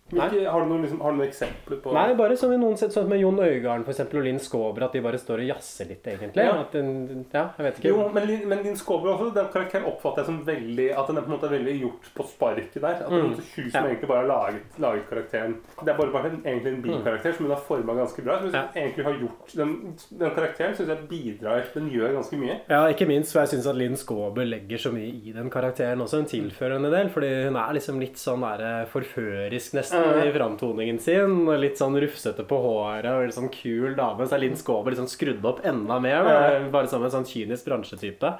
Ikke, 0.08 0.46
har, 0.48 0.62
du 0.64 0.70
noen, 0.72 0.82
liksom, 0.86 1.02
har 1.04 1.12
du 1.12 1.18
noen 1.18 1.28
eksempler 1.28 1.82
på 1.84 1.92
Nei, 1.94 2.14
bare 2.16 2.38
som 2.40 2.52
i 2.54 2.58
noen 2.58 2.78
sett, 2.80 2.94
sånn 2.96 3.10
med 3.12 3.20
Jon 3.20 3.40
Øigarden 3.44 3.84
for 3.84 3.92
eksempel, 3.92 4.20
og 4.22 4.24
Linn 4.24 4.40
Skåber, 4.40 4.86
at 4.86 4.94
de 4.96 5.02
bare 5.04 5.18
står 5.20 5.42
og 5.44 5.48
jazzer 5.50 5.90
litt, 5.90 6.06
egentlig. 6.08 6.46
Ja. 6.48 6.54
Den, 6.72 7.26
ja, 7.34 7.42
jeg 7.58 7.66
vet 7.66 7.82
ikke. 7.82 7.90
Jo, 7.92 8.06
men, 8.16 8.30
men 8.48 8.64
Linn 8.64 8.78
Skåber 8.80 9.12
også, 9.18 9.34
den 9.36 9.50
karakteren 9.52 9.84
oppfatter 9.90 10.24
jeg 10.24 10.30
som 10.30 10.38
veldig 10.48 10.88
At 10.98 11.08
den 11.12 11.18
er 11.18 11.26
på 11.26 11.32
en 11.32 11.36
måte 11.36 11.50
veldig 11.52 11.74
gjort 11.82 12.08
på 12.16 12.24
sparket 12.30 12.80
der. 12.80 13.02
At 13.04 13.10
det 13.10 13.18
er 13.20 13.28
Mm. 13.28 13.34
hun 13.34 13.36
som 13.36 13.84
Ja. 13.84 13.84
egentlig 13.90 14.08
bare 14.08 14.22
har 14.24 14.28
laget, 14.28 14.80
laget 14.80 15.10
karakteren 15.10 15.56
Det 15.84 15.90
er 15.92 15.98
bare, 15.98 16.12
bare 16.12 16.26
en, 16.32 16.42
egentlig 16.46 16.74
en 16.74 16.82
bikarakter 16.82 17.34
som 17.36 17.46
hun 17.46 17.56
har 17.56 17.62
forma 17.68 17.94
ganske 18.00 18.24
bra. 18.24 18.40
Som 18.40 18.54
Ja. 18.54 18.64
egentlig 18.76 19.04
har 19.04 19.14
gjort 19.20 19.56
Den, 19.58 19.76
den 20.20 20.32
karakteren 20.32 20.76
syns 20.76 20.88
jeg 20.88 21.08
bidrar 21.10 21.64
Den 21.74 21.90
gjør 21.92 22.14
ganske 22.16 22.38
mye. 22.40 22.60
Ja, 22.70 22.86
ikke 22.88 23.08
minst, 23.08 23.34
for 23.34 23.40
jeg 23.44 23.50
syns 23.60 23.68
at 23.68 23.76
Linn 23.76 23.96
Skåber 24.00 24.46
legger 24.46 24.78
så 24.78 24.92
mye 24.94 25.12
i 25.28 25.34
den 25.36 25.50
karakteren 25.50 26.00
også. 26.02 26.18
Hun 26.24 26.26
tilfører 26.32 26.76
en 26.78 26.84
del, 26.92 27.10
fordi 27.10 27.46
hun 27.46 27.56
er 27.58 27.74
liksom 27.74 28.00
litt 28.00 28.16
sånn 28.16 28.42
der, 28.42 28.86
forførisk 28.86 29.74
nesten 29.74 29.97
Ja. 29.98 30.24
i 30.26 30.34
framtoningen 30.36 31.00
sin. 31.04 31.46
Litt 31.60 31.80
sånn 31.80 31.98
rufsete 32.02 32.46
på 32.48 32.60
håret 32.64 33.10
og 33.12 33.26
litt 33.26 33.38
sånn 33.38 33.52
kul 33.54 33.96
dame. 33.98 34.28
Så 34.28 34.38
er 34.38 34.44
Linn 34.46 34.60
Skåber 34.60 34.94
liksom 34.94 35.10
skrudd 35.12 35.46
opp 35.48 35.64
enda 35.68 36.00
mer, 36.04 36.70
bare 36.74 36.90
som 36.92 37.04
en 37.04 37.14
sånn 37.14 37.28
kynisk 37.28 37.68
bransjetype. 37.70 38.36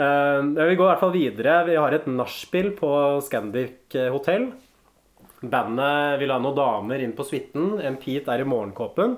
Uh, 0.00 0.40
vi 0.56 0.76
går 0.78 0.86
i 0.86 0.90
hvert 0.90 1.02
fall 1.02 1.14
videre. 1.14 1.60
Vi 1.68 1.76
har 1.76 1.92
et 1.92 2.08
nachspiel 2.08 2.72
på 2.78 2.90
Scandic 3.26 3.96
eh, 3.98 4.08
hotell. 4.14 4.48
Bandet 5.40 6.20
vil 6.20 6.32
ha 6.32 6.38
noen 6.40 6.56
damer 6.56 7.02
inn 7.04 7.16
på 7.16 7.26
suiten. 7.26 7.74
En 7.84 7.98
Pete 8.00 8.32
er 8.32 8.44
i 8.44 8.48
morgenkåpen. 8.48 9.16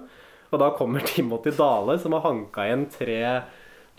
Og 0.53 0.61
da 0.61 0.71
kommer 0.77 1.05
Timothy 1.09 1.55
Dale, 1.57 1.99
som 2.03 2.17
har 2.17 2.27
hanka 2.27 2.67
igjen 2.67 2.87
tre 2.93 3.21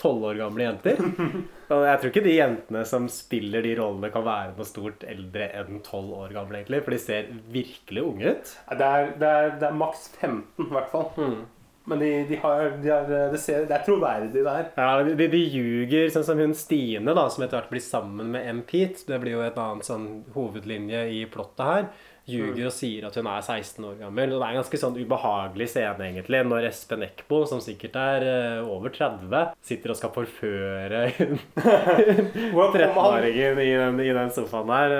tolv 0.03 0.27
år 0.29 0.41
gamle 0.43 0.67
jenter. 0.67 0.99
Og 1.73 1.87
jeg 1.87 1.99
tror 1.99 2.11
ikke 2.11 2.25
de 2.27 2.35
jentene 2.35 2.83
som 2.85 3.07
spiller 3.11 3.65
de 3.65 3.73
rollene, 3.79 4.11
kan 4.13 4.25
være 4.27 4.53
noe 4.57 4.67
stort 4.67 5.07
eldre 5.09 5.49
enn 5.61 5.81
tolv 5.85 6.13
år 6.19 6.35
gamle, 6.35 6.61
egentlig. 6.61 6.83
For 6.85 6.95
de 6.95 7.01
ser 7.01 7.33
virkelig 7.53 8.05
unge 8.05 8.35
ut. 8.35 8.55
Det 8.69 8.93
er, 8.93 9.11
det 9.17 9.33
er, 9.39 9.51
det 9.61 9.69
er 9.69 9.83
maks 9.83 10.07
15, 10.19 10.67
i 10.67 10.71
hvert 10.75 10.91
fall. 10.93 11.09
Mm. 11.17 11.43
Men 11.85 11.99
de, 11.99 12.11
de 12.29 12.37
har, 12.39 12.69
de 12.79 12.89
har 12.89 13.09
det, 13.09 13.39
ser, 13.43 13.65
det 13.67 13.75
er 13.75 13.83
troverdig, 13.83 14.31
det 14.37 14.47
her. 14.47 14.69
Ja, 14.79 15.03
de, 15.03 15.27
de 15.33 15.41
ljuger, 15.41 16.07
sånn 16.13 16.25
som 16.29 16.39
hun 16.39 16.55
Stine, 16.55 17.11
da, 17.11 17.25
som 17.31 17.43
etter 17.43 17.59
hvert 17.59 17.73
blir 17.73 17.83
sammen 17.83 18.31
med 18.35 18.47
M. 18.47 18.61
Pete. 18.67 19.03
Det 19.09 19.19
blir 19.19 19.35
jo 19.35 19.43
et 19.43 19.59
annet 19.59 19.87
sånn 19.87 20.07
hovedlinje 20.35 21.03
i 21.11 21.23
plottet 21.31 21.65
her. 21.67 21.89
Ljuger 22.23 22.69
og 22.69 22.71
sier 22.71 23.03
at 23.09 23.17
hun 23.19 23.27
er 23.27 23.41
16 23.43 23.83
år 23.83 23.97
gammel. 23.99 24.31
Og 24.31 24.39
det 24.39 24.45
er 24.47 24.53
en 24.53 24.59
ganske 24.61 24.79
sånn 24.79 24.95
ubehagelig 24.95 25.67
scene, 25.73 26.05
egentlig, 26.07 26.39
når 26.47 26.69
Espen 26.69 27.03
Eckbo, 27.03 27.41
som 27.49 27.59
sikkert 27.63 27.97
er 27.99 28.25
uh, 28.63 28.69
over 28.71 28.93
30, 28.95 29.51
sitter 29.65 29.91
og 29.91 29.99
skal 29.99 30.13
forføre 30.15 31.01
hun 31.17 31.35
13-åringen 32.77 33.59
i, 33.59 33.69
i 34.07 34.15
den 34.15 34.31
sofaen 34.31 34.71
der. 34.71 34.97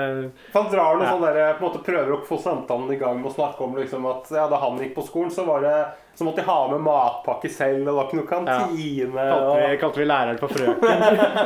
Han 0.54 0.70
drar 0.72 0.98
noe 0.98 1.04
Ja. 1.04 1.14
sånn 1.14 1.24
der, 1.24 1.40
på 1.56 1.64
en 1.64 1.68
måte 1.70 1.84
prøver 1.84 2.14
å 2.16 2.22
få 2.28 2.38
samtalen 2.44 2.92
i 2.92 3.00
gang 3.00 3.18
med 3.22 3.30
å 3.32 3.34
snakke 3.34 3.64
om 3.64 3.76
liksom 3.80 4.04
at 4.10 4.28
ja, 4.34 4.44
da 4.50 4.60
han 4.60 4.78
gikk 4.80 4.94
på 4.98 5.06
skolen, 5.08 5.32
så 5.32 5.46
var 5.48 5.64
det 5.64 5.76
så 6.14 6.22
måtte 6.28 6.44
de 6.44 6.46
ha 6.46 6.60
med 6.70 6.84
matpakke 6.84 7.48
selv, 7.50 7.80
og 7.80 7.88
det 7.88 7.94
var 7.96 8.06
ikke 8.06 8.18
noe 8.20 8.28
kantine. 8.30 9.24
Kalte 9.24 9.56
vi, 9.58 9.64
og... 9.72 9.80
kalte 9.80 9.98
vi 9.98 10.06
læreren 10.06 10.38
for 10.38 10.54
frøken. 10.54 11.04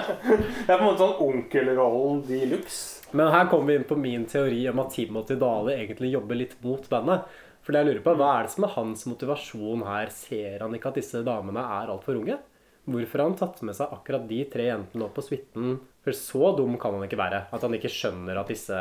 Det 0.67 0.69
er 0.69 0.77
på 0.77 0.83
en 0.83 0.89
måte 0.91 1.01
sånn 1.01 1.23
onkelrollen 1.25 2.21
de 2.29 2.41
luxe. 2.53 2.98
Men 3.11 3.33
her 3.33 3.47
kommer 3.49 3.71
vi 3.71 3.79
inn 3.79 3.87
på 3.89 3.97
min 3.97 4.27
teori 4.29 4.61
om 4.69 4.83
at 4.83 4.93
Timothy 4.93 5.39
Dale 5.41 5.77
egentlig 5.79 6.11
jobber 6.13 6.37
litt 6.37 6.57
mot 6.65 6.85
bandet. 6.91 7.25
For 7.65 7.73
det 7.73 7.81
jeg 7.81 7.89
lurer 7.89 8.05
på, 8.05 8.15
Hva 8.21 8.29
er 8.35 8.47
det 8.47 8.53
som 8.53 8.67
er 8.69 8.75
hans 8.75 9.07
motivasjon 9.09 9.85
her? 9.87 10.13
Ser 10.13 10.65
han 10.65 10.75
ikke 10.77 10.93
at 10.93 11.01
disse 11.01 11.23
damene 11.25 11.65
er 11.81 11.93
altfor 11.95 12.21
unge? 12.21 12.37
Hvorfor 12.89 13.21
har 13.21 13.29
han 13.29 13.39
tatt 13.39 13.61
med 13.67 13.77
seg 13.77 13.93
akkurat 13.93 14.27
de 14.29 14.41
tre 14.49 14.71
jentene 14.71 15.07
opp 15.07 15.17
på 15.19 15.25
suiten? 15.27 15.79
For 16.09 16.17
så 16.17 16.53
dum 16.57 16.79
kan 16.81 16.95
han 16.97 17.05
ikke 17.05 17.19
være. 17.21 17.41
At 17.53 17.65
han 17.67 17.75
ikke 17.77 17.91
skjønner 17.93 18.39
at 18.41 18.49
disse 18.49 18.77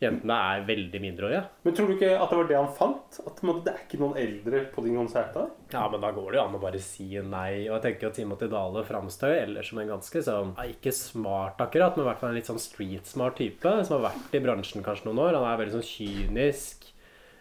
jentene 0.00 0.36
er 0.54 0.62
veldig 0.68 1.00
mindreårige. 1.02 1.42
Men 1.66 1.76
tror 1.76 1.90
du 1.90 1.96
ikke 1.98 2.14
at 2.16 2.32
det 2.32 2.38
var 2.38 2.48
det 2.48 2.56
han 2.56 2.70
fant? 2.78 3.18
At 3.20 3.42
det 3.42 3.74
er 3.74 3.82
ikke 3.84 4.00
noen 4.00 4.16
eldre 4.20 4.62
på 4.72 4.84
din 4.86 4.96
konsert 4.96 5.34
da? 5.36 5.44
Ja, 5.74 5.82
men 5.92 6.00
da 6.00 6.12
går 6.16 6.30
det 6.30 6.40
jo 6.40 6.44
an 6.46 6.56
å 6.56 6.62
bare 6.62 6.80
si 6.80 7.10
nei. 7.20 7.66
Og 7.66 7.74
jeg 7.76 7.84
tenker 7.84 8.08
at 8.08 8.16
Timothy 8.16 8.48
Dale 8.54 8.86
framstår 8.88 9.34
jo 9.34 9.42
ellers 9.42 9.72
som 9.72 9.82
en 9.82 9.92
ganske 9.92 10.24
sånn 10.30 10.54
Ikke 10.64 10.94
smart 10.96 11.60
akkurat, 11.60 11.98
men 11.98 12.06
i 12.06 12.08
hvert 12.08 12.22
fall 12.22 12.32
en 12.32 12.40
litt 12.40 12.48
sånn 12.48 12.62
street-smart 12.62 13.36
type. 13.42 13.74
Som 13.84 13.98
har 13.98 14.08
vært 14.08 14.38
i 14.38 14.42
bransjen 14.46 14.86
kanskje 14.86 15.10
noen 15.10 15.24
år. 15.26 15.36
Han 15.36 15.50
er 15.50 15.60
veldig 15.60 15.76
sånn 15.76 15.90
kynisk. 15.90 16.88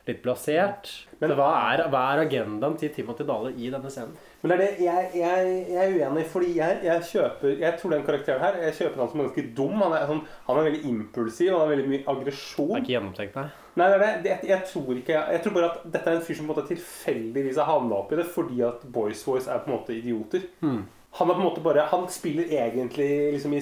Litt 0.09 0.23
blasert. 0.25 0.89
Men 1.21 1.35
hva 1.37 1.49
er, 1.69 1.83
hva 1.91 2.01
er 2.13 2.23
agendaen 2.23 2.77
til 2.79 2.89
Timothy 2.95 3.25
Dale 3.27 3.51
i 3.53 3.69
denne 3.69 3.91
scenen? 3.93 4.15
Men 4.41 4.51
det 4.51 4.55
er 4.55 4.61
det, 4.63 4.85
jeg, 4.85 5.07
jeg, 5.19 5.47
jeg 5.69 5.79
er 5.83 5.95
uenig, 5.99 6.23
fordi 6.31 6.53
jeg, 6.55 6.77
jeg 6.85 7.03
kjøper 7.09 7.57
Jeg 7.59 7.75
tror 7.75 7.91
den 7.91 8.05
karakteren 8.07 8.39
her 8.39 8.55
Jeg 8.63 8.75
kjøper 8.77 9.01
han 9.01 9.09
som 9.11 9.23
ganske 9.25 9.43
dum. 9.57 9.73
Han 9.83 9.95
er, 9.97 10.05
sånn, 10.07 10.21
han 10.47 10.59
er 10.61 10.69
veldig 10.69 10.93
impulsiv. 10.93 11.51
Han 11.51 11.65
har 11.65 11.73
veldig 11.73 11.89
mye 11.91 12.05
aggresjon. 12.13 12.71
Det 12.71 12.77
er 12.77 12.85
ikke 12.85 12.95
gjennomtenkt, 12.95 13.35
nei. 13.39 13.65
Nei, 13.79 13.89
det 13.93 14.07
det. 14.25 14.37
jeg, 14.49 14.61
tror 14.67 14.95
ikke, 14.97 15.19
jeg 15.35 15.43
tror 15.43 15.55
bare 15.55 15.67
at 15.69 15.83
dette 15.93 16.11
er 16.11 16.17
en 16.17 16.23
fyr 16.25 16.39
som 16.39 16.47
på 16.47 16.51
en 16.51 16.57
måte 16.57 16.71
tilfeldigvis 16.71 17.59
har 17.61 17.69
havna 17.69 17.99
i 17.99 18.17
det 18.19 18.25
fordi 18.33 18.63
at 18.67 18.87
Boys 18.95 19.21
Voice 19.27 19.51
er 19.51 19.61
på 19.63 19.69
en 19.69 19.75
måte 19.77 19.95
idioter. 19.95 20.47
Hmm. 20.63 20.81
Han 21.19 21.29
er 21.29 21.37
på 21.37 21.41
en 21.41 21.47
måte 21.47 21.61
bare 21.65 21.87
Han 21.89 22.03
spiller 22.11 22.51
egentlig 22.53 23.09
liksom 23.33 23.53
i, 23.57 23.61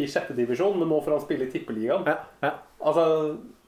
i 0.00 0.06
sjette 0.10 0.36
divisjon, 0.36 0.78
men 0.80 0.88
nå 0.90 1.00
får 1.04 1.16
han 1.16 1.24
spille 1.24 1.48
i 1.48 1.52
Tippeligaen. 1.52 2.06
Altså, 2.42 3.06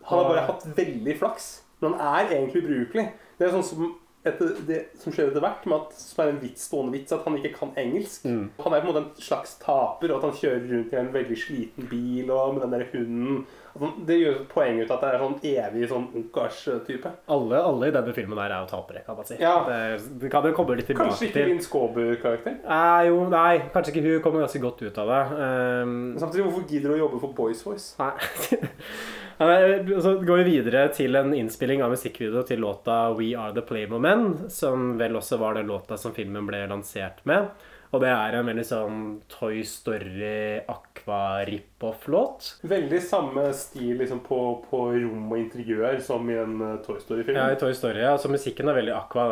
han 0.09 0.21
har 0.21 0.31
bare 0.31 0.47
hatt 0.49 0.69
veldig 0.77 1.17
flaks. 1.19 1.49
Men 1.81 1.97
han 1.99 2.27
er 2.27 2.37
egentlig 2.37 2.65
ubrukelig. 2.65 3.09
Det 3.39 3.47
er 3.47 3.55
sånn 3.55 3.67
som 3.67 3.89
etter, 4.27 4.57
det 4.67 4.79
som 4.99 5.15
skjer 5.15 5.31
etter 5.31 5.43
hvert, 5.45 5.67
med 5.69 5.79
at, 5.79 6.01
som 6.01 6.23
er 6.25 6.33
en 6.33 6.41
vits, 6.43 6.67
stående 6.69 6.95
vits, 6.97 7.15
at 7.15 7.25
han 7.27 7.39
ikke 7.39 7.55
kan 7.55 7.73
engelsk. 7.79 8.27
Mm. 8.27 8.49
Han 8.65 8.75
er 8.75 8.83
på 8.83 8.89
en 8.89 8.91
måte 8.91 9.05
en 9.05 9.25
slags 9.29 9.55
taper, 9.63 10.11
og 10.11 10.19
at 10.19 10.27
han 10.29 10.37
kjører 10.41 10.67
rundt 10.73 10.95
i 10.95 11.01
en 11.01 11.13
veldig 11.15 11.39
sliten 11.39 11.89
bil 11.91 12.33
og 12.35 12.57
med 12.57 12.67
den 12.67 12.77
der 12.77 12.87
hunden. 12.93 13.45
Han, 13.81 13.93
det 14.09 14.17
gjør 14.19 14.39
poeng 14.51 14.81
ut 14.81 14.91
at 14.95 15.05
det 15.05 15.11
er 15.11 15.23
sånn 15.23 15.37
evig 15.51 15.89
sånn 15.91 16.09
ungkars-type. 16.21 17.13
Alle, 17.35 17.61
alle 17.71 17.91
i 17.91 17.95
denne 17.95 18.15
filmen 18.17 18.41
her 18.43 18.55
er 18.57 18.65
jo 18.65 18.71
tapere, 18.73 19.05
kan 19.07 19.19
man 19.19 19.29
si. 19.29 19.39
Ja. 19.43 19.55
Det, 19.69 19.79
det 20.23 20.33
kan 20.33 20.49
jo 20.49 20.55
komme 20.57 20.79
litt 20.79 20.91
tilbake 20.91 21.13
Kanskje 21.13 21.29
ikke 21.29 21.39
til. 21.39 21.53
Linn 21.53 21.63
Skåber-karakter. 21.65 22.59
Nei, 22.65 23.07
jo, 23.11 23.23
nei, 23.33 23.53
kanskje 23.75 23.95
ikke 23.95 24.05
hun 24.09 24.21
kommer 24.25 24.45
ganske 24.47 24.65
godt 24.65 24.83
ut 24.87 25.01
av 25.05 25.15
det. 25.15 25.23
Um, 25.39 25.97
samtidig, 26.21 26.49
hvorfor 26.49 26.69
gidder 26.69 26.93
du 26.93 26.99
å 26.99 27.01
jobbe 27.05 27.23
for 27.23 27.39
Boys 27.39 27.65
Voice? 27.67 27.95
Nei. 28.01 28.13
Nei, 29.39 30.01
Så 30.03 30.17
går 30.27 30.41
vi 30.43 30.57
videre 30.57 30.89
til 30.95 31.15
en 31.15 31.31
innspilling 31.37 31.83
av 31.85 31.93
musikkvideo 31.95 32.43
til 32.47 32.63
låta 32.65 33.13
We 33.15 33.31
Are 33.39 33.55
The 33.55 33.63
Playmore 33.63 34.03
Men, 34.03 34.51
som 34.51 34.97
vel 34.99 35.15
også 35.21 35.39
var 35.39 35.55
den 35.55 35.71
låta 35.71 35.99
som 36.01 36.15
filmen 36.17 36.49
ble 36.49 36.65
lansert 36.67 37.23
med. 37.29 37.53
Og 37.89 38.03
det 38.03 38.09
er 38.13 38.35
en 38.37 38.49
veldig 38.51 38.65
sånn 38.69 38.97
Toy 39.33 39.63
Story 39.65 40.61
Aqua-rip-off-låt. 40.69 42.49
Veldig 42.69 42.99
samme 43.01 43.47
stil 43.57 43.95
liksom, 44.03 44.21
på, 44.27 44.41
på 44.69 44.81
rom 44.93 45.33
og 45.33 45.39
interiør 45.41 45.97
som 46.05 46.29
i 46.29 46.37
en 46.37 46.61
eh, 46.67 46.75
Toy 46.85 46.99
Story-film. 47.01 47.39
Ja, 47.41 47.47
i 47.55 47.57
Toy 47.61 47.73
Story, 47.77 48.03
ja. 48.05 48.13
Så 48.21 48.29
musikken 48.29 48.69
er 48.69 48.77
veldig 48.77 48.93
aqua. 48.93 49.25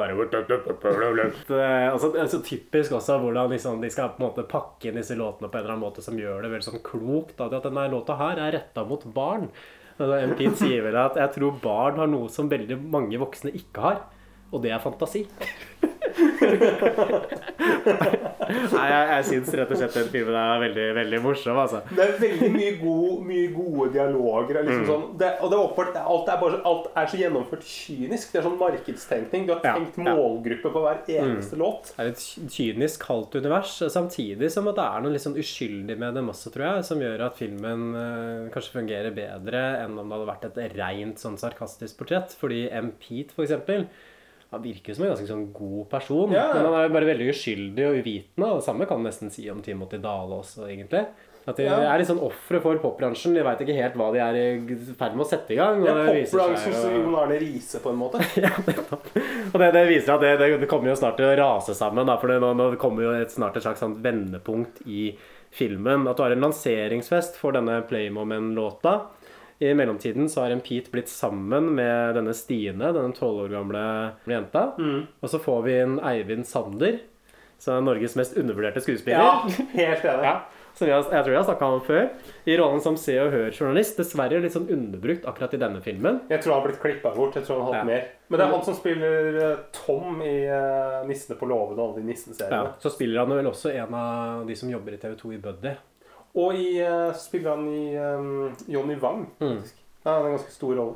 Det 1.51 1.61
er 1.61 1.91
altså, 1.91 2.13
så 2.33 2.41
typisk 2.47 2.97
også 2.97 3.19
hvordan 3.21 3.53
liksom, 3.53 3.83
de 3.85 3.93
skal 3.93 4.15
på 4.15 4.23
en 4.23 4.29
måte 4.31 4.47
pakke 4.49 4.89
inn 4.89 5.01
disse 5.03 5.19
låtene 5.19 5.51
på 5.53 5.59
en 5.59 5.65
eller 5.67 5.77
annen 5.77 5.85
måte 5.85 6.05
som 6.05 6.17
gjør 6.21 6.47
det 6.47 6.53
veldig 6.55 6.69
sånn 6.71 6.87
klokt. 6.87 7.37
Da, 7.37 7.51
at 7.53 7.69
denne 7.69 7.91
låta 7.93 8.17
her 8.17 8.41
er 8.41 8.57
retta 8.57 8.87
mot 8.89 9.05
barn. 9.13 9.51
Altså, 9.99 10.17
M. 10.17 10.57
Sier 10.57 10.81
vel 10.89 10.97
at 11.01 11.21
jeg 11.21 11.35
tror 11.37 11.61
barn 11.61 12.01
har 12.01 12.09
noe 12.09 12.33
som 12.33 12.49
veldig 12.49 12.81
mange 12.89 13.21
voksne 13.21 13.53
ikke 13.53 13.85
har. 13.85 14.01
Og 14.55 14.65
det 14.65 14.73
er 14.73 14.81
fantasi. 14.81 15.27
Nei, 17.67 18.87
jeg, 18.91 19.07
jeg 19.11 19.25
syns 19.31 19.51
rett 19.59 19.71
og 19.73 19.79
slett 19.81 19.97
den 19.97 20.09
filmen 20.13 20.37
er 20.39 20.61
veldig, 20.63 20.85
veldig 21.01 21.21
morsom, 21.25 21.59
altså. 21.59 21.81
Det 21.91 22.03
er 22.05 22.13
veldig 22.23 22.51
mye, 22.55 22.73
god, 22.81 23.15
mye 23.27 23.49
gode 23.55 23.89
dialoger. 23.97 24.61
Liksom 24.63 24.75
Mm. 24.77 24.89
sånn, 24.91 25.05
det, 25.19 25.31
og 25.43 25.51
det 25.51 25.57
er 25.57 25.63
oppført, 25.65 25.97
alt 25.99 26.29
er, 26.31 26.39
bare, 26.41 26.61
alt 26.69 26.87
er 27.01 27.07
så 27.11 27.17
gjennomført 27.21 27.65
kynisk. 27.67 28.33
Det 28.33 28.41
er 28.41 28.47
sånn 28.47 28.59
markedstenkning. 28.61 29.47
Du 29.49 29.53
har 29.55 29.63
tenkt 29.65 29.97
ja. 29.99 30.15
målgruppe 30.17 30.73
på 30.75 30.83
hver 30.85 31.03
eneste 31.17 31.57
Mm. 31.57 31.63
låt. 31.65 31.93
Det 31.97 32.05
er 32.05 32.13
et 32.13 32.25
kynisk 32.57 33.07
kaldt 33.07 33.35
univers, 33.41 33.75
samtidig 33.93 34.51
som 34.53 34.69
at 34.69 34.77
det 34.79 34.85
er 34.87 35.01
noe 35.07 35.13
litt 35.17 35.25
sånn 35.27 35.39
uskyldig 35.41 35.99
med 35.99 36.15
dem 36.15 36.29
også, 36.33 36.53
tror 36.55 36.67
jeg, 36.77 36.85
som 36.91 37.01
gjør 37.01 37.27
at 37.27 37.37
filmen 37.39 37.87
øh, 37.97 38.51
kanskje 38.55 38.77
fungerer 38.79 39.15
bedre 39.17 39.65
enn 39.85 39.99
om 39.99 40.09
det 40.09 40.19
hadde 40.19 40.31
vært 40.33 40.45
et 40.51 40.77
rent 40.77 41.19
sånn 41.23 41.39
sarkastisk 41.41 41.97
portrett. 41.99 42.37
Fordi 42.39 42.69
M. 42.71 42.93
Pete, 43.01 43.33
for 43.35 43.43
eksempel, 43.47 43.87
han 44.57 44.65
virker 44.67 44.97
som 44.97 45.05
en 45.07 45.13
ganske 45.15 45.29
sånn 45.31 45.47
god 45.53 45.87
person, 45.93 46.33
Ja. 46.35 46.49
men 46.55 46.65
han 46.67 46.75
er 46.83 46.89
bare 46.97 47.09
veldig 47.13 47.31
uskyldig 47.33 47.87
og 47.91 48.01
uvitende, 48.03 48.51
og 48.51 48.59
det 48.61 48.67
samme 48.67 48.87
kan 48.89 48.99
man 49.03 49.11
nesten 49.13 49.31
si 49.33 49.49
om 49.53 49.63
Timothy 49.63 49.99
Dale 50.03 50.41
også, 50.43 50.67
egentlig. 50.69 51.07
At 51.47 51.55
de 51.61 51.63
Ja. 51.63 51.77
er 51.95 51.99
litt 52.01 52.09
sånn 52.09 52.19
ofre 52.27 52.59
for 52.61 52.75
popbransjen. 52.83 53.33
De 53.33 53.43
veit 53.47 53.61
ikke 53.63 53.77
helt 53.77 53.95
hva 53.95 54.09
de 54.11 54.19
er 54.19 54.35
i 54.35 54.77
ferd 54.99 55.15
med 55.15 55.23
å 55.25 55.29
sette 55.31 55.53
i 55.55 55.59
gang. 55.61 55.79
Det 55.85 55.93
er 55.93 56.09
viser 56.17 56.27
seg 56.27 56.41
popbransjen 56.41 56.73
jo- 56.73 56.81
som 56.83 56.97
Jon 56.97 57.15
Arne 57.21 57.39
Riise, 57.39 57.79
på 57.85 57.91
en 57.93 58.01
måte. 58.01 58.19
og 59.55 59.61
det, 59.63 59.69
det 59.77 59.85
viser 59.89 60.15
at 60.17 60.21
det, 60.25 60.33
det, 60.41 60.49
det 60.65 60.69
kommer 60.69 60.91
jo 60.91 60.97
snart 60.99 61.17
til 61.21 61.27
å 61.29 61.37
rase 61.39 61.73
sammen. 61.79 62.05
Da, 62.11 62.17
for 62.19 62.27
det, 62.33 62.41
nå, 62.43 62.51
nå 62.59 62.67
kommer 62.83 63.07
jo 63.07 63.13
et, 63.15 63.31
snart 63.31 63.55
et 63.57 63.63
slags 63.63 63.79
sånn 63.79 63.95
vendepunkt 64.03 64.83
i 64.91 65.13
filmen. 65.55 66.09
At 66.11 66.17
du 66.19 66.25
har 66.25 66.35
en 66.35 66.43
lanseringsfest 66.49 67.37
for 67.39 67.53
denne 67.55 67.79
Playmomen-låta. 67.87 68.97
I 69.61 69.71
mellomtiden 69.75 70.29
så 70.29 70.43
har 70.45 70.51
en 70.53 70.61
Pete 70.61 70.91
blitt 70.93 71.09
sammen 71.09 71.71
med 71.79 72.15
denne 72.19 72.35
Stine, 72.37 72.91
denne 72.93 73.15
tolv 73.17 73.47
år 73.47 73.55
gamle 73.55 73.85
jenta. 74.29 74.67
Mm. 74.79 75.07
Og 75.23 75.31
så 75.33 75.41
får 75.41 75.63
vi 75.65 75.79
en 75.81 75.95
Eivind 76.05 76.45
Sander, 76.47 76.99
som 77.59 77.79
er 77.79 77.87
Norges 77.87 78.17
mest 78.21 78.37
undervurderte 78.37 78.83
skuespiller. 78.85 79.17
Ja, 79.17 79.49
helt 79.73 80.05
enig. 80.05 80.29
Ja, 80.29 80.35
som 80.77 80.91
jeg, 80.91 81.07
jeg 81.09 81.25
tror 81.25 81.33
jeg 81.33 81.41
har 81.41 81.47
snakka 81.49 81.69
om 81.73 81.81
før. 81.87 82.11
I 82.45 82.57
rollen 82.61 82.83
som 82.85 82.99
Se 83.01 83.15
og 83.23 83.31
Hør-journalist. 83.33 83.97
Dessverre 83.97 84.43
litt 84.45 84.53
sånn 84.53 84.69
underbrukt 84.69 85.25
akkurat 85.25 85.57
i 85.57 85.61
denne 85.63 85.81
filmen. 85.81 86.19
Jeg 86.29 86.43
tror 86.45 86.53
han 86.53 86.61
har 86.61 86.69
blitt 86.69 86.83
klippa 86.83 87.15
bort. 87.17 87.39
Jeg 87.41 87.49
tror 87.49 87.63
han 87.63 87.65
har 87.71 87.79
hatt 87.79 87.81
Ja. 87.81 87.89
mer. 87.95 88.11
Men 88.29 88.39
det 88.43 88.45
er 88.45 88.53
han 88.53 88.65
som 88.69 88.77
spiller 88.77 89.41
eh, 89.41 89.57
Tom 89.73 90.21
i 90.21 90.35
uh, 90.53 91.01
'Nissene 91.09 91.39
på 91.41 91.49
låven' 91.49 91.79
og 91.81 91.85
alle 91.87 91.95
de 91.97 92.05
Ja, 92.05 92.11
nissenseriene. 92.13 92.75
så 92.83 92.93
spiller 92.93 93.25
han 93.25 93.33
vel 93.39 93.47
også 93.49 93.73
en 93.73 93.95
av 93.95 94.45
de 94.47 94.55
som 94.55 94.69
jobber 94.69 94.93
i 94.93 95.01
TV2 95.01 95.33
i 95.33 95.39
Buddy. 95.49 95.73
Og 96.37 96.55
i, 96.61 96.69
uh, 96.85 97.13
spiller 97.17 97.57
han 97.57 97.67
i 97.73 97.97
um, 97.97 98.55
Johnny 98.69 98.99
Wang. 99.01 99.27
Mm. 99.41 99.59
faktisk. 99.63 99.83
Ja, 100.05 100.11
han 100.11 100.21
har 100.23 100.31
en 100.31 100.37
ganske 100.37 100.53
stor 100.53 100.77
rolle. 100.77 100.95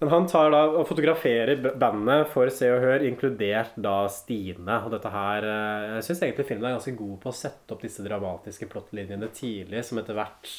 Men 0.00 0.10
han 0.10 0.26
tar 0.28 0.50
da 0.50 0.58
og 0.74 0.82
fotograferer 0.88 1.60
bandet 1.80 2.26
for 2.32 2.50
Se 2.52 2.66
og 2.68 2.82
Hør, 2.82 3.04
inkludert 3.06 3.76
da 3.80 4.08
Stine. 4.12 4.80
Og 4.84 4.90
dette 4.92 5.08
her 5.08 5.46
eh, 5.48 5.84
Jeg 5.94 6.04
syns 6.08 6.20
egentlig 6.26 6.46
filmen 6.48 6.66
er 6.68 6.74
ganske 6.74 6.92
god 6.98 7.14
på 7.22 7.30
å 7.30 7.36
sette 7.38 7.72
opp 7.72 7.80
disse 7.86 8.04
dramatiske 8.04 8.68
plottlinjene 8.68 9.30
tidlig, 9.32 9.80
som 9.86 10.02
etter 10.02 10.18
hvert 10.18 10.50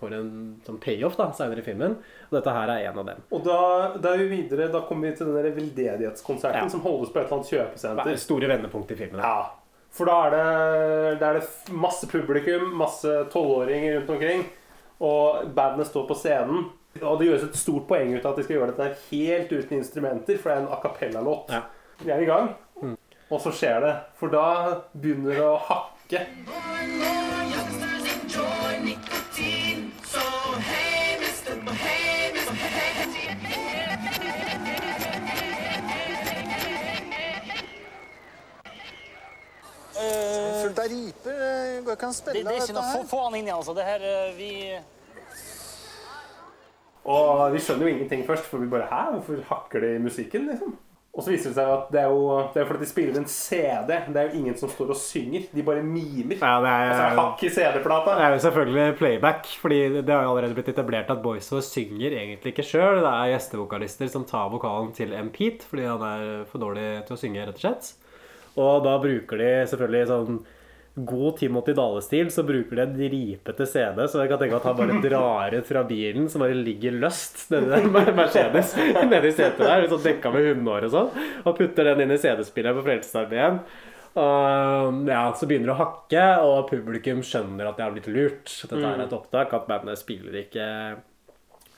får 0.00 0.16
en 0.16 0.32
sånn 0.66 0.80
payoff 0.82 1.14
da, 1.20 1.28
senere 1.36 1.62
i 1.62 1.66
filmen. 1.68 1.98
Og 2.30 2.34
dette 2.40 2.56
her 2.56 2.72
er 2.74 2.88
en 2.88 2.98
av 3.04 3.06
dem. 3.12 3.22
Og 3.36 3.44
da, 3.46 3.60
da 4.00 4.16
er 4.16 4.24
vi 4.24 4.40
videre, 4.40 4.72
da 4.74 4.82
kommer 4.88 5.12
vi 5.12 5.20
til 5.20 5.30
den 5.30 5.54
veldedighetskonserten 5.60 6.64
Ja. 6.64 6.72
som 6.72 6.82
holdes 6.88 7.12
på 7.14 7.20
et 7.20 7.28
eller 7.28 7.38
annet 7.38 7.52
Det 7.52 7.60
er 7.60 7.64
kjøpesenter. 7.68 8.20
store 8.24 8.50
vendepunkt 8.56 8.90
i 8.96 8.98
filmen. 9.04 9.22
Ja. 9.22 9.52
For 9.98 10.06
da 10.06 10.16
er 10.28 10.34
det, 10.34 11.18
da 11.18 11.32
er 11.32 11.40
det 11.40 11.74
masse 11.74 12.06
publikum, 12.10 12.70
masse 12.78 13.10
tolvåringer 13.32 13.98
rundt 13.98 14.12
omkring. 14.14 14.44
Og 15.02 15.48
bandet 15.54 15.90
står 15.90 16.06
på 16.06 16.16
scenen. 16.18 16.68
Og 17.02 17.18
det 17.18 17.28
gjøres 17.28 17.48
et 17.48 17.58
stort 17.58 17.86
poeng 17.90 18.14
ut 18.14 18.24
av 18.24 18.32
at 18.32 18.40
de 18.40 18.46
skal 18.46 18.58
gjøre 18.58 18.72
dette 18.72 19.04
helt 19.10 19.52
uten 19.52 19.78
instrumenter, 19.78 20.38
for 20.38 20.50
det 20.50 20.56
er 20.56 20.64
en 20.64 20.72
a 20.74 20.80
cappella-låt. 20.82 21.54
Ja. 21.54 21.62
Vi 22.02 22.14
er 22.14 22.22
i 22.22 22.30
gang, 22.30 22.52
og 23.28 23.40
så 23.42 23.52
skjer 23.54 23.82
det. 23.84 23.94
For 24.18 24.30
da 24.34 24.46
begynner 24.94 25.34
det 25.34 25.46
å 25.46 25.58
hakke. 25.68 26.26
Riper. 40.90 41.38
Det 41.38 41.84
går 41.86 41.98
ikke 41.98 42.08
an 42.08 42.14
å 42.14 42.16
Det, 42.16 42.20
spille 42.22 42.44
det 42.44 42.54
er 42.54 42.60
ikke 42.62 42.66
dette 42.66 42.80
noe. 42.80 42.92
Få, 42.92 43.02
her. 43.02 43.10
få 43.12 43.22
han 43.26 43.34
inn 43.38 43.46
igjen, 43.48 43.56
altså. 43.60 43.74
Det 43.78 43.84
her, 43.88 44.08
eh, 44.12 44.32
vi... 44.38 44.52
Og 47.08 47.46
vi 47.54 47.60
skjønner 47.64 47.86
jo 47.88 47.94
ingenting 47.94 48.26
først, 48.28 48.44
for 48.50 48.60
vi 48.60 48.68
bare 48.68 48.88
Hæ, 48.90 49.02
hvorfor 49.16 49.40
hakker 49.48 49.80
de 49.86 49.94
musikken, 50.04 50.48
liksom? 50.50 50.74
Og 51.18 51.24
så 51.24 51.32
viser 51.32 51.50
det 51.50 51.56
seg 51.56 51.70
at 51.72 51.86
det 51.90 51.98
er 52.04 52.12
jo 52.12 52.26
det 52.54 52.60
er 52.62 52.66
fordi 52.68 52.84
de 52.84 52.86
spiller 52.86 53.16
en 53.18 53.24
CD. 53.26 53.88
Det 54.12 54.20
er 54.20 54.28
jo 54.28 54.38
ingen 54.38 54.54
som 54.60 54.70
står 54.70 54.92
og 54.92 54.98
synger. 55.00 55.48
De 55.50 55.64
bare 55.66 55.80
mimer. 55.82 56.36
Ja, 56.38 56.60
det 56.62 56.70
er- 56.70 56.90
Altså, 56.92 57.06
hakk 57.18 57.42
i 57.42 57.48
CD-plata. 57.50 58.14
Det 58.14 58.24
er 58.26 58.34
jo 58.36 58.42
selvfølgelig 58.44 58.98
playback, 59.00 59.46
fordi 59.58 59.78
det 60.02 60.08
har 60.14 60.22
jo 60.22 60.36
allerede 60.36 60.54
blitt 60.54 60.68
etablert 60.68 61.10
at 61.10 61.22
Boys 61.24 61.48
Voice 61.50 61.72
synger 61.72 62.12
egentlig 62.20 62.52
ikke 62.54 62.62
sjøl. 62.68 63.00
Det 63.02 63.10
er 63.10 63.32
gjestevokalister 63.32 64.08
som 64.12 64.24
tar 64.24 64.48
vokalen 64.52 64.92
til 64.94 65.12
M. 65.12 65.30
Pete 65.34 65.64
fordi 65.66 65.88
han 65.88 66.02
er 66.02 66.44
for 66.52 66.58
dårlig 66.62 66.86
til 67.08 67.16
å 67.16 67.18
synge, 67.18 67.46
rett 67.48 67.58
og 67.58 67.64
slett. 67.66 67.90
Og 68.56 68.84
da 68.84 68.94
bruker 69.02 69.38
de 69.42 69.50
selvfølgelig 69.72 70.06
sånn 70.12 70.38
god 71.06 71.36
Timothy 71.38 71.74
Dale-stil, 71.76 72.30
så 72.34 72.42
bruker 72.46 72.76
de 72.80 72.84
en 72.86 73.10
ripete 73.12 73.66
CD, 73.68 74.00
så 74.08 74.22
jeg 74.22 74.30
kan 74.32 74.40
tenke 74.40 74.56
at 74.58 74.66
han 74.66 74.78
bare 74.78 74.96
drar 75.04 75.54
ut 75.58 75.66
fra 75.68 75.82
bilen, 75.88 76.28
som 76.32 76.42
bare 76.42 76.56
ligger 76.56 76.96
løst 77.02 77.44
med 77.52 77.90
Mercedes 78.18 78.72
nedi 79.12 79.30
setet 79.36 79.60
der, 79.62 79.86
sånn 79.92 80.02
dekka 80.06 80.32
med 80.34 80.48
hundehår 80.52 80.88
og 80.88 80.94
sånn, 80.96 81.12
og 81.44 81.54
putter 81.58 81.92
den 81.92 82.04
inn 82.06 82.16
i 82.16 82.20
CD-spilleren 82.22 82.80
på 82.80 82.86
Frelsesarmeen. 82.88 83.60
Og 84.18 85.04
ja, 85.12 85.20
så 85.38 85.46
begynner 85.46 85.70
det 85.70 85.74
å 85.76 85.82
hakke, 85.82 86.24
og 86.42 86.70
publikum 86.72 87.20
skjønner 87.22 87.68
at 87.70 87.76
de 87.78 87.84
har 87.86 87.92
blitt 87.94 88.08
lurt. 88.10 88.48
Dette 88.64 88.80
er 88.80 88.96
Mm. 88.98 89.04
et 89.04 89.12
opptak, 89.14 89.52
at 89.54 89.68
bandet 89.68 90.00
spiller 90.00 90.40
ikke 90.40 90.64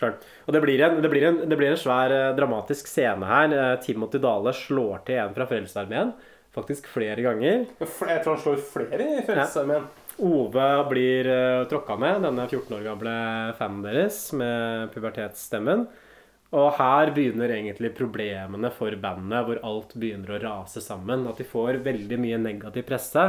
sjøl. 0.01 0.15
Og 0.49 0.55
det 0.57 0.63
blir, 0.65 0.81
en, 0.87 1.03
det, 1.05 1.11
blir 1.13 1.27
en, 1.29 1.41
det 1.51 1.59
blir 1.61 1.75
en 1.75 1.77
svær 1.77 2.11
eh, 2.15 2.31
dramatisk 2.39 2.89
scene 2.89 3.27
her. 3.29 3.53
Eh, 3.53 3.75
Timothy 3.85 4.23
Dale 4.23 4.55
slår 4.57 5.03
til 5.05 5.19
en 5.21 5.35
fra 5.37 5.45
Frelsesarmeen. 5.51 6.15
Faktisk 6.55 6.89
flere 6.91 7.23
ganger. 7.23 7.67
Jeg 7.79 8.23
tror 8.25 8.35
han 8.35 8.43
slår 8.43 8.63
flere 8.73 9.05
i 9.21 9.25
Frelsesarmeen. 9.27 9.85
Ove 10.21 10.69
blir 10.91 11.29
uh, 11.31 11.67
tråkka 11.71 11.95
ned, 12.03 12.25
denne 12.27 12.45
14 12.51 12.75
år 12.77 12.83
gamle 12.91 13.13
fanen 13.57 13.85
deres, 13.87 14.19
med 14.37 14.91
pubertetsstemmen. 14.93 15.87
Og 16.51 16.73
her 16.81 17.13
begynner 17.15 17.53
egentlig 17.55 17.93
problemene 17.95 18.73
for 18.75 18.95
bandet, 18.99 19.47
hvor 19.47 19.61
alt 19.69 19.95
begynner 19.95 20.35
å 20.35 20.43
rase 20.43 20.83
sammen. 20.83 21.23
At 21.31 21.39
de 21.39 21.47
får 21.47 21.79
veldig 21.87 22.19
mye 22.19 22.41
negativ 22.43 22.89
presse. 22.91 23.29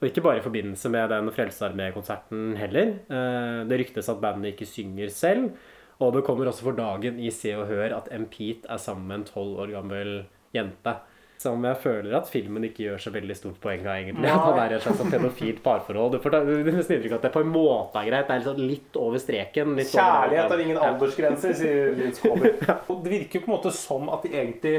Og 0.00 0.08
ikke 0.08 0.24
bare 0.24 0.40
i 0.40 0.44
forbindelse 0.46 0.88
med 0.90 1.12
den 1.12 1.28
Frelsesarmé-konserten 1.36 2.56
heller. 2.58 2.94
Eh, 3.12 3.60
Det 3.68 3.78
ryktes 3.78 4.08
at 4.08 4.22
bandet 4.24 4.54
ikke 4.54 4.66
synger 4.66 5.12
selv. 5.12 5.52
Og 6.00 6.16
det 6.16 6.24
kommer 6.26 6.48
også 6.48 6.64
for 6.64 6.74
dagen 6.74 7.20
i 7.20 7.30
Se 7.30 7.52
og 7.54 7.68
Hør 7.68 7.92
at 8.00 8.08
M. 8.10 8.24
Pete 8.32 8.66
er 8.66 8.80
sammen 8.82 9.06
med 9.06 9.20
en 9.20 9.28
tolv 9.28 9.60
år 9.62 9.76
gammel 9.76 10.24
jente. 10.56 10.96
Som 11.42 11.64
jeg 11.66 11.76
føler 11.82 12.14
at 12.20 12.28
filmen 12.30 12.62
ikke 12.68 12.84
gjør 12.86 13.00
så 13.02 13.10
veldig 13.14 13.34
stort 13.38 13.56
poeng 13.62 13.80
av, 13.86 13.96
egentlig. 13.98 14.22
Nei. 14.22 14.30
At 14.30 14.44
han 14.46 14.58
er 14.62 14.74
et 14.76 14.82
slags 14.84 14.98
sånn 15.02 15.10
pedofilt 15.10 15.62
parforhold. 15.64 16.12
Du 16.14 16.18
får 16.22 16.36
nesten 16.38 16.96
inntrykk 16.98 17.16
at 17.18 17.22
det 17.26 17.32
på 17.34 17.42
en 17.42 17.50
måte 17.50 17.98
er 17.98 18.10
greit. 18.10 18.28
Det 18.28 18.36
er 18.36 18.44
sånn 18.46 18.60
litt 18.68 18.98
over 19.00 19.18
streken. 19.18 19.72
Litt 19.78 19.90
over- 19.90 20.02
Kjærlighet 20.04 20.54
har 20.54 20.62
ingen 20.66 20.78
aldersgrenser, 20.88 21.54
sier 21.58 21.94
Linn 21.98 22.12
Skåber. 22.14 22.58
Og 22.92 23.02
det 23.04 23.14
virker 23.16 23.40
jo 23.40 23.44
på 23.46 23.50
en 23.50 23.56
måte 23.56 23.72
som 23.74 24.08
at 24.14 24.22
de 24.22 24.34
egentlig 24.36 24.74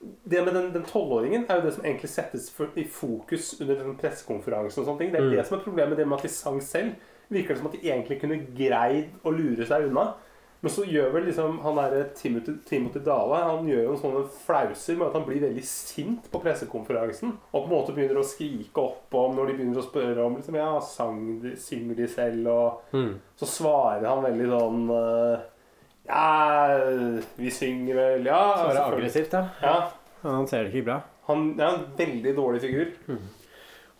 det 0.00 0.40
med 0.46 0.54
den 0.72 0.84
tolvåringen 0.88 1.42
er 1.52 1.58
jo 1.60 1.66
det 1.66 1.74
som 1.76 1.84
egentlig 1.84 2.08
settes 2.08 2.46
for, 2.56 2.70
i 2.80 2.84
fokus 2.88 3.50
under 3.60 3.74
den 3.82 3.96
pressekonferansen. 4.00 4.80
og 4.82 4.86
sånne 4.88 4.98
ting. 5.02 5.10
Det 5.12 5.20
er 5.20 5.26
Mm. 5.28 5.36
det 5.36 5.46
som 5.46 5.58
er 5.58 5.62
problemet. 5.64 5.96
Det 6.00 6.06
med 6.08 6.16
at 6.18 6.22
de 6.22 6.28
sang 6.32 6.60
selv. 6.64 6.94
Virker 7.30 7.48
det 7.54 7.58
som 7.58 7.66
at 7.68 7.72
de 7.76 7.82
egentlig 7.90 8.20
kunne 8.22 8.38
greid 8.56 9.10
å 9.22 9.30
lure 9.30 9.66
seg 9.68 9.84
unna. 9.90 10.14
Men 10.60 10.72
så 10.74 10.82
gjør 10.84 11.12
vel 11.14 11.24
liksom 11.24 11.54
han 11.64 11.78
derre 11.80 12.02
Timothy, 12.18 12.52
Timothy 12.68 13.00
Dale 13.06 13.38
Han 13.46 13.68
gjør 13.70 13.86
jo 13.86 13.94
sånne 13.96 14.24
flauser 14.44 14.98
med 15.00 15.06
at 15.06 15.14
han 15.16 15.24
blir 15.24 15.40
veldig 15.40 15.62
sint 15.64 16.26
på 16.32 16.40
pressekonferansen. 16.42 17.32
Og 17.52 17.62
på 17.62 17.64
en 17.64 17.72
måte 17.72 17.94
begynner 17.96 18.20
å 18.20 18.26
skrike 18.28 18.82
opp 18.82 19.16
om 19.16 19.38
når 19.38 19.46
de 19.48 19.54
begynner 19.56 19.80
å 19.80 19.86
spørre 19.86 20.26
om 20.26 20.36
liksom, 20.36 20.58
ja, 20.60 20.74
sang 20.84 21.22
de, 21.40 21.54
synger 21.56 21.96
de 22.02 22.08
selv. 22.12 22.50
Og 22.52 22.92
Mm. 22.92 23.14
så 23.40 23.46
svarer 23.48 24.04
han 24.10 24.22
veldig 24.26 24.50
sånn 24.52 24.84
eh, 24.98 25.48
Ja, 26.10 26.78
vi 27.36 27.50
synger 27.50 27.94
vel 28.02 28.26
Ja. 28.28 28.42
Svarer 28.60 28.82
aggressivt, 28.98 29.32
ja. 29.32 29.46
ja. 29.62 29.76
Han 30.22 30.46
ser 30.50 30.64
det 30.66 30.74
ikke 30.74 30.88
bra. 30.90 31.00
Han 31.30 31.54
er 31.60 31.68
en 31.70 31.84
veldig 31.96 32.36
dårlig 32.36 32.60
figur. 32.60 32.92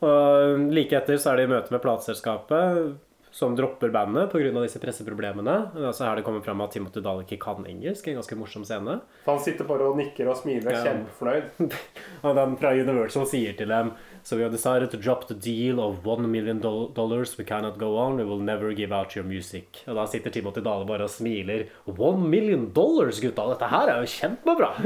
Og 0.01 0.71
like 0.73 0.97
etter 0.97 1.17
så 1.21 1.33
er 1.33 1.37
det 1.41 1.45
i 1.49 1.53
møte 1.53 1.73
med 1.75 1.83
plateselskapet, 1.85 2.95
som 3.31 3.55
dropper 3.57 3.91
bandet 3.95 4.33
pga. 4.33 4.51
disse 4.63 4.81
presseproblemene. 4.83 5.55
Er 5.77 5.93
her 6.05 6.17
det 6.17 6.25
kommer 6.27 6.43
fram 6.43 6.61
at 6.65 6.73
Timothy 6.75 7.01
Dahl 7.01 7.23
ikke 7.23 7.39
kan 7.41 7.65
engelsk. 7.65 8.09
En 8.09 8.19
ganske 8.19 8.37
morsom 8.37 8.65
scene. 8.65 9.01
For 9.25 9.37
han 9.37 9.45
sitter 9.45 9.65
bare 9.69 9.87
og 9.91 9.97
nikker 9.97 10.29
og 10.29 10.37
smiler, 10.37 10.73
Ja. 10.73 10.83
kjempefornøyd. 10.85 11.77
Og 12.27 12.35
den 12.37 12.57
fra 12.61 12.73
Universal 12.75 13.27
sier 13.27 13.57
til 13.57 13.69
dem 13.69 13.93
So 14.23 14.37
we 14.37 14.43
have 14.43 14.53
decided 14.53 14.91
to 14.91 14.97
drop 14.97 15.29
the 15.29 15.35
deal 15.35 15.81
of 15.81 16.05
one 16.05 16.31
million 16.31 16.61
dollars. 16.61 17.37
We 17.39 17.45
cannot 17.45 17.79
go 17.79 17.97
on. 17.99 18.17
We 18.17 18.25
will 18.25 18.39
never 18.39 18.73
give 18.73 18.93
out 18.93 19.17
your 19.17 19.25
music. 19.25 19.85
Og 19.87 19.97
da 19.97 20.07
sitter 20.07 20.31
Timothy 20.31 20.61
Dale 20.65 20.87
bare 20.89 21.05
og 21.09 21.11
smiler. 21.11 21.67
One 21.87 22.29
million 22.31 22.73
dollars, 22.75 23.21
gutta! 23.21 23.47
Dette 23.55 23.71
her 23.71 23.89
er 23.89 24.01
jo 24.03 24.11
kjempebra! 24.15 24.71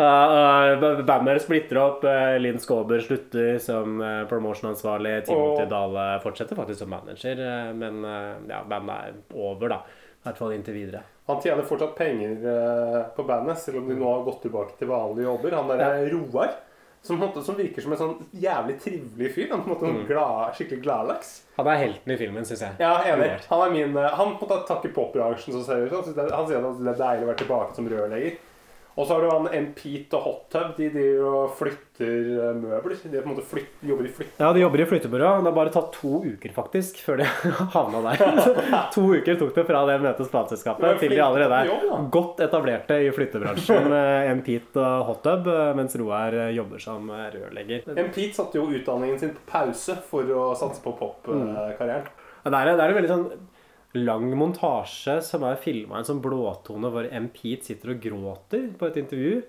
uh, 0.00 1.04
bandet 1.06 1.42
splitter 1.44 1.80
opp. 1.82 2.04
Uh, 2.04 2.36
Linn 2.42 2.60
Skåber 2.60 3.00
slutter 3.04 3.58
som 3.62 4.02
promotion-ansvarlig. 4.30 5.24
Timothy 5.30 5.64
oh. 5.64 5.70
Dale 5.70 6.10
fortsetter 6.24 6.58
faktisk 6.58 6.84
som 6.84 6.90
manager, 6.92 7.36
men 7.76 8.04
ja, 8.48 8.64
bandet 8.68 8.96
er 8.96 9.18
over, 9.34 9.68
da. 9.70 9.82
I 10.20 10.28
hvert 10.28 10.36
fall 10.36 10.52
inntil 10.52 10.76
videre. 10.76 11.00
Han 11.30 11.38
tjener 11.40 11.64
fortsatt 11.64 11.94
penger 11.96 12.30
eh, 12.52 13.02
på 13.16 13.24
bandet, 13.24 13.58
selv 13.58 13.78
om 13.80 13.88
de 13.88 13.94
nå 13.96 14.08
har 14.08 14.24
gått 14.26 14.42
tilbake 14.44 14.74
til 14.76 14.90
vanlige 14.90 15.28
jobber. 15.28 15.54
Han 15.56 15.70
der 15.70 15.82
er 15.86 16.08
Roar, 16.12 16.50
som, 17.02 17.16
måte, 17.16 17.42
som 17.42 17.56
virker 17.56 17.82
som 17.82 17.94
en 17.94 18.00
sånn 18.00 18.16
jævlig 18.42 18.76
trivelig 18.82 19.30
fyr. 19.32 19.48
Han 19.50 19.62
på 19.64 19.70
en 19.70 19.74
måte 19.74 19.92
mm. 19.94 20.02
glad, 20.08 20.52
skikkelig 20.58 20.82
gladlaks. 20.84 21.32
Han 21.56 21.70
er 21.72 21.80
helten 21.80 22.12
i 22.12 22.18
filmen, 22.20 22.46
syns 22.48 22.64
jeg. 22.66 22.76
Ja, 22.82 22.92
enig. 23.08 23.30
Han 23.48 23.64
er 23.64 23.72
min 23.72 23.96
eh, 23.96 24.16
Han 24.18 24.36
på 24.36 24.46
en 24.46 24.52
måte 24.52 24.68
takker 24.68 24.92
popbransjen 24.96 25.56
så 25.56 25.64
seriøst. 25.64 26.12
Han 26.18 26.32
Han 26.34 26.48
sier 26.50 26.60
at 26.60 26.80
det 26.84 26.92
er 26.92 27.00
deilig 27.00 27.26
å 27.26 27.30
være 27.32 27.42
tilbake 27.44 27.76
som 27.78 27.88
rørlegger. 27.88 28.38
Og 29.00 29.06
så 29.08 29.16
har 29.16 29.22
du 29.24 29.30
han 29.32 29.46
M. 29.56 29.68
Pete 29.76 30.18
og 30.18 30.26
Hot 30.26 30.40
Tub. 30.52 30.74
De 30.76 30.90
driver 30.92 31.28
og 31.30 31.54
flytter 31.56 32.26
eh, 32.34 32.58
møbler. 32.58 32.98
De 33.00 33.14
på 33.14 33.22
en 33.22 33.32
måte 33.32 33.44
flyt, 33.48 33.70
jobber 33.86 34.04
i 34.04 34.12
flyttebyrå. 34.12 34.44
Ja, 34.44 34.50
de 34.52 34.60
jobber 34.60 34.82
i 34.82 34.86
flyttebyrå. 34.90 35.30
Det 35.40 35.48
har 35.48 35.56
bare 35.56 35.72
tatt 35.72 35.88
to 35.94 36.20
uker 36.26 36.52
faktisk 36.52 37.00
før 37.06 37.22
de 37.22 37.28
havna 37.76 38.02
der. 38.10 38.42
to 38.94 39.06
uker 39.14 39.40
tok 39.40 39.54
det 39.56 39.64
fra 39.70 39.82
det 39.88 39.96
møtet 40.04 40.20
hos 40.26 40.32
plateselskapet 40.34 41.00
til 41.00 41.14
de 41.14 41.22
allerede 41.24 41.62
er 41.64 42.08
godt 42.12 42.44
etablerte 42.44 43.00
i 43.06 43.08
flyttebransjen. 43.16 43.88
eh, 44.02 44.34
Pete 44.44 44.84
og 44.84 45.06
Hot 45.08 45.24
Tub, 45.24 45.48
eh, 45.48 45.70
mens 45.80 45.96
Roar 46.00 46.36
eh, 46.36 46.52
jobber 46.58 46.82
som 46.82 47.08
eh, 47.16 47.28
rørlegger. 47.38 47.88
Pete 48.12 48.34
satte 48.36 48.60
jo 48.60 48.68
utdanningen 48.68 49.20
sin 49.22 49.32
på 49.36 49.46
pause 49.48 49.96
for 50.10 50.28
å 50.28 50.50
satse 50.58 50.84
på 50.84 50.92
popkarrieren. 51.00 52.04
Mm. 52.04 52.18
Det 52.40 52.56
er, 52.56 52.70
det 52.72 52.84
er 52.84 52.88
en 52.92 52.96
veldig 52.96 53.10
sånn 53.10 53.26
lang 53.94 54.28
montasje 54.38 55.16
som 55.26 55.42
er 55.48 55.56
filma 55.58 55.98
en 55.98 56.06
sånn 56.06 56.20
blåtone 56.22 56.90
hvor 56.92 57.08
M. 57.10 57.28
Pete 57.34 57.66
sitter 57.70 57.94
og 57.96 58.00
gråter 58.04 58.68
på 58.78 58.86
et 58.86 59.00
intervju. 59.02 59.42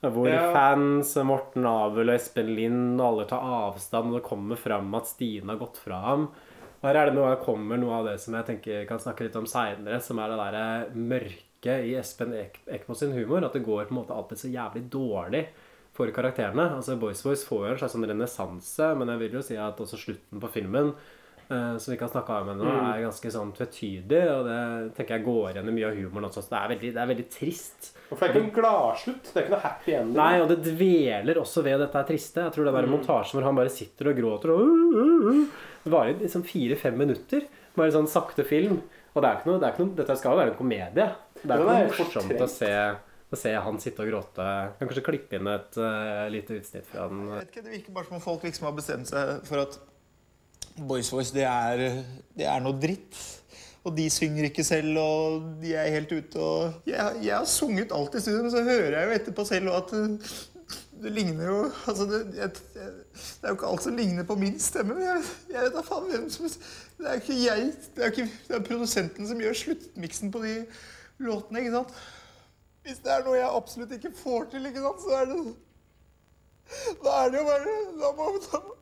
Hvor 0.00 0.28
Ja. 0.28 0.52
fans, 0.52 1.14
Morten 1.16 1.66
Abel 1.66 2.08
og 2.08 2.14
Espen 2.14 2.54
Lind, 2.56 3.00
alle 3.00 3.26
tar 3.28 3.40
avstand, 3.40 4.12
og 4.12 4.20
det 4.20 4.28
kommer 4.28 4.56
fram 4.56 4.94
at 4.94 5.06
Stine 5.06 5.46
har 5.52 5.58
gått 5.60 5.76
fra 5.76 6.00
ham. 6.00 6.28
Og 6.82 6.88
her 6.88 6.96
er 6.96 7.10
det 7.10 7.14
noe, 7.14 7.36
kommer 7.44 7.76
noe 7.76 7.92
av 7.98 8.06
det 8.06 8.18
som 8.20 8.32
jeg 8.34 8.46
tenker 8.46 8.86
kan 8.88 8.98
snakke 8.98 9.26
litt 9.26 9.36
om 9.36 9.44
seinere, 9.44 10.00
som 10.00 10.18
er 10.18 10.28
det 10.28 10.38
derre 10.40 10.94
mørke 10.96 11.74
i 11.84 11.94
Espen 12.00 12.32
Ek 12.32 12.60
Ekmo 12.66 12.94
sin 12.96 13.12
humor. 13.12 13.44
At 13.44 13.52
det 13.52 13.64
går 13.64 13.88
på 13.88 13.92
en 13.92 14.00
måte 14.00 14.16
alltid 14.16 14.38
så 14.38 14.48
jævlig 14.48 14.88
dårlig 14.88 15.46
for 15.92 16.06
karakterene. 16.06 16.70
Altså 16.76 16.98
Boys 16.98 17.22
Boys 17.22 17.44
får 17.44 17.66
jo 17.66 17.72
en 17.72 17.78
slags 17.82 17.92
sånn 17.92 18.08
renessanse, 18.08 18.96
men 18.96 19.08
jeg 19.08 19.18
vil 19.18 19.32
jo 19.32 19.42
si 19.42 19.56
at 19.56 19.76
også 19.76 19.98
slutten 20.00 20.40
på 20.40 20.48
filmen 20.48 20.94
som 21.50 21.90
vi 21.90 21.96
ikke 21.98 22.06
har 22.06 22.12
snakka 22.14 22.36
om 22.44 22.48
ennå, 22.54 22.64
Mm. 22.70 22.88
er 22.94 23.02
ganske 23.04 23.30
sånn 23.34 23.52
tvetydig. 23.56 24.20
Og 24.30 24.44
det 24.46 24.94
tenker 24.96 25.16
jeg 25.18 25.24
går 25.26 25.48
igjen 25.54 25.68
i 25.68 25.74
mye 25.76 25.88
av 25.90 25.96
humoren 25.98 26.28
også. 26.30 26.44
Så 26.46 26.50
det 26.54 26.58
er 26.60 26.68
veldig, 26.74 26.90
det 26.94 27.02
er 27.02 27.10
veldig 27.10 27.28
trist. 27.34 27.90
For 28.10 28.16
det 28.16 28.28
er 28.28 28.34
ikke 28.34 28.44
en 28.44 28.54
gladslutt. 28.62 29.22
Det 29.32 29.36
er 29.36 29.44
ikke 29.46 29.54
noe 29.56 29.64
happy 29.64 29.92
ending. 29.98 30.16
Nei, 30.16 30.40
og 30.40 30.48
det 30.48 30.58
dveler 30.66 31.34
også 31.42 31.62
ved 31.66 31.78
dette 31.82 31.98
er 32.00 32.08
triste. 32.08 32.40
Jeg 32.46 32.52
tror 32.54 32.64
det 32.64 32.70
er 32.72 32.78
bare 32.80 32.86
Mm. 32.90 32.94
montasjen 32.98 33.34
hvor 33.38 33.44
han 33.50 33.56
bare 33.58 33.70
sitter 33.70 34.08
og 34.10 34.16
gråter 34.16 34.50
og 34.54 34.60
uh, 34.62 34.94
uh, 34.94 35.28
uh, 35.30 35.46
Det 35.84 35.92
varer 35.92 36.18
liksom 36.20 36.42
fire-fem 36.44 36.96
minutter. 36.98 37.46
Bare 37.76 37.90
sånn 37.94 38.08
sakte 38.10 38.44
film. 38.44 38.82
Og 39.14 39.22
det 39.22 39.26
er 39.30 39.36
ikke 39.40 39.46
noe, 39.50 39.58
det 39.58 39.66
er 39.66 39.72
ikke 39.74 39.84
noe 39.86 39.96
Dette 39.96 40.16
skal 40.18 40.32
jo 40.32 40.38
være 40.38 40.50
en 40.52 40.58
komedie. 40.58 41.06
Det 41.42 41.50
er 41.50 41.58
ikke 41.58 41.66
noe 41.66 41.98
morsomt 41.98 42.42
å 42.44 42.48
se, 42.48 42.72
å 43.32 43.36
se 43.38 43.54
han 43.54 43.78
sitte 43.78 44.02
og 44.04 44.10
gråte. 44.10 44.46
Kan 44.78 44.88
kanskje 44.90 45.02
klippe 45.06 45.34
inn 45.38 45.46
et 45.50 45.78
uh, 45.78 46.28
lite 46.30 46.58
utsnitt 46.60 46.86
fra 46.86 47.08
den. 47.08 47.26
Jeg 47.30 47.38
vet 47.40 47.50
ikke, 47.50 47.62
Det 47.64 47.72
virker 47.78 47.92
bare 47.96 48.06
som 48.06 48.14
om 48.18 48.20
folk 48.20 48.42
liksom 48.46 48.66
har 48.68 48.72
bestemt 48.76 49.06
seg 49.10 49.46
for 49.46 49.58
at 49.62 49.78
Boys 50.78 51.10
Voice 51.12 51.34
det 51.34 51.44
er, 51.44 52.02
det 52.36 52.46
er 52.46 52.60
noe 52.64 52.76
dritt. 52.80 53.16
Og 53.84 53.94
de 53.96 54.04
synger 54.12 54.44
ikke 54.50 54.64
selv, 54.64 54.96
og 55.00 55.44
de 55.62 55.72
er 55.74 55.88
helt 55.94 56.10
ute. 56.12 56.36
og 56.40 56.86
Jeg, 56.88 57.16
jeg 57.24 57.32
har 57.36 57.46
sunget 57.48 57.92
alt 57.96 58.14
i 58.14 58.20
studio, 58.20 58.42
men 58.44 58.52
så 58.52 58.62
hører 58.66 58.98
jeg 58.98 59.06
jo 59.08 59.14
etterpå 59.16 59.44
selv 59.48 59.70
at 59.72 59.92
det, 59.94 60.32
det 61.00 61.12
ligner 61.16 61.46
jo 61.48 61.60
altså 61.88 62.04
det, 62.10 62.18
jeg, 62.36 62.50
det 62.74 62.82
er 63.42 63.48
jo 63.48 63.56
ikke 63.56 63.70
alt 63.70 63.82
som 63.86 63.96
ligner 63.96 64.26
på 64.28 64.36
min 64.36 64.58
stemme. 64.60 64.94
men 64.98 65.06
Jeg, 65.06 65.22
jeg 65.54 65.64
vet 65.64 65.78
da 65.78 65.84
faen 65.86 66.10
hvem 66.10 66.26
som 66.30 66.50
Det 66.50 67.06
er 67.08 67.14
jo 67.16 67.22
ikke 67.22 67.38
jeg, 67.46 67.70
det 67.96 68.04
er, 68.04 68.12
ikke, 68.12 68.26
det 68.50 68.56
er 68.58 68.66
produsenten 68.68 69.28
som 69.30 69.40
gjør 69.40 69.56
sluttmiksen 69.62 70.32
på 70.34 70.42
de 70.44 70.54
låtene, 71.24 71.62
ikke 71.64 71.72
sant? 71.78 71.96
Hvis 72.84 73.00
det 73.04 73.12
er 73.16 73.24
noe 73.24 73.38
jeg 73.40 73.48
absolutt 73.62 73.96
ikke 73.96 74.12
får 74.20 74.46
til, 74.52 74.68
ikke 74.68 74.84
sant, 74.84 75.00
så 75.06 75.16
er 75.22 75.32
det 75.32 75.40
Da 77.00 77.16
er 77.24 77.32
det 77.32 77.40
jo 77.40 77.48
bare 77.48 77.78
Da 78.04 78.12
må 78.20 78.28
da, 78.44 78.60
må- 78.68 78.76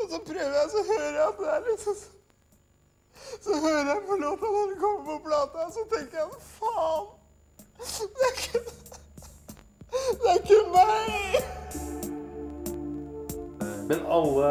Og 0.00 0.06
så 0.10 0.18
prøver 0.26 0.54
jeg, 0.58 0.68
så 0.74 0.80
hører 0.90 1.12
jeg 1.18 1.26
at 1.28 1.38
det 1.38 1.48
er 1.54 1.60
liksom 1.70 1.94
Så 3.46 3.52
hører 3.64 3.86
jeg 3.92 4.02
på 4.08 4.16
låta 4.22 4.46
når 4.54 4.66
den 4.70 4.78
kommer 4.80 5.04
på 5.10 5.16
plata, 5.26 5.66
og 5.66 5.72
så 5.72 5.82
tenker 5.92 6.16
jeg 6.18 6.28
faen! 6.58 7.06
Det 7.76 8.26
er 8.28 8.34
ikke 8.36 8.60
Det 10.22 10.28
er 10.32 10.38
ikke 10.40 10.60
meg! 10.76 11.56
Men 13.86 14.00
alle, 14.10 14.48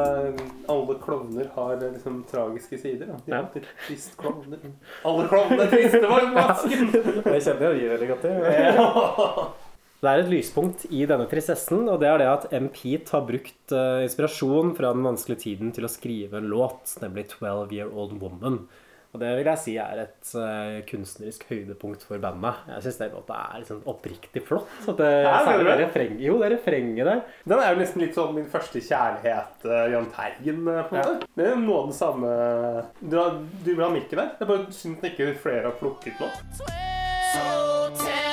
alle 0.72 0.94
klovner 1.04 1.48
har 1.56 1.76
liksom 1.82 2.22
tragiske 2.32 2.78
sider. 2.80 3.06
Da. 3.10 3.18
De 3.26 3.32
er 3.32 3.38
alltid 3.42 3.66
trist 3.88 4.14
klovner. 4.18 4.62
Alle 5.04 5.26
klovner 5.28 5.66
er 5.66 5.74
triste, 5.74 6.00
var 6.08 6.30
masken! 6.38 6.92
Det 7.26 7.42
kjenner 7.44 7.76
jeg 7.76 7.90
veldig 7.90 8.08
godt 8.14 8.22
til. 8.22 9.65
Ja. 10.06 10.14
Det 10.14 10.22
er 10.22 10.24
et 10.24 10.34
lyspunkt 10.36 10.86
i 10.94 11.04
denne 11.10 11.26
tristessen, 11.30 11.88
og 11.90 12.00
det 12.02 12.10
er 12.12 12.22
det 12.22 12.30
at 12.30 12.48
M. 12.54 12.70
Pete 12.74 13.16
har 13.16 13.26
brukt 13.26 13.74
uh, 13.74 14.04
inspirasjon 14.06 14.76
fra 14.78 14.94
den 14.94 15.06
vanskelige 15.08 15.42
tiden 15.48 15.72
til 15.74 15.88
å 15.88 15.92
skrive 15.92 16.38
en 16.38 16.50
låt, 16.52 16.94
nemlig 17.02 17.32
'Twelve 17.32 17.74
Year 17.74 17.90
Old 17.90 18.20
Woman'. 18.22 18.68
Og 19.16 19.22
det 19.22 19.30
vil 19.38 19.48
jeg 19.48 19.62
si 19.64 19.74
er 19.80 20.02
et 20.04 20.32
uh, 20.36 20.82
kunstnerisk 20.90 21.46
høydepunkt 21.48 22.04
for 22.04 22.20
bandet. 22.20 22.60
Jeg 22.68 22.84
syns 22.84 22.98
den 23.00 23.14
låta 23.16 23.38
er 23.46 23.62
liksom 23.64 23.80
oppriktig 23.88 24.44
flott. 24.44 24.68
At 24.92 25.00
det, 25.00 25.12
Ja, 25.24 25.38
særlig 25.48 25.70
det 25.70 25.78
refreng, 25.86 26.20
jo, 26.20 26.36
det 26.44 26.52
refrenget 26.52 27.08
der. 27.08 27.24
Den 27.48 27.64
er 27.64 27.72
jo 27.72 27.80
nesten 27.80 28.04
litt 28.04 28.20
sånn 28.20 28.36
min 28.36 28.52
første 28.52 28.84
kjærlighet, 28.84 29.66
uh, 29.66 29.86
Jahn 29.94 30.12
Teigen, 30.12 30.62
på 30.68 31.00
en 31.00 31.00
måte. 31.00 31.32
Det 31.34 31.48
er 31.48 31.64
noe 31.64 31.86
av 31.86 31.90
det 31.94 31.98
samme 31.98 32.36
Du, 33.00 33.18
du 33.64 33.72
vil 33.72 33.86
ha 33.88 33.90
mikken 33.96 34.22
der? 34.22 34.36
Det 34.36 34.46
er 34.46 34.52
bare 34.52 34.78
synd 34.84 35.00
at 35.00 35.10
ikke 35.14 35.32
flere 35.48 35.72
har 35.72 35.80
plukket 35.80 36.20
nå. 36.20 36.30
So 37.36 38.25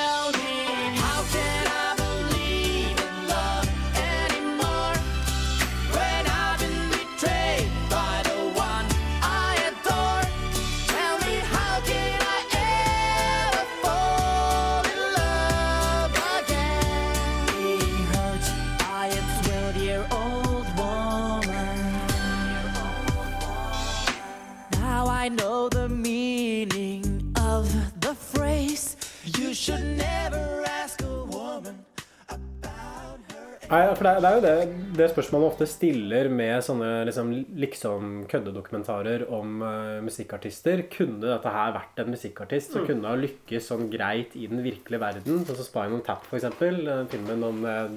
Nei, 33.73 33.81
for 33.97 34.05
det, 34.05 34.11
er- 34.13 34.21
det 34.21 34.31
jo 34.35 34.41
det, 34.43 34.55
det 34.99 35.05
spørsmålet 35.09 35.41
man 35.41 35.49
ofte 35.49 35.65
stiller 35.71 36.27
med 36.29 36.61
sånne 36.65 36.89
liksom, 37.07 37.29
liksom 37.57 38.09
køddedokumentarer 38.29 39.23
om 39.33 39.61
uh, 39.65 40.01
musikkartister. 40.05 40.83
Kunne 40.93 41.23
dette 41.25 41.53
her 41.55 41.71
vært 41.79 42.01
en 42.03 42.11
musikkartist 42.13 42.75
som 42.75 42.83
Mm. 42.83 42.87
kunne 42.91 43.09
ha 43.09 43.15
lykkes 43.17 43.69
sånn 43.71 43.87
greit 43.89 44.35
i 44.37 44.45
den 44.51 44.61
virkelige 44.65 45.01
verden? 45.01 45.41
Sånn 45.47 45.57
som 45.57 45.65
Spinal 45.65 46.03
Tap, 46.05 46.27
eksempel. 46.37 46.83
eh, 46.87 47.05
Filmen 47.09 47.43
om 47.49 47.65
eh, 47.65 47.89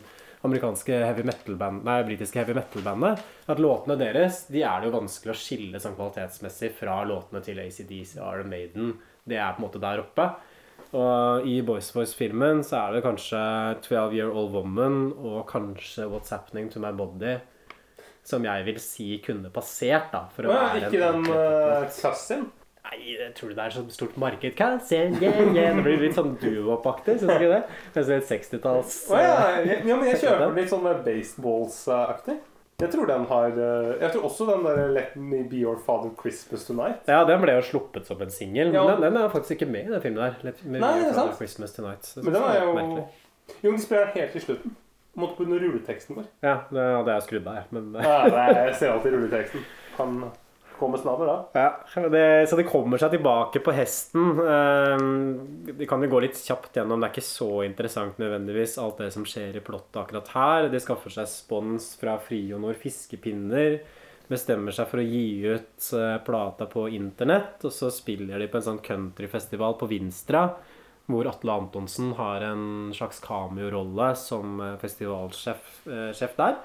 amerikanske 0.47 0.97
heavy 1.03 1.25
metal-band, 1.27 1.85
nei, 1.85 1.99
britiske 2.07 2.39
heavy 2.41 2.55
metal-bandet. 2.55 3.21
At 3.51 3.59
låtene 3.59 3.99
deres 3.99 4.47
de 4.49 4.63
er 4.63 4.81
det 4.81 4.89
jo 4.93 4.97
vanskelig 5.01 5.35
å 5.35 5.41
skille 5.43 5.81
sånn 5.83 5.97
kvalitetsmessig 5.99 6.73
fra 6.79 7.01
låtene 7.05 7.43
til 7.45 7.59
ACDC 7.59 8.17
Iron 8.23 8.49
Maiden. 8.53 8.95
Det 9.27 9.37
er 9.43 9.53
på 9.57 9.61
en 9.65 9.67
måte 9.69 9.81
der 9.83 10.05
oppe. 10.07 10.31
Og 10.97 11.49
i 11.49 11.59
Boys 11.67 11.91
Boys-filmen 11.93 12.63
så 12.65 12.87
er 12.87 12.97
det 12.97 13.05
kanskje 13.05 13.43
12 13.85 14.17
Year 14.17 14.31
Old 14.31 14.55
Woman 14.55 15.11
og 15.19 15.43
kanskje 15.51 16.07
What's 16.09 16.33
Happening 16.33 16.71
To 16.73 16.81
My 16.81 16.95
Body 16.97 17.37
som 18.27 18.45
jeg 18.47 18.67
vil 18.67 18.79
si 18.83 19.09
kunne 19.25 19.51
passert, 19.55 20.11
da. 20.13 20.27
For 20.35 20.49
å 20.49 20.55
ja, 20.55 20.63
være 20.63 20.79
en 20.81 20.87
ikke 20.89 21.03
den 21.03 21.29
ordentlig 21.31 22.41
uh? 22.41 22.47
Nei, 22.87 22.99
jeg 23.17 23.33
tror 23.35 23.53
det 23.53 23.63
er 23.65 23.75
så 23.75 23.83
stort 23.91 24.19
marked. 24.23 24.61
Yeah, 24.61 25.15
yeah. 25.19 25.73
Det 25.75 25.83
blir 25.83 26.03
litt 26.05 26.15
sånn 26.15 26.37
duo-aktig, 26.39 27.17
syns 27.19 27.33
du 27.33 27.47
ikke 27.47 27.55
det? 27.57 27.63
Kanskje 27.95 28.19
litt 28.21 28.29
60-talls 28.31 28.99
Å 29.11 29.23
ja, 29.23 29.33
ja, 29.33 29.79
ja, 29.91 29.97
men 29.97 30.05
jeg 30.13 30.21
kjøper 30.23 30.55
litt 30.59 30.71
sånn 30.71 30.87
baseballs-aktig. 31.07 32.37
Jeg 32.77 32.91
tror 32.93 33.07
den 33.09 33.23
har 33.31 33.55
eh, 33.57 33.93
Jeg 34.03 34.11
tror 34.13 34.25
også 34.29 34.47
den 34.51 34.65
der 34.67 34.89
Let 34.93 35.15
Me 35.17 35.39
Be 35.49 35.57
Your 35.63 35.79
Father 35.87 36.11
Christmas 36.21 36.67
Tonight. 36.69 37.07
Ja, 37.09 37.23
den 37.25 37.41
ble 37.41 37.55
jo 37.57 37.63
sluppet 37.65 38.05
som 38.09 38.21
en 38.21 38.31
singel. 38.31 38.75
Ja. 38.75 38.83
Men 38.85 39.01
den, 39.01 39.07
den 39.15 39.23
er 39.23 39.31
faktisk 39.33 39.57
ikke 39.57 39.71
med 39.73 39.89
i 39.89 39.95
den 39.95 40.03
filmen 40.05 40.21
der. 40.21 40.35
Let 40.45 40.61
me 40.65 40.79
Nei, 40.79 40.91
be 40.93 41.05
your 41.07 41.09
er 41.09 41.15
Father. 41.21 41.37
Christmas 41.39 41.73
Tonight. 41.73 42.11
Men 42.21 42.35
den 42.35 42.43
er 42.43 42.59
jo 42.65 42.75
merkelig. 42.77 43.07
Jo, 43.63 43.71
den 43.71 43.81
spiller 43.81 44.13
helt 44.17 44.37
i 44.37 44.43
slutten. 44.45 44.77
Måtte 45.17 45.47
den 45.49 45.57
rulleteksten 45.63 46.19
vår. 46.19 46.27
Ja, 46.45 46.57
det 46.69 46.83
hadde 46.99 47.13
jeg 47.17 47.25
skrudd 47.31 47.47
av. 47.49 47.71
Men 47.73 47.87
nei, 47.95 48.03
jeg 48.05 48.75
ser 48.77 48.93
alltid 48.93 49.15
rulleteksten. 49.17 49.63
Kan 49.97 50.19
komme 50.79 50.99
snadder 51.01 51.29
da. 51.31 51.37
Ja, 51.57 52.07
det, 52.13 52.25
så 52.51 52.59
de 52.59 52.67
kommer 52.69 53.01
seg 53.01 53.15
tilbake 53.17 53.63
på 53.65 53.75
hesten. 53.77 54.41
Vi 55.77 55.89
kan 55.89 56.03
jo 56.05 56.11
gå 56.13 56.23
litt 56.25 56.39
kjapt 56.39 56.77
gjennom. 56.79 57.01
Det 57.01 57.09
er 57.09 57.15
ikke 57.15 57.27
så 57.27 57.51
interessant 57.67 58.19
nødvendigvis 58.23 58.79
alt 58.83 59.03
det 59.03 59.13
som 59.15 59.27
skjer 59.29 59.59
i 59.59 59.65
plottet 59.65 60.01
akkurat 60.03 60.33
her. 60.35 60.71
De 60.73 60.81
skaffer 60.83 61.15
seg 61.17 61.31
spons 61.33 61.93
fra 62.01 62.19
Frionor 62.23 62.77
fiskepinner. 62.81 63.81
Bestemmer 64.27 64.75
seg 64.75 64.89
for 64.91 64.99
å 64.99 65.07
gi 65.07 65.47
ut 65.47 65.91
eh, 65.95 66.17
plata 66.27 66.67
på 66.71 66.89
internett. 66.97 67.61
Og 67.67 67.75
så 67.75 67.93
spiller 67.95 68.43
de 68.43 68.49
på 68.51 68.59
en 68.59 68.67
sånn 68.73 68.83
countryfestival 68.83 69.79
på 69.79 69.89
Vinstra. 69.91 70.49
Hvor 71.07 71.29
Atle 71.31 71.55
Antonsen 71.55 72.11
har 72.19 72.43
en 72.43 72.91
slags 72.97 73.21
cameo-rolle 73.23 74.11
som 74.19 74.59
eh, 74.65 74.75
festivalsjef 74.83 75.87
eh, 75.87 76.35
der. 76.41 76.59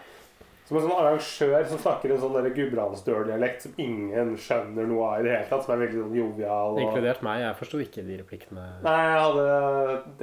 Som 0.72 0.78
en 0.80 0.86
sånn 0.86 1.00
arrangør 1.02 1.66
som 1.68 1.80
snakker 1.84 2.14
en 2.16 2.22
sånn 2.22 2.46
gudbrandsdøl-dialekt 2.56 3.66
som 3.66 3.74
ingen 3.84 4.30
skjønner 4.40 4.86
noe 4.88 5.08
av 5.10 5.20
i 5.20 5.26
det 5.26 5.34
hele 5.34 5.48
tatt. 5.50 5.66
Som 5.66 5.74
er 5.76 5.82
veldig 5.84 5.98
sånn 6.06 6.14
jovial. 6.16 6.78
Og... 6.78 6.80
Inkludert 6.86 7.26
meg. 7.28 7.42
Jeg 7.44 7.58
forsto 7.60 7.82
ikke 7.84 8.06
de 8.08 8.20
replikkene. 8.22 8.68
Nei, 8.86 8.94
jeg 9.10 9.20
hadde 9.26 9.46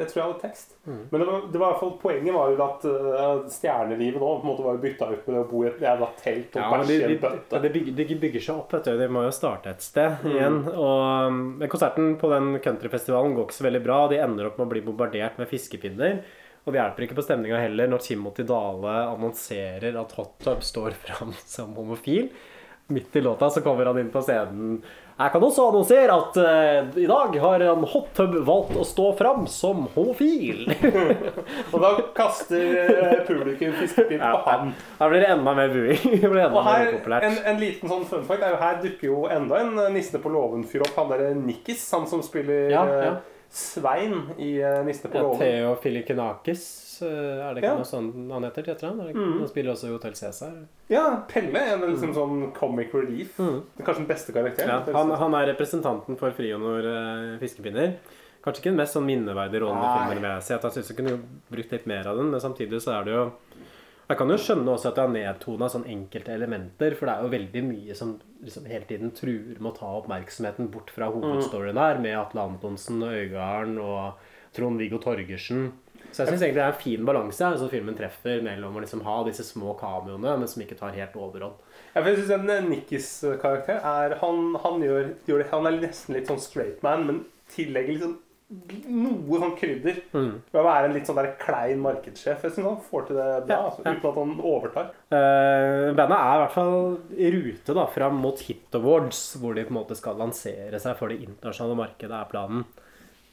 Jeg 0.01 0.09
tror 0.09 0.21
jeg 0.23 0.25
hadde 0.25 0.41
tekst. 0.47 0.73
Mm. 0.89 1.03
Men 1.13 1.21
det 1.21 1.29
var, 1.29 1.45
det 1.53 1.61
var 1.61 1.67
i 1.67 1.73
hvert 1.75 1.83
fall 1.85 1.93
poenget 2.01 2.37
var 2.39 2.55
jo 2.55 2.65
at 2.65 2.89
uh, 2.89 3.45
stjernelivet 3.53 4.19
nå 4.25 4.31
på 4.33 4.41
en 4.41 4.49
måte 4.49 4.65
var 4.65 4.79
jo 4.79 4.83
bytta 4.87 5.11
ut 5.13 5.29
med 5.29 5.37
det 5.37 5.43
å 5.45 5.49
bo 5.53 5.63
i 5.63 5.69
et 5.69 5.85
jævla 5.85 6.11
telt 6.23 6.57
og 6.57 6.63
Ja, 6.65 6.73
bæsje 6.73 6.97
i 6.97 7.05
en 7.13 7.23
bøtte. 7.29 7.63
Det 7.69 7.73
bygger, 7.77 8.19
bygger 8.25 8.47
seg 8.49 8.63
opp, 8.65 8.73
vet 8.79 8.89
du. 8.89 8.95
De 9.05 9.11
må 9.13 9.27
jo 9.29 9.37
starte 9.37 9.77
et 9.77 9.85
sted 9.85 10.25
Mm. 10.25 10.33
igjen. 10.33 10.59
Og 10.73 11.29
um, 11.29 11.39
konserten 11.69 12.15
på 12.19 12.31
den 12.33 12.55
countryfestivalen 12.65 13.35
går 13.37 13.45
ikke 13.49 13.59
så 13.59 13.67
veldig 13.69 13.83
bra. 13.85 13.99
De 14.09 14.19
ender 14.25 14.49
opp 14.49 14.57
med 14.59 14.67
å 14.67 14.73
bli 14.73 14.81
bombardert 14.87 15.37
med 15.39 15.51
fiskepinner. 15.51 16.23
Og 16.69 16.75
det 16.75 16.83
hjelper 16.83 17.07
ikke 17.07 17.17
på 17.17 17.25
stemninga 17.25 17.59
heller 17.63 17.89
når 17.89 18.05
Timothy 18.05 18.45
Dale 18.45 18.95
annonserer 19.15 19.95
at 19.97 20.11
Hot 20.19 20.35
Tub 20.45 20.61
står 20.61 20.93
fram 21.01 21.33
som 21.57 21.73
homofil. 21.79 22.29
Midt 22.93 23.17
i 23.17 23.21
låta 23.21 23.51
så 23.51 23.61
kommer 23.61 23.89
han 23.89 23.99
inn 24.01 24.11
på 24.13 24.21
scenen. 24.25 24.83
Jeg 25.19 25.33
kan 25.33 25.45
også 25.45 25.65
annonsere 25.69 26.15
at 26.15 26.37
uh, 26.41 26.99
i 27.01 27.07
dag 27.09 27.39
har 27.43 27.65
en 27.73 27.87
Hot 27.89 28.11
Tub 28.17 28.37
valgt 28.47 28.77
å 28.77 28.85
stå 28.87 29.07
fram 29.17 29.49
som 29.51 29.87
homofil. 29.97 30.69
Og 31.73 31.81
da 31.83 31.91
kaster 32.17 32.77
eh, 32.85 33.17
publikum 33.27 33.73
fiskepinn 33.81 34.23
på 34.23 34.45
han. 34.45 34.77
Da 35.01 35.09
blir 35.09 35.25
det 35.25 35.33
enda 35.35 35.57
mer 35.57 35.73
buing. 35.73 36.21
Og 36.53 36.61
her, 36.69 36.93
en, 37.19 37.41
en 37.49 37.61
liten 37.65 37.91
sånn 37.91 38.07
fun 38.13 38.29
fact 38.29 38.45
er 38.45 38.55
jo 38.55 38.61
her 38.61 38.79
dukker 38.85 39.09
jo 39.09 39.25
enda 39.33 39.65
en 39.65 39.83
nisse 39.97 40.21
på 40.21 40.33
låven-fyr 40.37 40.85
opp. 40.87 40.95
Han 41.01 41.13
derre 41.17 41.33
Nikkis, 41.41 41.89
han 41.97 42.07
som 42.13 42.25
spiller 42.25 42.71
Ja, 42.77 42.87
eh, 42.87 43.05
ja. 43.09 43.19
Svein 43.51 44.31
i 44.39 44.59
uh, 44.63 44.85
'Niste 44.85 45.09
på 45.09 45.19
Ja. 45.19 45.39
Theo 45.39 45.75
Filikinakis, 45.83 47.03
eh, 47.03 47.09
er 47.09 47.55
det 47.55 47.63
ikke 47.63 47.71
Ja. 47.71 47.77
noe 47.79 47.85
sånn 47.89 48.31
han 48.33 48.43
heter 48.45 48.63
til 48.77 48.89
han? 48.89 48.99
Mm. 49.15 49.39
Han 49.41 49.49
spiller 49.49 49.73
også 49.73 49.89
i 49.89 49.93
Hotell 49.93 50.13
Cæsar. 50.15 50.53
Ja, 50.91 51.23
Pelle 51.29 51.57
er 51.59 51.75
en 51.75 51.95
liksom 51.95 52.13
sånn 52.15 52.53
comic 52.55 52.93
relief. 52.93 53.37
Det 53.37 53.81
er 53.81 53.85
Kanskje 53.85 54.05
den 54.05 54.07
beste 54.07 54.33
karakteren. 54.33 54.69
Mm. 54.85 54.93
Ja, 54.93 54.99
han, 54.99 55.11
han 55.11 55.35
er 55.35 55.53
representanten 55.55 56.19
for 56.19 56.31
Frionor 56.33 56.85
uh, 56.85 57.39
fiskepinner. 57.39 57.95
Kanskje 58.45 58.61
ikke 58.63 58.71
den 58.71 58.77
mest 58.77 58.95
sånn 58.95 59.07
minneverdige 59.09 59.61
rollen 59.65 59.81
i 59.83 59.89
filmen. 59.99 60.23
vil 60.23 60.31
jeg 60.31 60.43
si. 60.43 60.55
At 60.55 60.63
Han 60.63 60.71
synes 60.71 60.89
jeg 60.89 60.97
kunne 60.97 61.19
brukt 61.51 61.73
litt 61.73 61.87
mer 61.87 62.07
av 62.07 62.17
den, 62.17 62.31
men 62.31 62.41
samtidig 62.41 62.81
så 62.81 63.01
er 63.01 63.05
det 63.05 63.13
jo 63.17 63.33
Jeg 64.09 64.17
kan 64.17 64.31
jo 64.33 64.39
skjønne 64.41 64.73
også 64.73 64.89
at 64.89 64.97
det 64.97 65.03
har 65.05 65.11
nedtona 65.13 65.67
sånn 65.69 65.85
enkelte 65.93 66.33
elementer, 66.33 66.95
for 66.97 67.09
det 67.09 67.15
er 67.15 67.25
jo 67.27 67.33
veldig 67.35 67.63
mye 67.67 67.97
som 67.97 68.15
liksom 68.41 68.69
hele 68.71 68.87
tiden 68.89 69.11
truer 69.13 69.59
med 69.59 69.69
å 69.69 69.77
ta 69.77 69.91
oppmerksomheten 69.99 70.71
bort 70.73 70.89
fra 70.95 71.11
hovedstoryen 71.13 71.77
her, 71.77 72.01
med 72.01 72.17
Atle 72.17 72.47
Antonsen 72.49 73.03
og 73.05 73.13
Øygarden 73.13 73.77
og 73.85 74.23
Trond-Viggo 74.57 75.01
Torgersen. 75.03 75.69
Så 76.09 76.23
jeg 76.23 76.31
syns 76.31 76.41
egentlig 76.41 76.57
det 76.57 76.65
er 76.65 76.73
en 76.73 76.81
fin 76.81 77.05
balanse 77.05 77.51
som 77.61 77.69
filmen 77.69 77.97
treffer 77.99 78.41
mellom 78.47 78.79
å 78.79 78.81
liksom 78.81 79.03
ha 79.05 79.19
disse 79.27 79.45
små 79.45 79.75
kameoene, 79.77 80.39
men 80.41 80.49
som 80.49 80.65
ikke 80.65 80.79
tar 80.79 80.97
helt 80.97 81.19
overhånd. 81.19 81.59
Ja, 81.93 82.01
for 82.01 82.09
jeg 82.09 82.23
synes 82.23 82.33
en 82.39 82.55
eh, 82.55 82.65
Nikkis 82.65 83.11
karakter 83.43 83.83
er 83.85 84.17
Han, 84.23 84.55
han 84.63 84.81
gjør, 84.85 85.13
gjør 85.29 85.43
det, 85.43 85.47
Han 85.53 85.69
er 85.69 85.79
nesten 85.83 86.17
litt 86.17 86.31
sånn 86.31 86.41
straight 86.41 86.81
man, 86.87 87.05
men 87.09 87.21
tillegger 87.53 87.97
liksom 87.97 88.17
noe 88.49 89.41
sånn 89.43 89.55
krydder. 89.59 90.01
Mm. 90.15 90.31
Ved 90.49 90.61
å 90.61 90.65
være 90.65 90.89
en 90.89 90.95
litt 90.97 91.09
sånn 91.09 91.19
der 91.21 91.35
klein 91.41 91.83
markedssjef. 91.85 92.47
Jeg 92.47 92.55
syns 92.55 92.69
han 92.71 92.81
får 92.87 93.07
til 93.09 93.21
det 93.21 93.29
bra, 93.45 93.59
altså, 93.69 93.85
uten 93.85 94.11
at 94.11 94.21
han 94.23 94.35
overtar. 94.41 94.91
Uh, 95.13 95.93
bandet 95.99 96.17
er 96.17 96.33
i 96.33 96.43
hvert 96.43 96.57
fall 96.57 96.77
i 97.13 97.31
rute 97.35 97.77
da, 97.77 97.87
fram 97.93 98.21
mot 98.25 98.45
Hit 98.49 98.79
Awards, 98.79 99.23
hvor 99.43 99.57
de 99.57 99.67
på 99.69 99.75
en 99.75 99.81
måte 99.83 99.99
skal 99.99 100.21
lansere 100.21 100.81
seg 100.81 100.97
for 101.01 101.13
det 101.13 101.21
internasjonale 101.27 101.81
markedet, 101.83 102.15
er 102.17 102.31
planen. 102.33 102.65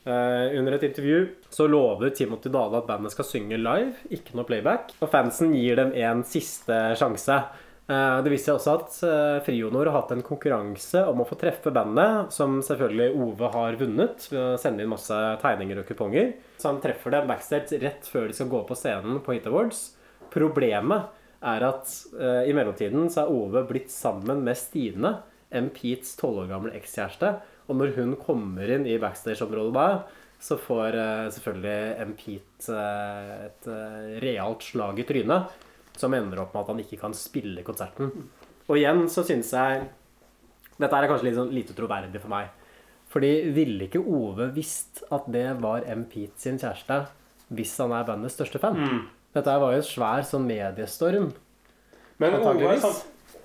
Uh, 0.06 0.52
under 0.60 0.76
et 0.76 0.84
intervju 0.86 1.22
så 1.50 1.66
lover 1.66 2.12
Timothy 2.14 2.52
Dale 2.54 2.78
at 2.78 2.86
bandet 2.86 3.16
skal 3.16 3.26
synge 3.26 3.58
live, 3.58 3.96
ikke 4.14 4.36
noe 4.36 4.46
playback. 4.46 4.92
Og 5.00 5.10
fansen 5.16 5.56
gir 5.56 5.80
dem 5.80 5.96
en 5.96 6.28
siste 6.28 6.82
sjanse. 7.00 7.40
Eh, 7.86 8.20
det 8.26 8.32
viser 8.34 8.48
seg 8.48 8.56
også 8.58 8.72
at 8.80 8.96
uh, 9.06 9.44
Frionor 9.46 9.86
har 9.86 10.00
hatt 10.00 10.14
en 10.16 10.24
konkurranse 10.26 11.04
om 11.06 11.20
å 11.22 11.28
få 11.30 11.38
treffe 11.38 11.70
bandet, 11.74 12.32
som 12.34 12.58
selvfølgelig 12.66 13.12
Ove 13.22 13.52
har 13.54 13.78
vunnet 13.78 14.26
ved 14.32 14.40
å 14.42 14.56
sende 14.62 14.82
inn 14.82 14.90
masse 14.90 15.20
tegninger 15.44 15.84
og 15.84 15.86
kuponger. 15.92 16.34
Så 16.58 16.72
han 16.72 16.82
treffer 16.82 17.14
dem 17.14 17.30
backstage 17.30 17.78
rett 17.84 18.10
før 18.10 18.32
de 18.32 18.38
skal 18.38 18.50
gå 18.50 18.64
på 18.66 18.80
scenen 18.80 19.22
på 19.22 19.38
Hit 19.38 19.46
Awards. 19.52 19.84
Problemet 20.34 21.14
er 21.46 21.68
at 21.68 21.94
eh, 22.18 22.50
i 22.50 22.58
mellomtiden 22.58 23.06
så 23.14 23.26
er 23.26 23.34
Ove 23.36 23.66
blitt 23.70 23.94
sammen 23.94 24.42
med 24.48 24.58
Stine, 24.58 25.20
M. 25.54 25.70
Petes 25.70 26.16
tolv 26.18 26.42
år 26.42 26.50
gamle 26.56 26.74
ekskjæreste. 26.74 27.36
Og 27.70 27.78
når 27.78 27.94
hun 28.00 28.16
kommer 28.18 28.70
inn 28.70 28.90
i 28.90 28.98
backstage-området 29.02 29.76
da, 29.78 29.88
så 30.42 30.58
får 30.62 30.98
eh, 31.00 31.28
selvfølgelig 31.38 32.08
M. 32.08 32.12
Pete 32.20 32.82
eh, 32.82 33.46
et 33.48 33.70
eh, 33.72 34.10
realt 34.26 34.66
slag 34.66 35.00
i 35.02 35.08
trynet. 35.08 35.54
Som 35.96 36.14
ender 36.18 36.42
opp 36.44 36.54
med 36.56 36.66
at 36.66 36.74
han 36.74 36.82
ikke 36.84 37.00
kan 37.00 37.16
spille 37.16 37.64
konserten. 37.68 38.12
Og 38.66 38.78
igjen 38.80 39.06
så 39.12 39.24
synes 39.26 39.52
jeg 39.54 39.86
Dette 40.76 40.92
er 40.98 41.08
kanskje 41.08 41.30
litt 41.30 41.38
sånn 41.38 41.54
lite 41.56 41.76
troverdig 41.78 42.20
for 42.20 42.34
meg. 42.34 42.50
Fordi 43.14 43.32
ville 43.56 43.88
ikke 43.88 44.02
Ove 44.04 44.50
visst 44.56 45.06
at 45.14 45.28
det 45.32 45.48
var 45.62 45.86
M. 45.88 46.04
Pete 46.12 46.42
sin 46.42 46.60
kjæreste 46.60 47.06
hvis 47.56 47.76
han 47.80 47.94
er 47.94 48.08
bandets 48.08 48.36
største 48.36 48.60
fan? 48.60 48.76
Mm. 48.76 49.04
Dette 49.38 49.58
var 49.62 49.76
jo 49.76 49.80
en 49.80 49.86
svær 49.86 50.26
sånn 50.28 50.48
mediestorm. 50.50 51.30
Men 52.20 52.36
Ove 52.42 52.74
er 52.74 52.82
sånn, 52.82 52.98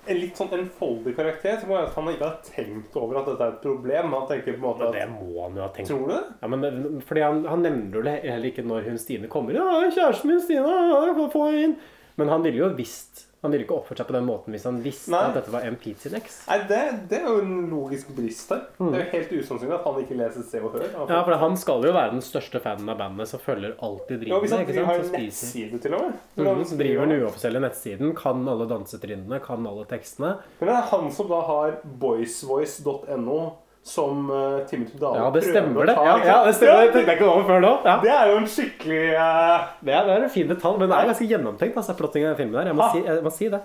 en 0.09 0.19
litt 0.19 0.39
sånn 0.39 0.51
enfoldig 0.57 1.13
karakter. 1.15 1.55
Så 1.61 1.69
må 1.69 1.77
jeg 1.77 1.87
at 1.87 1.95
han 1.99 2.11
ikke 2.11 2.27
har 2.27 2.37
tenkt 2.49 2.99
over 2.99 3.21
at 3.21 3.29
dette 3.31 3.47
er 3.47 3.55
et 3.55 3.63
problem. 3.63 4.11
Han 4.17 4.27
tenker 4.27 4.57
på 4.57 4.59
en 4.59 4.65
måte 4.65 4.89
at 4.89 4.97
det 4.97 5.07
må 5.13 5.31
han 5.37 5.57
jo 5.59 5.63
ha 5.63 5.71
tenkt. 5.77 5.93
Tror 5.93 6.03
du 6.03 6.13
det? 6.15 6.21
Ja, 6.41 6.51
men 6.51 7.01
fordi 7.07 7.25
han, 7.27 7.41
han 7.53 7.65
nevner 7.67 7.99
jo 7.99 8.05
det 8.09 8.17
heller 8.25 8.51
ikke 8.51 8.67
når 8.67 8.89
hun 8.89 9.01
Stine 9.01 9.31
kommer. 9.31 9.59
Ja, 9.61 9.79
kjæresten 9.87 10.33
min 10.33 10.43
Stine, 10.43 11.29
få 11.31 11.47
inn. 11.61 11.79
Men 12.21 12.29
han 12.29 12.45
ville 12.45 12.61
jo 12.61 12.71
visst 12.77 13.27
Han 13.41 13.49
ville 13.49 13.63
ikke 13.65 13.73
oppført 13.79 13.97
seg 13.97 14.05
på 14.05 14.13
den 14.13 14.25
måten 14.27 14.53
hvis 14.53 14.67
han 14.69 14.75
visste 14.83 15.09
Nei. 15.09 15.21
at 15.31 15.33
dette 15.39 15.49
var 15.49 15.63
M. 15.65 15.73
Pete 15.81 16.03
sin 16.03 16.13
eks. 16.19 16.35
Nei, 16.45 16.59
det, 16.69 16.81
det 17.09 17.17
er 17.17 17.23
jo 17.25 17.39
en 17.41 17.55
logisk 17.71 18.11
brist 18.13 18.51
her. 18.53 18.59
Det 18.77 18.89
er 18.99 19.01
jo 19.01 19.07
helt 19.15 19.31
usannsynlig 19.39 19.73
at 19.79 19.87
han 19.87 19.97
ikke 20.03 20.17
leser 20.19 20.45
Se 20.45 20.61
og 20.61 20.75
Hør. 20.75 20.83
Mm. 20.93 21.09
Ja, 21.09 21.23
for 21.25 21.39
han 21.41 21.57
skal 21.57 21.87
jo 21.89 21.93
være 21.95 22.11
den 22.13 22.21
største 22.21 22.61
fanen 22.61 22.91
av 22.93 22.99
bandet 23.01 23.31
som 23.31 23.41
følger 23.41 23.73
alltid 23.81 24.27
Ja, 24.29 24.37
hvis 24.43 24.53
han 24.53 24.61
ikke 24.61 24.75
driver- 24.77 24.91
har 24.91 25.01
sant? 25.01 25.07
en 25.07 25.09
Som 25.09 25.17
spiser. 25.17 25.47
nettside 25.49 25.81
til 25.87 25.97
og 25.97 26.03
med. 26.05 26.21
Mm, 26.37 26.61
som 26.69 26.77
driver 26.83 27.09
den 27.09 27.23
uoffisielle 27.25 27.63
nettsiden, 27.65 28.13
kan 28.21 28.45
alle 28.53 28.69
dansetrinnene, 28.69 29.41
kan 29.49 29.65
alle 29.73 29.87
tekstene. 29.89 30.35
Men 30.61 30.69
det 30.69 30.75
er 30.77 30.87
han 30.93 31.09
som 31.17 31.27
da 31.33 31.41
har 31.49 31.79
boysvoice.no 32.05 33.39
som 33.83 34.27
uh, 34.29 34.59
Timothy 34.69 34.97
Dale 35.01 35.17
Ja, 35.17 35.29
det 35.33 35.41
stemmer 35.43 35.85
det. 35.89 35.95
Ja, 35.97 36.17
ja, 36.25 36.35
det 36.45 36.53
stemmer. 36.55 36.81
Det 36.85 36.93
tenkte 36.93 37.11
jeg 37.15 37.17
ikke 37.19 37.29
over 37.31 37.45
før 37.49 37.61
nå. 37.63 37.71
Ja. 37.85 37.95
Det 38.03 38.11
er 38.13 38.27
jo 38.29 38.35
en 38.37 38.49
skikkelig 38.53 39.05
uh... 39.17 39.69
Det 39.81 39.93
er, 39.95 40.03
det 40.05 40.17
er 40.19 40.25
en 40.27 40.33
fin 40.35 40.47
detalj, 40.51 40.77
men 40.77 40.89
det 40.91 40.97
er 40.99 41.07
ganske 41.09 41.29
gjennomtenkt. 41.31 41.79
Altså, 41.81 41.95
plotting 41.97 42.27
av 42.29 42.35
filmen 42.37 42.59
der. 42.59 42.69
Jeg 42.69 42.77
må, 42.77 42.89
si, 42.93 43.01
jeg 43.07 43.23
må 43.25 43.31
si 43.33 43.49
det. 43.49 43.61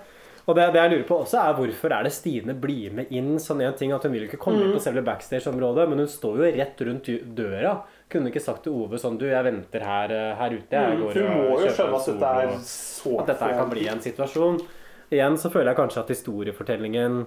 Og 0.46 0.54
det, 0.54 0.68
det 0.72 0.78
jeg 0.78 0.90
lurer 0.92 1.04
på 1.08 1.16
også 1.24 1.40
er 1.42 1.54
hvorfor 1.58 1.90
er 1.96 2.06
det 2.06 2.12
Stine 2.14 2.54
blir 2.54 2.92
med 2.94 3.08
inn 3.18 3.32
sånn 3.42 3.60
en 3.66 3.74
ting 3.74 3.90
at 3.92 4.04
hun 4.06 4.12
vil 4.14 4.28
ikke 4.28 4.38
komme 4.38 4.60
inn 4.62 4.68
Mm. 4.70 4.76
på 4.78 4.82
selve 4.84 5.02
backstage-området, 5.02 5.88
men 5.90 5.98
hun 6.04 6.08
står 6.08 6.36
jo 6.38 6.50
rett 6.54 6.82
rundt 6.86 7.08
døra. 7.34 7.72
Kunne 8.08 8.30
ikke 8.30 8.40
sagt 8.44 8.62
til 8.62 8.72
Ove 8.78 8.96
sånn 9.02 9.16
Du, 9.18 9.24
jeg 9.26 9.42
venter 9.42 9.82
her, 9.82 10.12
eh, 10.14 10.34
her 10.38 10.54
ute. 10.54 10.70
Jeg 10.70 10.96
Mm, 10.96 11.02
går 11.02 11.18
mm, 11.18 11.26
hun 11.26 11.50
må 11.50 11.60
jo 11.64 11.72
skjønne 11.74 11.98
at 11.98 12.06
dette 12.06 12.30
er 12.46 12.54
så 12.62 13.16
At 13.20 13.26
dette 13.34 13.48
kan 13.58 13.68
bli 13.74 13.88
en 13.90 14.00
situasjon. 14.00 14.60
Igjen 15.10 15.36
så 15.36 15.50
føler 15.50 15.72
jeg 15.74 15.80
kanskje 15.82 16.00
at 16.06 16.14
historiefortellingen 16.14 17.18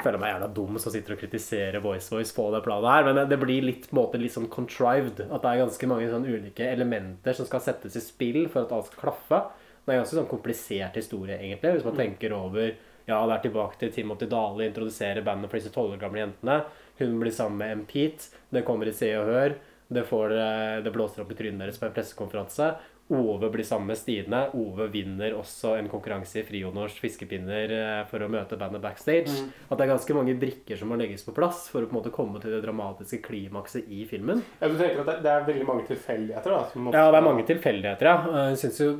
føler 0.00 0.18
meg 0.18 0.32
jævla 0.32 0.48
dum 0.54 0.78
som 0.80 0.92
sitter 0.94 1.14
og 1.14 1.20
kritiserer 1.20 1.82
Voice 1.84 2.10
Voice 2.12 2.34
på 2.34 2.46
det 2.54 2.62
planet 2.64 2.90
her, 2.90 3.04
men 3.04 3.28
det- 3.28 3.40
blir 3.40 3.62
litt 3.62 3.88
på 3.90 3.96
en 3.96 4.02
måte 4.02 4.20
litt 4.20 4.32
sånn 4.32 4.48
contrived. 4.48 5.20
At 5.20 5.42
det 5.42 5.50
er 5.50 5.64
ganske 5.66 5.88
mange 5.88 6.08
sånn 6.10 6.26
ulike 6.26 6.64
elementer 6.72 7.34
som 7.34 7.46
skal 7.46 7.60
settes 7.60 7.96
i 7.96 8.00
spill 8.00 8.48
for 8.48 8.62
at 8.62 8.72
alt 8.72 8.86
skal 8.86 9.12
klaffe. 9.12 9.50
Det 9.84 9.94
er 9.94 10.02
ganske 10.02 10.16
sånn 10.18 10.30
komplisert 10.30 10.94
historie, 10.94 11.38
egentlig, 11.38 11.74
hvis 11.74 11.84
man 11.84 11.96
tenker 11.96 12.32
over 12.32 12.74
Ja, 13.08 13.26
det 13.26 13.34
er 13.34 13.50
tilbake 13.50 13.78
til 13.78 13.90
Timothy 13.90 14.26
Dale, 14.26 14.70
introduserer 14.70 15.24
bandet 15.24 15.50
for 15.50 15.58
disse 15.58 15.72
tolv 15.72 15.94
år 15.94 15.98
gamle 15.98 16.20
jentene. 16.22 16.64
Hun 17.00 17.18
blir 17.18 17.32
sammen 17.32 17.58
med 17.58 17.70
M. 17.72 17.84
Pete. 17.84 18.28
Det 18.52 18.64
kommer 18.64 18.86
i 18.86 18.92
Se 18.92 19.12
og 19.16 19.26
Hør. 19.26 19.54
Det, 19.92 20.06
får, 20.06 20.30
eh, 20.30 20.82
det 20.82 20.92
blåser 20.92 21.22
opp 21.22 21.32
i 21.32 21.34
trynet 21.34 21.58
deres 21.58 21.78
på 21.78 21.86
en 21.86 21.92
pressekonferanse. 21.92 22.76
Ove 23.12 23.50
blir 23.50 23.64
sammen 23.64 23.86
med 23.90 23.98
Stine. 23.98 24.46
Ove 24.56 24.86
vinner 24.88 25.34
også 25.36 25.74
en 25.76 25.88
konkurranse 25.90 26.38
i 26.40 26.44
frihonnors 26.48 26.94
fiskepinner 27.02 27.72
eh, 27.76 28.04
for 28.08 28.22
å 28.24 28.28
møte 28.30 28.56
bandet 28.56 28.80
backstage. 28.80 29.28
Mm. 29.28 29.50
At 29.68 29.76
det 29.78 29.84
er 29.84 29.90
ganske 29.92 30.14
mange 30.16 30.36
brikker 30.40 30.78
som 30.80 30.88
må 30.88 30.96
legges 30.96 31.24
på 31.26 31.34
plass 31.36 31.66
for 31.68 31.82
å 31.84 31.90
på 31.90 31.92
en 31.92 31.98
måte 31.98 32.12
komme 32.14 32.40
til 32.40 32.54
det 32.54 32.62
dramatiske 32.64 33.20
klimakset 33.26 33.90
i 33.92 34.06
filmen. 34.08 34.40
Ja, 34.62 34.68
du 34.72 34.78
tenker 34.80 35.02
at 35.04 35.20
det, 35.22 35.28
er 35.34 35.44
veldig 35.50 35.66
mange 35.68 35.86
tilfeldigheter? 35.90 36.50
da? 36.56 36.62
som 36.72 36.86
må- 36.86 36.94
Ja, 36.94 37.10
det 37.10 37.18
er 37.20 37.26
mange 37.28 37.44
tilfeldigheter, 37.50 38.02
ja. 38.08 38.46
Jeg 38.48 38.58
synes 38.62 38.80
jo, 38.80 38.90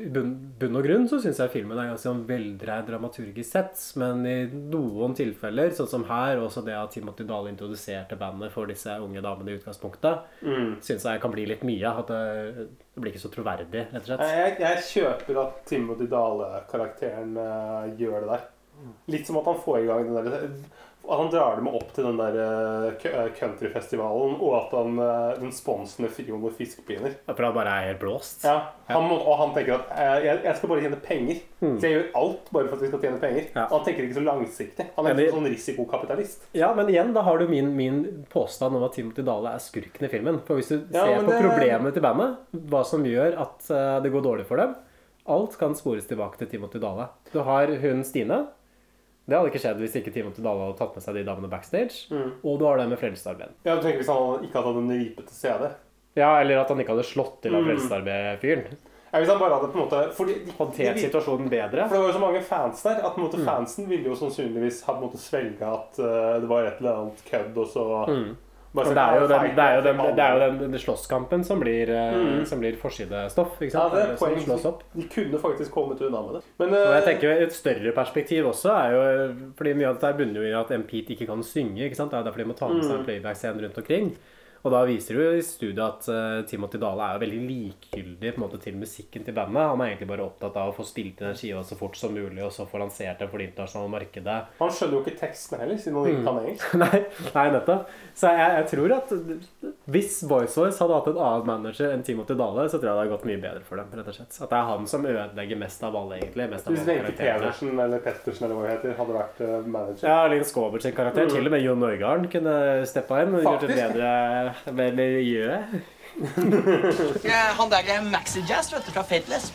I 0.00 0.08
bunn, 0.08 0.34
bunn 0.58 0.76
og 0.76 0.84
grunn 0.88 1.06
så 1.08 1.20
syns 1.22 1.38
jeg 1.38 1.50
filmen 1.54 1.78
er 1.78 1.92
ganske 1.92 2.08
sånn 2.08 2.26
veldreid 2.26 2.86
dramaturgisk 2.90 3.50
sett. 3.52 3.78
Men 4.00 4.26
i 4.26 4.36
noen 4.50 5.14
tilfeller, 5.14 5.70
sånn 5.76 5.88
som 5.94 6.04
her, 6.10 6.38
også 6.42 6.64
det 6.66 6.74
at 6.74 6.90
Timothy 6.96 7.24
Dahl 7.28 7.46
introduserte 7.52 8.18
bandet 8.18 8.50
for 8.50 8.66
disse 8.66 8.98
unge 8.98 9.22
damene 9.22 9.50
i 9.54 9.58
utgangspunktet, 9.60 10.24
Mm. 10.42 10.80
syns 10.80 11.04
jeg 11.04 11.20
kan 11.20 11.30
bli 11.30 11.46
litt 11.46 11.62
mye. 11.62 11.86
At 12.00 12.06
det, 12.08 12.68
det 13.00 13.06
blir 13.06 13.14
ikke 13.16 13.24
så 13.24 13.32
troverdig, 13.32 13.86
rett 13.88 14.02
og 14.02 14.08
slett. 14.10 14.22
Jeg, 14.28 14.56
jeg 14.60 14.86
kjøper 14.90 15.38
at 15.40 15.60
Timothy 15.70 16.06
Dale-karakteren 16.10 17.32
uh, 17.40 17.86
gjør 17.96 18.26
det 18.26 18.34
der. 18.34 18.42
Litt 19.12 19.28
som 19.28 19.38
at 19.40 19.48
han 19.48 19.60
får 19.64 19.78
i 19.80 19.86
gang 19.88 20.08
den 20.08 20.18
der 20.28 20.44
At 21.10 21.18
han 21.18 21.30
drar 21.32 21.56
dem 21.56 21.66
opp 21.68 21.88
til 21.96 22.04
den 22.06 22.18
der 22.20 22.36
eh, 22.38 23.06
eh, 23.08 23.30
countryfestivalen, 23.34 24.34
og 24.38 24.52
at 24.58 24.74
han, 24.76 24.98
eh, 25.02 25.38
den 25.40 25.52
sponsen 25.54 26.04
med 26.04 26.12
Frion 26.14 26.44
og 26.44 26.52
fiskepinner. 26.58 27.14
For 27.26 27.46
han 27.46 27.54
bare 27.56 27.72
er 27.80 27.86
helt 27.88 28.02
blåst. 28.02 28.44
Ja, 28.46 28.56
han 28.90 29.08
må, 29.08 29.16
og 29.18 29.38
han 29.40 29.54
tenker 29.56 29.78
at 29.80 29.94
jeg, 30.24 30.42
jeg 30.44 30.56
skal 30.58 30.70
bare 30.72 30.84
tjene 30.84 31.00
penger. 31.02 31.40
Mm. 31.60 31.78
Så 31.80 31.88
jeg 31.88 31.96
gjør 31.96 32.06
alt 32.20 32.52
bare 32.54 32.68
for 32.68 32.76
at 32.76 32.84
vi 32.84 32.90
skal 32.92 33.02
tjene 33.06 33.22
penger. 33.24 33.48
Han 33.72 33.86
tenker 33.88 34.06
ikke 34.06 34.18
så 34.20 34.26
langsiktig. 34.28 34.86
Han 34.98 35.08
er 35.10 35.16
en 35.24 35.34
sånn 35.38 35.48
risikokapitalist. 35.50 36.46
Ja, 36.60 36.70
men 36.76 36.92
igjen, 36.92 37.14
da 37.16 37.24
har 37.26 37.40
du 37.42 37.48
min, 37.50 37.72
min 37.78 37.98
påstand 38.30 38.76
om 38.78 38.86
at 38.86 38.94
Timothy 38.98 39.24
Dale 39.26 39.56
er 39.56 39.64
skurken 39.64 40.06
i 40.06 40.12
filmen. 40.12 40.38
For 40.46 40.60
hvis 40.60 40.70
du 40.70 40.78
Ja, 40.94 41.06
ser 41.08 41.24
på 41.26 41.32
det- 41.32 41.42
problemet 41.48 41.96
til 41.96 42.04
bandet, 42.06 42.38
hva 42.70 42.84
som 42.86 43.02
gjør 43.08 43.40
at 43.40 43.72
det 44.04 44.12
går 44.12 44.22
dårlig 44.28 44.46
for 44.46 44.56
dem 44.62 44.76
Alt 45.30 45.58
kan 45.60 45.74
spores 45.76 46.06
tilbake 46.08 46.38
til 46.40 46.48
Timothy 46.48 46.80
Dale. 46.82 47.08
Du 47.32 47.40
har 47.44 47.66
hun 47.82 48.00
Stine. 48.04 48.46
Det 49.28 49.36
hadde 49.38 49.50
ikke 49.52 49.60
skjedd 49.62 49.78
hvis 49.78 49.96
ikke 50.00 50.12
Timon 50.12 50.32
Dale 50.36 50.64
hadde 50.66 50.78
tatt 50.78 50.94
med 50.96 51.02
seg 51.04 51.14
de 51.14 51.24
damene 51.24 51.48
backstage. 51.50 52.08
Mm. 52.10 52.32
Og 52.44 52.58
du 52.58 52.64
har 52.66 52.76
det 52.78 52.88
med 52.88 52.98
Frelsesarmeen. 52.98 53.52
Ja, 53.64 53.76
du 53.76 53.82
tenker 53.82 53.98
Hvis 54.02 54.08
han 54.10 54.44
ikke 54.44 54.56
hadde 54.58 54.72
hatt 54.72 54.76
en 54.82 54.90
ripete 54.98 55.34
CD? 55.36 55.70
Ja, 56.16 56.40
eller 56.40 56.58
at 56.64 56.68
han 56.68 56.80
ikke 56.80 56.94
hadde 56.96 57.04
slått 57.06 57.40
til 57.42 57.54
av 57.54 57.62
Mm. 57.62 57.68
Frelsesarmeen-fyren. 57.70 58.76
Ja, 59.12 59.18
hvis 59.18 59.28
han 59.28 59.38
bare 59.38 59.54
hadde 59.58 59.68
på 59.72 59.78
en 59.78 59.84
måte 59.88 60.00
fordi 60.14 60.34
Håndtert 60.58 60.94
de- 60.94 61.02
situasjonen 61.08 61.48
bedre. 61.50 61.86
For 61.88 61.94
det 61.96 62.02
var 62.02 62.12
jo 62.12 62.18
så 62.18 62.20
mange 62.20 62.42
fans 62.42 62.82
der 62.82 63.00
at 63.02 63.14
på 63.14 63.18
en 63.18 63.26
måte, 63.26 63.38
Mm. 63.38 63.46
fansen 63.46 63.88
ville 63.88 64.04
jo 64.04 64.14
sannsynligvis 64.14 64.82
ha 64.84 64.92
på 64.94 65.02
en 65.02 65.08
måte 65.08 65.18
svelga 65.18 65.72
at 65.74 65.98
uh, 65.98 66.40
det 66.40 66.48
var 66.48 66.62
et 66.64 66.78
eller 66.80 66.94
annet 66.94 67.24
kødd, 67.30 67.56
og 67.58 67.66
så 67.66 68.08
Mm. 68.08 68.36
For 68.72 68.94
det 68.94 69.02
er 69.02 69.16
jo 69.20 69.26
den, 69.26 69.46
det 69.56 69.64
er 69.64 69.74
jo 69.74 69.82
den, 69.82 69.96
det 70.16 70.22
er 70.22 70.32
jo 70.36 70.40
den, 70.44 70.58
den 70.70 70.78
slåsskampen 70.78 71.42
som 71.44 71.58
blir, 71.58 71.88
eh, 71.90 72.12
Mm. 72.14 72.44
som 72.46 72.60
blir 72.60 72.76
forsidestoff. 72.78 73.56
Ikke 73.60 73.74
Ja, 73.74 73.88
det 73.88 74.02
er 74.02 74.16
poeng. 74.16 74.36
poenget. 74.36 74.44
slås 74.46 74.64
opp. 74.64 74.82
De 74.94 75.02
kunne 75.10 75.38
faktisk 75.42 75.72
kommet 75.74 76.00
unna 76.00 76.20
med 76.22 76.34
det. 76.38 76.42
Men 76.60 76.68
Og 76.68 76.94
jeg 76.94 77.02
eh, 77.02 77.08
tenker 77.08 77.42
Et 77.42 77.52
større 77.52 77.92
perspektiv 77.92 78.44
også 78.46 78.70
er 78.70 78.90
jo 78.94 79.34
Fordi 79.58 79.74
mye 79.74 79.88
av 79.88 79.98
dette 79.98 80.16
bunner 80.18 80.40
jo 80.40 80.42
i 80.42 80.60
at 80.60 80.70
MPT 80.70 81.10
ikke 81.16 81.26
kan 81.26 81.42
synge. 81.42 81.82
ikke 81.82 81.96
sant? 81.96 82.10
Det 82.12 82.18
er 82.20 82.22
derfor 82.30 82.38
de 82.38 82.44
må 82.44 82.56
ta 82.56 82.68
med 82.68 82.84
seg 82.84 82.98
Mm. 83.00 83.04
playback-scene 83.06 83.60
rundt 83.62 83.78
omkring. 83.78 84.16
Og 84.60 84.72
da 84.74 84.80
viser 84.84 85.16
det 85.16 85.24
jo 85.24 85.36
i 85.38 85.44
studiet 85.46 85.80
at 85.80 86.08
uh, 86.12 86.42
Timothy 86.50 86.76
Dale 86.82 87.00
er 87.06 87.14
jo 87.16 87.22
veldig 87.22 87.40
likegyldig 87.48 88.32
på 88.34 88.40
en 88.40 88.44
måte 88.44 88.58
til 88.60 88.74
musikken 88.76 89.24
til 89.24 89.32
bandet. 89.36 89.62
Han 89.70 89.80
er 89.80 89.92
egentlig 89.94 90.08
bare 90.10 90.26
opptatt 90.26 90.56
av 90.60 90.72
å 90.72 90.74
få 90.76 90.84
spilt 90.84 91.22
inn 91.22 91.30
den 91.30 91.38
skiva 91.40 91.62
så 91.64 91.78
fort 91.80 91.96
som 91.96 92.12
mulig, 92.12 92.42
og 92.44 92.52
så 92.52 92.66
få 92.68 92.80
lansert 92.82 93.18
den 93.22 93.30
for 93.32 93.40
det 93.40 93.46
internasjonale 93.50 93.92
markedet. 93.94 94.36
han 94.58 94.74
skjønner 94.76 94.98
jo 94.98 95.02
ikke 95.06 95.16
tekstene 95.22 95.62
heller, 95.64 95.80
siden 95.80 95.96
han 95.96 96.10
ikke 96.10 96.18
Mm. 96.20 96.26
kan 96.26 96.38
engelsk. 96.42 96.74
nei, 96.84 97.00
nei, 97.38 97.46
nettopp. 97.56 97.88
Så 98.20 98.32
jeg, 98.36 98.50
jeg 98.60 98.66
tror 98.74 98.92
at 98.98 99.14
hvis 99.90 100.18
Voice 100.28 100.54
Voice 100.60 100.78
hadde 100.82 100.98
hatt 100.98 101.08
en 101.10 101.20
annen 101.24 101.46
manager 101.48 101.94
enn 101.94 102.02
Timothy 102.06 102.36
Dale, 102.38 102.66
så 102.68 102.76
tror 102.78 102.90
jeg 102.90 102.92
det 102.92 103.00
hadde 103.04 103.12
gått 103.14 103.24
mye 103.30 103.40
bedre 103.42 103.64
for 103.66 103.80
dem. 103.80 103.88
rett 103.96 104.10
og 104.12 104.16
slett. 104.18 104.36
At 104.44 104.50
det 104.52 104.58
er 104.60 104.68
han 104.70 104.86
som 104.90 105.06
ødelegger 105.08 105.60
mest 105.64 105.84
av 105.88 105.96
alle, 105.96 106.18
egentlig. 106.20 106.48
Mest 106.52 106.68
av 106.68 106.76
Hvis 106.76 106.86
Wenche. 106.90 107.14
Pedersen 107.20 107.80
eller 107.86 108.04
Pettersen 108.04 108.44
eller 108.46 108.58
hva 108.60 108.66
det 108.68 108.74
heter, 108.76 108.94
hadde 109.00 109.16
vært 109.16 109.40
eh, 109.46 109.56
manager. 109.78 110.04
Ja, 110.10 110.20
Linn 110.30 110.44
Skåber 110.44 110.84
sin 110.84 110.94
karakter. 110.96 111.26
Mm. 111.30 111.34
Til 111.34 111.48
og 111.50 111.54
med 111.56 111.64
Jon 111.64 111.80
Norgarden 111.86 112.28
kunne 112.36 112.54
steppa 112.90 113.22
inn 113.24 113.34
og 113.38 113.44
gjort 113.46 113.64
et 113.64 113.70
Faktisk. 113.70 113.86
Bedre 114.66 115.22
gjør 115.24 115.50
jeg? 115.56 115.82
Han 117.58 117.70
der 117.70 117.92
er 117.94 118.02
Maxi 118.02 118.42
Jazz 118.48 118.72
vet 118.72 118.86
du, 118.86 118.92
fra 118.92 119.02
Fateless, 119.06 119.52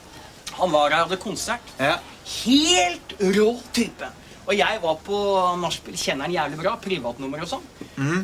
han 0.56 0.72
var 0.72 0.90
her 0.90 1.02
og 1.04 1.10
hadde 1.10 1.22
konsert. 1.22 1.74
Helt 2.46 3.16
rå 3.36 3.50
type. 3.76 4.08
Og 4.46 4.54
jeg 4.54 4.82
var 4.84 4.98
på 5.06 5.20
nachspiel, 5.62 5.96
kjenner 5.98 6.30
den 6.30 6.36
jævlig 6.38 6.60
bra, 6.62 6.76
privatnummer 6.82 7.42
og 7.46 7.50
sånn. 7.50 7.64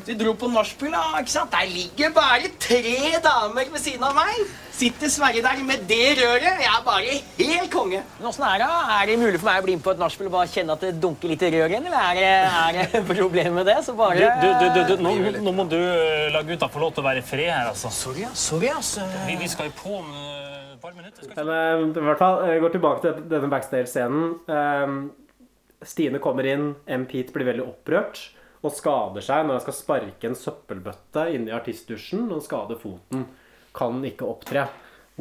Vi 0.05 0.15
dro 0.19 0.33
på 0.37 0.49
nachspiel, 0.51 0.91
da, 0.93 1.21
ikke 1.21 1.33
sant? 1.33 1.53
Der 1.53 1.69
ligger 1.71 2.11
bare 2.13 2.51
tre 2.61 3.15
damer 3.23 3.71
ved 3.73 3.81
siden 3.81 4.03
av 4.05 4.13
meg. 4.17 4.43
Sitter 4.81 5.11
Sverre 5.13 5.41
der 5.43 5.59
med 5.65 5.83
det 5.89 6.15
røret. 6.17 6.61
Jeg 6.63 6.69
er 6.71 6.83
bare 6.85 7.17
helt 7.37 7.71
konge. 7.73 7.99
Men 8.19 8.29
åssen 8.31 8.45
er 8.47 8.61
det? 8.63 8.69
Er 8.95 9.09
det 9.09 9.17
mulig 9.21 9.41
for 9.41 9.49
meg 9.49 9.61
å 9.61 9.65
bli 9.65 9.75
med 9.77 9.85
på 9.85 9.93
et 9.93 10.01
nachspiel 10.01 10.29
og 10.29 10.35
bare 10.37 10.49
kjenne 10.53 10.77
at 10.77 10.85
det 10.85 10.93
dunker 11.03 11.29
litt 11.33 11.45
i 11.45 11.51
røret 11.53 11.75
igjen, 11.75 11.89
eller 11.89 12.01
er 12.01 12.19
det, 12.21 12.85
er 12.87 12.95
det 12.95 13.03
problemer 13.21 13.57
med 13.59 13.69
det? 13.69 13.77
Så 13.85 13.97
bare 13.97 14.31
du, 14.41 14.47
du, 14.47 14.65
du, 14.77 14.81
du, 14.89 15.03
nå, 15.05 15.15
nå 15.45 15.55
må 15.57 15.67
du 15.69 15.77
eh, 15.77 16.29
la 16.33 16.41
gutta 16.47 16.69
få 16.71 16.81
lov 16.85 16.95
til 16.95 17.03
å 17.05 17.09
være 17.09 17.21
i 17.21 17.27
fred 17.31 17.49
her, 17.51 17.69
altså. 17.73 17.93
Sorry, 17.93 18.25
sorry, 18.33 18.71
altså. 18.73 19.05
Vi, 19.27 19.37
vi 19.41 19.49
skal 19.51 19.69
jo 19.69 19.75
på 19.81 19.97
om 20.01 20.09
eh, 20.09 20.73
et 20.73 20.81
par 20.81 20.97
minutter. 20.97 21.29
Skal 21.29 21.51
Men 21.51 21.89
eh, 21.91 22.01
i 22.01 22.07
hvert 22.09 22.21
fall, 22.21 22.41
jeg 22.49 22.63
går 22.65 22.77
tilbake 22.77 23.05
til 23.05 23.25
denne 23.35 23.51
backstage-scenen. 23.53 25.11
Eh, 25.81 25.87
Stine 25.87 26.19
kommer 26.19 26.45
inn, 26.45 26.75
M. 26.85 27.07
Blir 27.09 27.49
veldig 27.49 27.65
opprørt 27.65 28.29
og 28.61 28.73
skader 28.77 29.25
seg 29.25 29.47
når 29.47 29.57
han 29.57 29.65
skal 29.65 29.73
sparke 29.73 30.29
en 30.29 30.37
søppelbøtte 30.37 31.25
inni 31.33 31.53
artistdusjen 31.55 32.29
og 32.29 32.43
skader 32.45 32.77
foten. 32.77 33.25
Kan 33.73 34.03
ikke 34.05 34.29
opptre. 34.29 34.67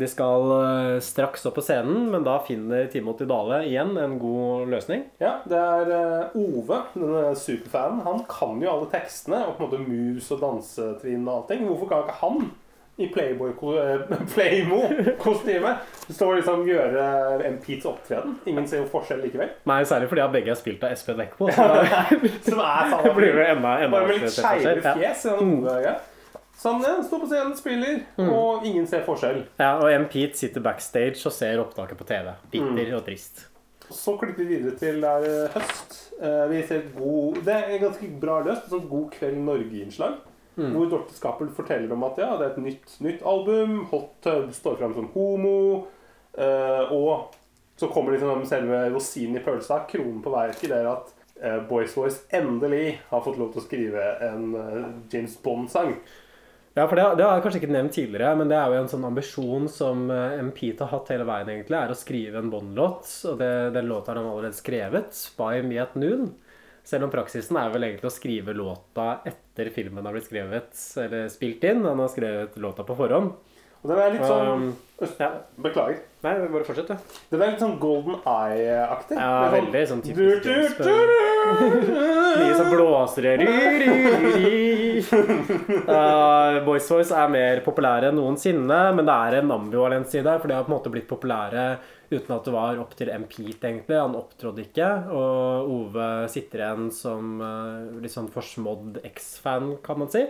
De 0.00 0.06
skal 0.08 0.52
eh, 0.54 0.98
straks 1.02 1.44
opp 1.48 1.56
på 1.58 1.64
scenen, 1.64 2.06
men 2.12 2.24
da 2.24 2.38
finner 2.46 2.86
Timothy 2.92 3.26
Dale 3.28 3.64
igjen 3.68 3.96
en 4.00 4.16
god 4.20 4.70
løsning. 4.72 5.02
Ja, 5.20 5.40
det 5.48 5.58
er 5.58 5.92
eh, 5.96 6.38
Ove, 6.40 6.78
denne 6.94 7.34
superfanen. 7.36 8.04
Han 8.06 8.22
kan 8.30 8.62
jo 8.62 8.70
alle 8.70 8.88
tekstene 8.92 9.42
og 9.46 9.56
på 9.56 9.66
en 9.66 9.68
måte 9.68 9.82
mus 9.82 10.30
og 10.36 10.44
dansetrinn 10.44 11.26
og 11.26 11.40
allting. 11.40 11.66
Hvorfor 11.68 11.90
kan 11.90 12.06
ikke 12.06 12.20
han 12.22 12.50
i 13.00 13.06
Playboy-Playmo-kostyme. 13.14 15.76
Det 16.06 16.14
står 16.14 16.34
liksom 16.40 16.64
'gjøre 16.66 17.02
en 17.46 17.58
Pete's 17.62 17.86
opptreden'. 17.86 18.34
Ingen 18.46 18.66
ser 18.68 18.78
jo 18.82 18.86
forskjell 18.90 19.20
likevel. 19.22 19.48
Nei, 19.70 19.82
særlig 19.86 20.08
fordi 20.10 20.20
at 20.24 20.32
begge 20.34 20.50
er 20.50 20.54
spilt 20.58 20.82
av 20.84 20.90
Espen 20.92 21.20
Eckbo. 21.22 21.46
Som 21.54 22.58
er 22.58 22.90
samme 22.90 23.12
blir 23.18 23.32
det 23.36 23.46
enda, 23.52 23.76
enda 23.84 23.90
Bare 23.94 24.06
med 24.08 24.16
litt 24.24 24.32
skeive 24.34 24.82
fjes. 24.82 25.24
Ja. 25.24 25.36
Mm. 25.40 25.66
Så 26.60 26.68
han 26.74 26.82
ja, 26.84 26.96
står 27.02 27.18
på 27.22 27.26
scenen, 27.30 27.54
spiller, 27.56 28.00
Mm. 28.18 28.32
og 28.36 28.64
ingen 28.68 28.86
ser 28.86 29.00
forskjell. 29.06 29.38
Ja, 29.58 29.70
og 29.80 29.88
en 29.92 30.04
Pete 30.12 30.36
sitter 30.36 30.60
backstage 30.60 31.16
og 31.26 31.32
ser 31.32 31.58
opptaket 31.62 31.96
på 31.98 32.04
TV. 32.04 32.32
Bitter 32.52 32.96
og 32.98 33.04
trist. 33.06 33.46
Så 33.90 34.16
klipper 34.20 34.44
vi 34.44 34.56
videre 34.56 34.76
til 34.78 35.00
det 35.02 35.10
er 35.10 35.24
eh, 35.44 35.50
høst. 35.54 35.96
Eh, 36.22 36.48
Vi 36.50 36.62
ser 36.66 36.80
god, 36.98 37.34
det 37.46 37.54
er 37.54 37.64
en 37.74 37.80
ganske 37.86 38.06
bra 38.20 38.40
løst. 38.44 38.68
Sånn 38.70 38.88
God 38.90 39.10
kveld 39.16 39.36
Norge-innslag. 39.46 40.12
Mm. 40.56 40.72
Hvor 40.74 40.88
Dorte 40.90 41.14
Skappel 41.16 41.50
forteller 41.54 41.92
om 41.94 42.04
at 42.08 42.18
ja, 42.20 42.32
det 42.36 42.46
er 42.46 42.54
et 42.54 42.64
nytt, 42.64 42.96
nytt 43.04 43.22
album. 43.26 43.84
Hot 43.92 44.16
Tub 44.24 44.50
står 44.54 44.80
fram 44.80 44.96
som 44.96 45.10
homo. 45.14 45.86
eh, 46.34 46.92
og 46.92 47.36
så 47.80 47.88
kommer 47.88 48.12
liksom 48.12 48.44
selve 48.46 48.82
rosinen 48.92 49.38
i 49.40 49.44
pølsa. 49.44 49.84
Kronen 49.88 50.20
på 50.24 50.32
verket 50.34 50.68
det 50.68 50.80
er 50.82 50.90
at 50.90 51.14
eh, 51.40 51.60
Boys 51.68 51.94
Voice 51.96 52.26
endelig 52.36 52.98
har 53.08 53.22
fått 53.24 53.38
lov 53.40 53.54
til 53.54 53.62
å 53.62 53.64
skrive 53.64 54.08
en 54.26 54.50
eh, 54.58 54.90
James 55.12 55.38
Bond-sang. 55.42 55.94
Ja, 56.76 56.84
for 56.86 56.94
det, 56.94 57.06
det 57.18 57.24
har 57.26 57.34
jeg 57.34 57.42
kanskje 57.46 57.60
ikke 57.64 57.72
nevnt 57.74 57.96
tidligere, 57.96 58.34
men 58.38 58.50
det 58.52 58.58
er 58.58 58.70
jo 58.70 58.82
en 58.82 58.92
sånn 58.92 59.06
ambisjon 59.08 59.64
som 59.72 60.04
eh. 60.14 60.44
Pete 60.54 60.86
har 60.86 60.92
hatt 60.92 61.10
hele 61.10 61.26
veien, 61.26 61.48
egentlig, 61.50 61.78
er 61.80 61.90
å 61.90 61.98
skrive 61.98 62.38
en 62.38 62.52
Bond-låt. 62.52 63.08
Og 63.32 63.40
det, 63.40 63.50
den 63.74 63.88
låta 63.90 64.12
har 64.12 64.20
han 64.20 64.30
allerede 64.30 64.60
skrevet, 64.60 65.10
'Spy 65.16 65.64
Me 65.66 65.80
at 65.82 65.96
Noon'. 65.98 66.30
Selv 66.90 67.06
om 67.06 67.12
praksisen 67.12 67.54
er 67.60 67.70
vel 67.70 67.86
egentlig 67.86 68.08
å 68.08 68.14
skrive 68.14 68.54
låta 68.56 69.20
etter 69.28 69.68
filmen 69.70 70.02
har 70.02 70.16
blitt 70.16 70.26
skrevet, 70.26 70.74
eller 70.98 71.28
spilt 71.30 71.62
inn. 71.68 71.84
Han 71.86 72.02
har 72.02 72.10
skrevet 72.10 72.56
låta 72.58 72.82
på 72.86 72.96
forhånd. 72.98 73.30
Og 73.80 73.88
det 73.88 73.96
var 73.96 74.10
litt 74.12 74.24
sånn 74.26 74.48
Um, 74.50 74.64
ja. 75.16 75.28
Beklager. 75.56 76.00
Nei, 76.20 76.32
bare 76.52 76.66
fortsett, 76.66 76.90
du. 76.90 77.14
Det 77.30 77.38
var 77.40 77.52
litt 77.54 77.62
sånn 77.62 77.78
Golden 77.80 78.18
Eye-aktig. 78.28 79.16
Ja, 79.16 79.46
sånn, 79.46 79.54
veldig 79.54 79.84
sånn 79.88 80.02
typisk 80.04 80.82
Mye 82.40 82.58
sånn 82.58 82.68
blåsere. 82.74 83.36
Uh, 85.86 86.58
Boys 86.66 86.90
Voice 86.92 87.14
er 87.16 87.32
mer 87.32 87.62
populære 87.64 88.10
enn 88.10 88.20
noensinne, 88.20 88.82
men 88.98 89.08
det 89.08 89.16
er 89.16 89.38
en 89.38 89.56
ambivalens 89.56 90.12
i 90.12 90.26
det. 90.26 90.36
For 90.42 90.50
de 90.50 90.58
har 90.58 90.66
på 90.66 90.74
en 90.74 90.76
måte 90.76 90.92
blitt 90.92 91.08
populære 91.08 91.64
uten 92.10 92.34
at 92.36 92.46
det 92.46 92.54
var 92.54 92.82
opp 92.82 92.94
til 92.98 93.10
M. 93.14 93.24
Pete, 93.30 93.70
egentlig. 93.70 93.96
Han 93.96 94.18
opptrådde 94.18 94.66
ikke. 94.66 94.90
Og 95.14 95.72
Ove 95.76 96.10
sitter 96.32 96.64
igjen 96.64 96.90
som 96.94 97.40
uh, 97.42 98.00
litt 98.02 98.14
sånn 98.14 98.30
forsmådd 98.32 99.02
X-fan, 99.12 99.76
kan 99.86 100.02
man 100.02 100.12
si. 100.12 100.26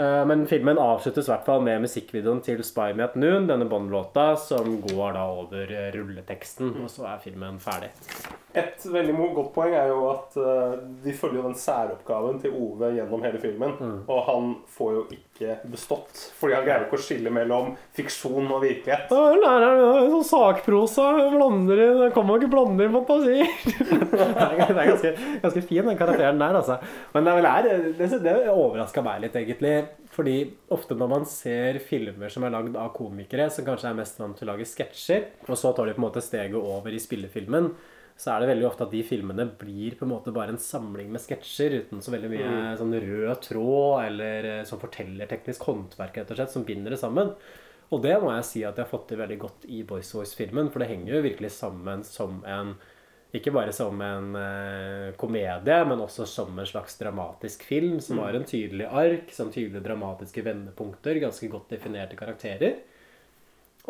Uh, 0.00 0.22
Men 0.28 0.46
filmen 0.48 0.80
avsluttes 0.80 1.28
i 1.28 1.34
hvert 1.34 1.48
fall 1.48 1.64
med 1.64 1.84
musikkvideoen 1.84 2.42
til 2.44 2.62
'Spy 2.64 2.92
Me 2.96 3.04
At 3.04 3.16
Noon', 3.16 3.48
denne 3.50 3.68
Bond-låta, 3.68 4.32
som 4.40 4.78
går 4.80 5.18
da 5.18 5.26
over 5.30 5.68
uh, 5.70 5.90
rulleteksten, 5.96 6.78
og 6.82 6.90
så 6.90 7.10
er 7.12 7.24
filmen 7.24 7.60
ferdig. 7.60 7.92
Et 8.52 8.84
veldig 8.84 9.14
godt 9.32 9.52
poeng 9.54 9.72
er 9.72 9.88
jo 9.88 10.00
at 10.10 10.34
eh, 10.36 10.72
de 11.04 11.12
følger 11.16 11.38
jo 11.40 11.44
den 11.46 11.56
særoppgaven 11.56 12.40
til 12.42 12.52
Ove 12.52 12.90
gjennom 12.92 13.22
hele 13.24 13.40
filmen. 13.40 13.72
Mm. 13.80 13.94
Og 14.12 14.18
han 14.26 14.50
får 14.74 14.90
jo 14.92 15.04
ikke 15.16 15.31
bestått. 15.66 16.32
Fordi 16.38 16.54
han 16.56 16.64
greier 16.66 16.84
ikke 16.86 16.98
å 16.98 17.02
skille 17.02 17.32
mellom 17.34 17.72
fiksjon 17.96 18.50
og 18.52 18.62
virkelighet. 18.62 19.08
Da 19.10 19.32
lærer 19.38 19.78
du 19.80 20.12
sånn 20.16 20.28
sakprosa. 20.28 21.06
Blander 21.32 21.82
inn, 21.86 22.02
kan 22.14 22.28
man 22.28 22.38
ikke 22.38 22.52
blande 22.52 22.86
inn 22.86 22.94
fantasi. 22.98 23.38
det 24.12 24.28
er 24.68 24.92
ganske, 24.92 25.14
ganske 25.42 25.64
fin, 25.64 25.84
den 25.88 25.98
karakteren 25.98 26.42
der, 26.42 26.60
altså. 26.60 26.78
Men 27.14 27.26
det, 27.26 27.36
er 27.38 27.50
er, 27.52 27.88
det, 27.98 28.10
det 28.26 28.36
overraska 28.52 29.04
meg 29.04 29.24
litt, 29.24 29.38
egentlig. 29.40 29.74
Fordi 30.12 30.36
ofte 30.74 30.96
når 30.98 31.10
man 31.14 31.26
ser 31.28 31.80
filmer 31.86 32.32
som 32.32 32.44
er 32.44 32.52
lagd 32.52 32.76
av 32.76 32.92
komikere, 32.96 33.48
som 33.52 33.66
kanskje 33.66 33.90
er 33.90 33.98
mest 33.98 34.20
vant 34.20 34.36
til 34.38 34.48
å 34.48 34.52
lage 34.52 34.68
sketsjer, 34.68 35.30
og 35.48 35.56
så 35.56 35.72
tar 35.72 35.88
de 35.88 35.96
på 35.96 36.02
en 36.02 36.08
måte 36.10 36.24
steget 36.24 36.58
over 36.60 36.92
i 36.92 37.00
spillefilmen, 37.00 37.72
så 38.16 38.34
er 38.36 38.40
det 38.40 38.48
veldig 38.52 38.66
ofte 38.68 38.84
at 38.84 38.90
de 38.92 39.02
filmene 39.02 39.46
blir 39.58 39.96
på 39.98 40.04
en 40.06 40.12
måte 40.12 40.32
bare 40.34 40.52
en 40.54 40.58
samling 40.60 41.10
med 41.10 41.20
sketsjer 41.24 41.74
uten 41.80 42.00
så 42.04 42.12
veldig 42.14 42.30
mye 42.30 42.46
Mm. 42.48 42.76
sånn 42.78 42.94
rød 43.00 43.40
tråd 43.42 44.04
eller 44.06 44.44
eh, 44.44 44.64
sånn 44.64 44.80
fortellerteknisk 44.80 45.62
håndverk 45.66 46.16
rett 46.16 46.30
og 46.30 46.36
slett, 46.36 46.50
som 46.50 46.64
binder 46.64 46.90
det 46.90 46.98
sammen. 47.00 47.34
Og 47.90 48.00
det 48.02 48.14
må 48.22 48.30
jeg 48.36 48.44
si 48.44 48.64
at 48.64 48.76
jeg 48.76 48.84
har 48.86 48.90
fått 48.98 49.08
til 49.08 49.18
veldig 49.18 49.38
godt 49.38 49.64
i 49.68 49.82
Boys 49.82 50.12
Voice-filmen, 50.14 50.70
for 50.72 50.78
det 50.80 50.88
henger 50.88 51.14
jo 51.16 51.22
virkelig 51.22 51.50
sammen 51.50 52.02
som 52.04 52.42
en 52.46 52.74
ikke 53.34 53.52
bare 53.52 53.72
som 53.72 53.96
en 54.04 54.34
eh, 54.36 55.12
komedie, 55.16 55.84
men 55.88 55.98
også 56.04 56.26
som 56.28 56.58
en 56.58 56.66
slags 56.68 56.98
dramatisk 57.00 57.62
film 57.64 57.98
som 58.00 58.18
Mm. 58.18 58.22
har 58.24 58.34
en 58.34 58.44
tydelig 58.44 58.86
ark, 58.92 59.30
som 59.32 59.50
tydelige 59.50 59.82
dramatiske 59.82 60.44
vendepunkter, 60.44 61.18
ganske 61.20 61.48
godt 61.48 61.68
definerte 61.70 62.14
karakterer. 62.16 62.74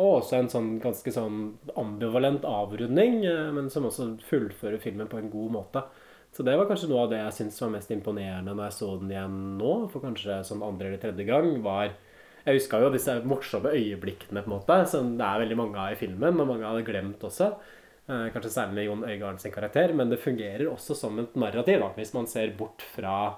Og 0.01 0.23
også 0.23 0.39
en 0.39 0.49
sånn 0.49 0.71
ganske 0.81 1.13
sånn 1.13 1.41
ambivalent 1.77 2.47
avrunding, 2.49 3.19
eh, 3.29 3.51
men 3.53 3.69
som 3.71 3.85
også 3.89 4.15
fullfører 4.29 4.81
filmen 4.81 5.11
på 5.11 5.19
en 5.21 5.29
god 5.33 5.53
måte. 5.59 5.83
Så 6.33 6.45
det 6.47 6.55
var 6.57 6.65
kanskje 6.71 6.89
noe 6.89 7.03
av 7.05 7.11
det 7.13 7.19
jeg 7.21 7.37
syntes 7.37 7.61
var 7.61 7.75
mest 7.75 7.91
imponerende 7.93 8.55
når 8.55 8.71
jeg 8.71 8.77
så 8.79 8.89
den 9.03 9.11
igjen 9.13 9.37
nå, 9.59 9.73
for 9.93 10.01
kanskje 10.01 10.39
sånn 10.49 10.65
andre 10.65 10.89
eller 10.89 11.03
tredje 11.03 11.29
gang, 11.29 11.55
var 11.65 11.93
Jeg 12.43 12.57
huska 12.59 12.81
jo 12.83 12.89
disse 12.91 13.13
morsomme 13.23 13.71
øyeblikkene, 13.71 14.41
på 14.43 14.51
en 14.51 14.55
måte, 14.57 14.77
som 14.91 15.13
det 15.15 15.23
er 15.23 15.43
veldig 15.45 15.57
mange 15.61 15.79
av 15.79 15.93
i 15.93 15.99
filmen, 16.01 16.41
og 16.43 16.49
mange 16.49 16.67
hadde 16.67 16.83
glemt 16.89 17.23
også. 17.23 17.53
Eh, 18.09 18.31
Kanskje 18.35 18.51
særlig 18.51 18.89
Jon 18.89 19.05
Øigarden 19.07 19.39
sin 19.39 19.53
karakter, 19.55 19.93
men 19.95 20.11
det 20.11 20.19
fungerer 20.19 20.67
også 20.67 20.97
som 20.99 21.21
et 21.23 21.37
narrativ, 21.39 21.85
hvis 21.95 22.15
man 22.17 22.27
ser 22.27 22.57
bort 22.59 22.83
fra 22.97 23.37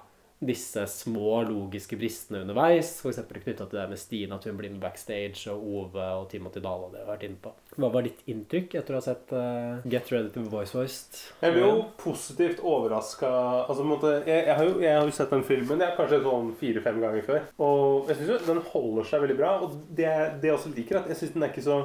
disse 0.48 0.84
små 0.90 1.40
logiske 1.48 1.98
bristene 2.00 2.42
underveis, 2.44 2.94
f.eks. 3.00 3.20
knytta 3.30 3.66
til 3.66 3.78
det 3.80 3.86
med 3.90 4.00
Stine, 4.00 4.38
at 4.38 4.46
hun 4.48 4.58
blir 4.58 4.72
med 4.72 4.82
backstage, 4.82 5.46
og 5.52 5.64
Ove 5.64 6.06
og 6.20 6.28
Timothy 6.32 6.62
Dale, 6.64 6.90
det 6.92 7.02
har 7.02 7.10
vært 7.12 7.26
inne 7.28 7.40
på. 7.42 7.54
Hva 7.74 7.90
var 7.94 8.06
ditt 8.06 8.22
inntrykk 8.30 8.78
etter 8.80 8.94
å 8.96 9.00
ha 9.00 9.04
sett 9.04 9.34
uh, 9.34 9.82
Get 9.90 10.12
Ready 10.14 10.30
to 10.34 10.44
Voice 10.52 10.76
Voiced? 10.76 11.20
Jeg 11.42 11.56
ble 11.56 11.64
jo 11.64 11.82
positivt 12.00 12.62
overraska 12.62 13.30
altså, 13.64 13.86
jeg, 14.04 14.28
jeg, 14.30 14.54
har 14.54 14.64
jo, 14.68 14.78
jeg 14.84 14.96
har 14.98 15.08
jo 15.08 15.16
sett 15.16 15.34
den 15.34 15.44
filmen 15.46 15.82
jeg, 15.82 15.96
kanskje 15.98 16.22
sånn 16.24 16.54
fire-fem 16.60 17.02
ganger 17.02 17.26
før. 17.26 17.44
Og 17.66 18.10
jeg 18.10 18.20
syns 18.20 18.48
den 18.48 18.64
holder 18.72 19.10
seg 19.10 19.24
veldig 19.24 19.38
bra. 19.38 19.52
Og 19.66 19.76
det, 19.90 20.10
det 20.42 20.50
jeg 20.50 20.58
også 20.58 20.74
liker, 20.74 21.00
at 21.02 21.12
jeg 21.12 21.20
syns 21.20 21.36
den 21.36 21.46
er 21.46 21.54
ikke 21.54 21.66
så 21.66 21.84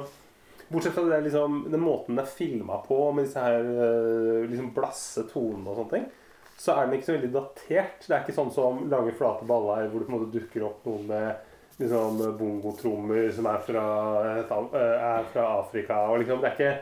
Bortsett 0.70 0.94
fra 0.94 1.02
det 1.02 1.24
liksom, 1.24 1.64
den 1.66 1.82
måten 1.82 2.14
den 2.14 2.22
er 2.22 2.30
filma 2.30 2.76
på, 2.84 2.98
med 3.10 3.26
disse 3.26 3.42
her 3.42 3.56
eh, 3.58 4.44
liksom 4.46 4.68
blasse 4.76 5.24
tonene 5.26 5.66
og 5.66 5.80
sånne 5.80 5.96
ting, 5.96 6.04
så 6.60 6.74
er 6.76 6.86
den 6.90 6.98
ikke 6.98 7.08
så 7.08 7.14
veldig 7.16 7.32
datert. 7.32 8.02
Det 8.04 8.12
er 8.16 8.24
ikke 8.24 8.36
sånn 8.36 8.50
som 8.52 8.82
lange, 8.92 9.14
flate 9.16 9.46
baller 9.48 9.86
hvor 9.88 10.02
det 10.02 10.08
på 10.08 10.12
en 10.12 10.18
måte 10.18 10.34
dukker 10.34 10.66
opp 10.68 10.84
noen 10.84 11.06
med 11.08 11.80
liksom 11.80 12.18
bongotrommer 12.36 13.30
som 13.32 13.46
er 13.48 13.62
fra, 13.64 13.84
an- 14.58 14.74
eh, 14.76 15.04
er 15.16 15.28
fra 15.32 15.46
Afrika. 15.62 16.02
Og 16.12 16.20
liksom, 16.24 16.40
det 16.44 16.50
er 16.52 16.58
ikke 16.58 16.72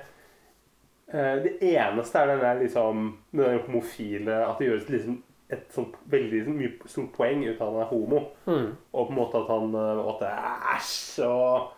Eh, 1.08 1.36
Det 1.40 1.52
eneste 1.64 2.18
er 2.20 2.26
den 2.26 2.40
der 2.42 2.58
liksom 2.60 2.98
Den 3.32 3.60
homofile 3.64 4.34
At 4.44 4.58
det 4.58 4.66
gjøres 4.68 4.88
liksom 4.92 5.22
et 5.48 5.70
sånt 5.72 5.94
veldig 6.12 6.42
sånn 6.44 6.58
mye 6.58 6.88
stort 6.92 7.14
poeng 7.16 7.40
ut 7.48 7.60
av 7.64 7.70
at 7.70 7.72
han 7.72 7.80
er 7.80 7.88
homo. 7.88 8.18
Mm. 8.44 8.66
Og 8.92 9.06
på 9.06 9.14
en 9.14 9.16
måte 9.16 9.38
at 9.40 9.48
han 9.48 9.70
eh, 9.80 10.02
at 10.10 10.18
det 10.20 10.32
er 10.34 10.66
æsj 10.74 11.22
og 11.24 11.70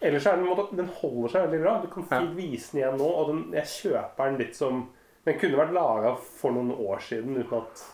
Ellers 0.00 0.26
er 0.30 0.36
den, 0.40 0.46
måte, 0.48 0.64
den 0.76 0.88
holder 1.02 1.28
seg 1.34 1.44
veldig 1.50 1.60
bra. 1.66 1.74
Du 1.82 1.88
kan 1.92 2.06
fint 2.08 2.32
vise 2.38 2.72
den 2.72 2.80
igjen 2.80 2.96
nå. 3.02 3.10
Og 3.20 3.28
den, 3.34 3.42
jeg 3.58 3.68
kjøper 3.74 4.30
den 4.30 4.40
litt 4.40 4.56
som 4.56 4.80
Den 5.26 5.38
kunne 5.40 5.58
vært 5.58 5.74
laga 5.74 6.16
for 6.38 6.54
noen 6.54 6.70
år 6.78 7.00
siden 7.02 7.34
uten 7.40 7.56
at, 7.58 7.86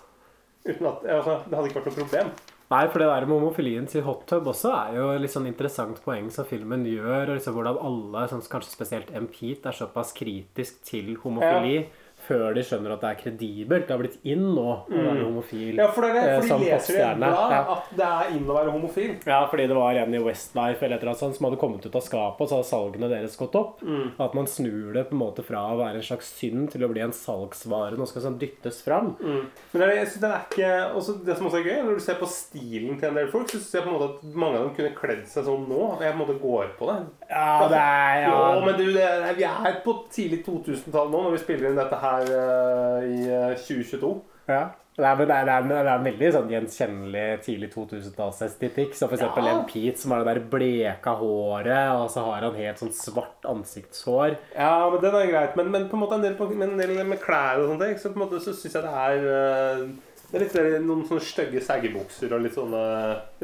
uten 0.68 0.88
at 0.90 1.06
altså, 1.18 1.38
Det 1.46 1.56
hadde 1.56 1.70
ikke 1.70 1.80
vært 1.80 1.88
noe 1.88 2.00
problem. 2.02 2.34
Nei, 2.72 2.84
for 2.88 3.02
det 3.02 3.08
der 3.10 3.26
med 3.28 3.36
homofilien 3.36 3.88
til 3.88 4.04
Hot 4.06 4.22
Tub 4.28 4.46
også 4.48 4.70
er 4.72 4.94
jo 4.96 5.08
litt 5.20 5.32
sånn 5.32 5.48
interessant 5.50 5.98
poeng 6.04 6.30
som 6.32 6.46
filmen 6.48 6.86
gjør. 6.88 7.26
og 7.26 7.36
liksom 7.36 7.56
Hvordan 7.56 7.80
alle, 7.88 8.22
sånn, 8.30 8.44
kanskje 8.52 8.72
spesielt 8.72 9.10
M. 9.16 9.26
Pete, 9.32 9.68
er 9.68 9.76
såpass 9.76 10.14
kritisk 10.16 10.80
til 10.88 11.12
homofili 11.20 11.82
før 12.26 12.54
de 12.54 12.62
skjønner 12.66 12.92
at 12.94 13.00
det 13.02 13.10
er 13.10 13.20
kredibelt. 13.22 13.86
Det 13.88 13.94
har 13.96 14.02
blitt 14.02 14.18
inn 14.24 14.44
nå 14.54 14.64
å 14.64 14.76
være 14.90 15.24
homofil. 15.26 15.72
Mm. 15.74 15.80
Ja, 15.82 15.88
for 15.94 16.02
det 16.06 16.10
er 16.10 16.14
det. 16.14 16.22
eh, 16.32 16.40
For 16.42 16.58
de 16.58 16.64
leser 16.70 16.94
i 16.94 17.02
Ja. 17.02 17.60
at 17.76 17.90
det 17.96 18.06
er 18.08 18.30
inn 18.36 18.46
å 18.46 18.56
være 18.58 18.72
homofil. 18.74 19.14
Ja, 19.26 19.40
fordi 19.50 19.66
det 19.68 19.76
var 19.76 19.94
en 20.02 20.14
i 20.14 20.18
Westlife 20.22 20.82
eller 20.86 20.96
et 20.96 21.02
eller 21.02 21.12
annet 21.14 21.36
som 21.36 21.46
hadde 21.48 21.58
kommet 21.60 21.86
ut 21.86 21.94
av 21.96 22.02
skapet, 22.02 22.40
og 22.40 22.48
så 22.48 22.58
hadde 22.60 22.70
salgene 22.70 23.08
deres 23.10 23.36
gått 23.36 23.54
opp. 23.58 23.80
Mm. 23.82 24.12
At 24.20 24.34
man 24.34 24.46
snur 24.46 24.92
det 24.94 25.08
på 25.10 25.16
en 25.16 25.22
måte 25.24 25.42
fra 25.44 25.64
å 25.72 25.78
være 25.78 25.96
en 26.00 26.02
slags 26.06 26.32
synd 26.38 26.70
til 26.72 26.82
å 26.86 26.90
bli 26.92 27.00
en 27.04 27.12
salgsvare. 27.12 27.96
Nå 27.98 28.06
skal 28.08 28.22
sånn 28.22 28.38
dyttes 28.38 28.82
fram. 28.82 29.16
Mm. 29.20 29.46
Men 29.72 29.82
det 29.82 29.96
jeg 29.96 30.06
synes 30.12 30.20
den 30.20 30.30
er 30.32 30.44
ikke 30.50 30.72
også 30.96 31.12
Det 31.24 31.36
som 31.36 31.46
også 31.46 31.58
er 31.60 31.66
gøy, 31.68 31.82
når 31.86 31.94
du 31.94 32.00
ser 32.00 32.14
på 32.20 32.26
stilen 32.28 32.98
til 32.98 33.08
en 33.08 33.14
del 33.14 33.28
folk, 33.30 33.46
så 33.48 33.58
synes 33.58 33.72
jeg 33.72 33.82
på 33.82 33.88
en 33.92 33.96
måte 33.98 34.08
at 34.14 34.34
mange 34.34 34.56
av 34.58 34.64
dem 34.66 34.74
kunne 34.76 34.94
kledd 34.96 35.26
seg 35.28 35.44
sånn 35.46 35.66
nå. 35.68 35.80
At 35.94 36.00
jeg 36.02 36.12
på 36.12 36.20
en 36.20 36.22
måte 36.26 36.40
går 36.42 36.66
på 36.78 36.86
det. 36.90 36.98
Ja, 37.30 37.68
det 37.68 37.78
er 37.78 38.20
ja. 38.22 38.32
Jo, 38.54 38.64
men 38.66 38.76
du, 38.76 38.84
det 38.92 39.36
vi 39.36 39.44
er 39.48 39.80
på 39.84 39.94
tidlig 40.12 40.44
2000-tall 40.44 41.10
nå 41.10 41.22
når 41.24 41.32
vi 41.36 41.38
spiller 41.38 41.70
inn 41.70 41.76
dette 41.80 41.96
her 42.02 42.11
eh, 42.20 43.08
i 43.08 43.18
eh, 43.30 43.58
2022. 43.58 44.14
Ja. 44.50 44.62
Nei, 44.92 45.12
men 45.16 45.24
det, 45.24 45.34
er, 45.34 45.46
det, 45.48 45.52
er, 45.54 45.68
det 45.70 45.76
er 45.80 45.90
en 45.94 46.04
veldig 46.04 46.30
sånn 46.34 46.50
gjenkjennelig 46.52 47.24
tidlig 47.46 47.70
2000-tallsestetikk. 47.72 48.92
Som 48.98 49.08
f.eks. 49.08 49.22
Ja. 49.24 49.44
en 49.54 49.64
Pete 49.70 49.96
som 50.02 50.12
har 50.12 50.20
det 50.20 50.34
der 50.34 50.50
bleka 50.52 51.14
håret, 51.16 51.94
og 51.96 52.10
så 52.12 52.26
har 52.26 52.44
han 52.44 52.58
helt 52.58 52.82
sånn 52.82 52.92
svart 52.92 53.48
ansiktshår. 53.48 54.36
Ja, 54.52 54.90
men 54.92 55.00
den 55.00 55.16
er 55.16 55.30
greit. 55.30 55.56
Men, 55.56 55.72
men 55.72 55.88
på 55.88 55.96
en 55.96 56.04
måte 56.04 56.20
en 56.20 56.26
del, 56.26 56.36
på, 56.36 56.50
en 56.52 56.76
del 56.76 56.92
med 57.08 57.22
klær 57.24 57.62
og 57.62 57.70
sånne 57.72 57.88
ting, 57.88 58.02
så 58.02 58.12
på 58.12 58.20
en 58.20 58.24
måte 58.26 58.42
så 58.44 58.52
syns 58.52 58.76
jeg 58.76 58.84
det 58.84 58.92
er 59.06 59.30
eh, 59.32 59.86
Det 60.32 60.38
er 60.38 60.44
litt 60.46 60.54
der, 60.56 60.66
noen 60.80 61.02
sånne 61.04 61.20
stygge 61.28 61.60
saggebukser 61.60 62.30
og 62.32 62.40
litt 62.40 62.54
sånne 62.56 62.78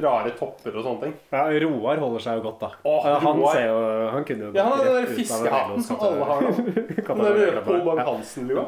rare 0.00 0.30
topper 0.38 0.72
og 0.72 0.86
sånne 0.86 1.02
ting. 1.02 1.16
Ja, 1.34 1.42
Roar 1.66 2.00
holder 2.00 2.22
seg 2.24 2.38
jo 2.38 2.44
godt, 2.46 2.62
da. 2.62 2.70
Åh, 2.80 3.02
Roar? 3.04 3.18
han, 3.26 3.42
Roar. 3.42 3.58
ser 3.58 3.66
jo, 3.68 3.82
han 4.14 4.24
kunne 4.30 4.46
jo 4.46 4.52
Ja, 4.56 4.64
han 4.64 4.72
har 4.78 4.86
den 4.86 4.96
der 4.96 5.10
fiskehatten 5.18 5.84
som 5.84 6.00
alle 6.06 6.28
har 6.30 6.46
nå. 6.46 6.54
Den 7.08 7.20
der 7.42 7.60
Pål 7.66 7.82
på 7.82 7.90
Bang-Hansen-lua. 7.90 8.64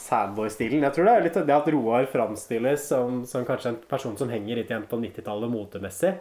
Sandboy-stilen. 0.00 0.86
Jeg 0.88 0.96
tror 0.96 1.10
det 1.10 1.12
er 1.18 1.26
litt 1.26 1.36
det 1.52 1.54
at 1.58 1.68
Roar 1.76 2.08
framstilles 2.10 2.88
som, 2.88 3.20
som 3.28 3.44
kanskje 3.44 3.74
en 3.74 3.82
person 3.90 4.16
som 4.16 4.32
henger 4.32 4.62
litt 4.62 4.72
igjen 4.72 4.88
på 4.88 4.98
90-tallet 5.04 5.52
motemessig. 5.52 6.14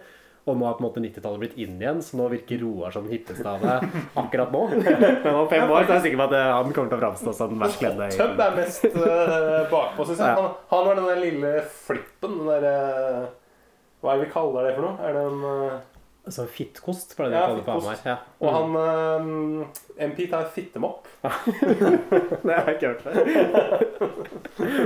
Og 0.49 0.57
nå 0.57 0.65
har 0.65 0.73
på 0.73 0.81
en 0.81 0.87
måte 0.87 1.01
90-tallet 1.03 1.41
blitt 1.43 1.57
inn 1.61 1.75
igjen, 1.77 1.99
så 2.01 2.17
nå 2.17 2.25
virker 2.31 2.57
Roar 2.63 2.93
som 2.93 3.05
den 3.05 3.13
hippeste 3.13 3.45
av 3.45 3.61
det 3.61 3.75
akkurat 4.17 4.53
nå. 4.55 4.63
Men 5.25 5.35
om 5.37 5.49
fem 5.51 5.69
år 5.69 5.85
så 5.85 5.93
er 5.93 5.99
jeg 5.99 6.05
sikker 6.07 6.21
på 6.23 6.27
at 6.31 6.33
eh, 6.39 6.49
han 6.49 6.73
kommer 6.73 6.89
til 6.89 6.97
å 6.97 7.01
framstå 7.03 7.33
som 7.37 7.53
den 7.53 7.61
verst 7.61 7.81
kledde. 7.81 8.07
Tubb 8.17 8.41
er 8.41 8.57
mest 8.57 8.87
uh, 8.95 9.59
bakpå, 9.69 10.07
syns 10.09 10.23
jeg. 10.23 10.39
Han, 10.39 10.49
han 10.73 10.89
har 10.89 10.97
den 10.97 11.09
der 11.11 11.21
lille 11.21 11.53
flippen. 11.85 12.39
Den 12.41 12.49
derre 12.49 12.75
Hva 14.01 14.15
er 14.15 14.17
det 14.17 14.25
vi 14.25 14.33
kaller 14.33 14.65
det 14.65 14.73
for 14.79 14.87
noe? 14.87 14.97
Er 15.05 15.17
det 15.19 15.27
en 15.29 15.47
eh, 15.51 15.77
Altså 16.21 16.43
fittkost, 16.45 17.15
det 17.17 17.31
de 17.31 17.33
Ja, 17.33 17.47
kaller 17.47 17.55
det 17.55 17.65
på. 17.65 17.71
Hamar. 17.71 18.01
Ja. 18.05 18.15
Og 18.45 18.51
han 18.53 18.75
uh, 18.77 20.05
MP 20.05 20.27
tar 20.29 20.43
fittemopp. 20.53 21.07
Det 22.45 22.53
har 22.53 22.67
jeg 22.69 22.75
ikke 22.75 22.91
hørt 22.91 23.01
før. 23.01 23.15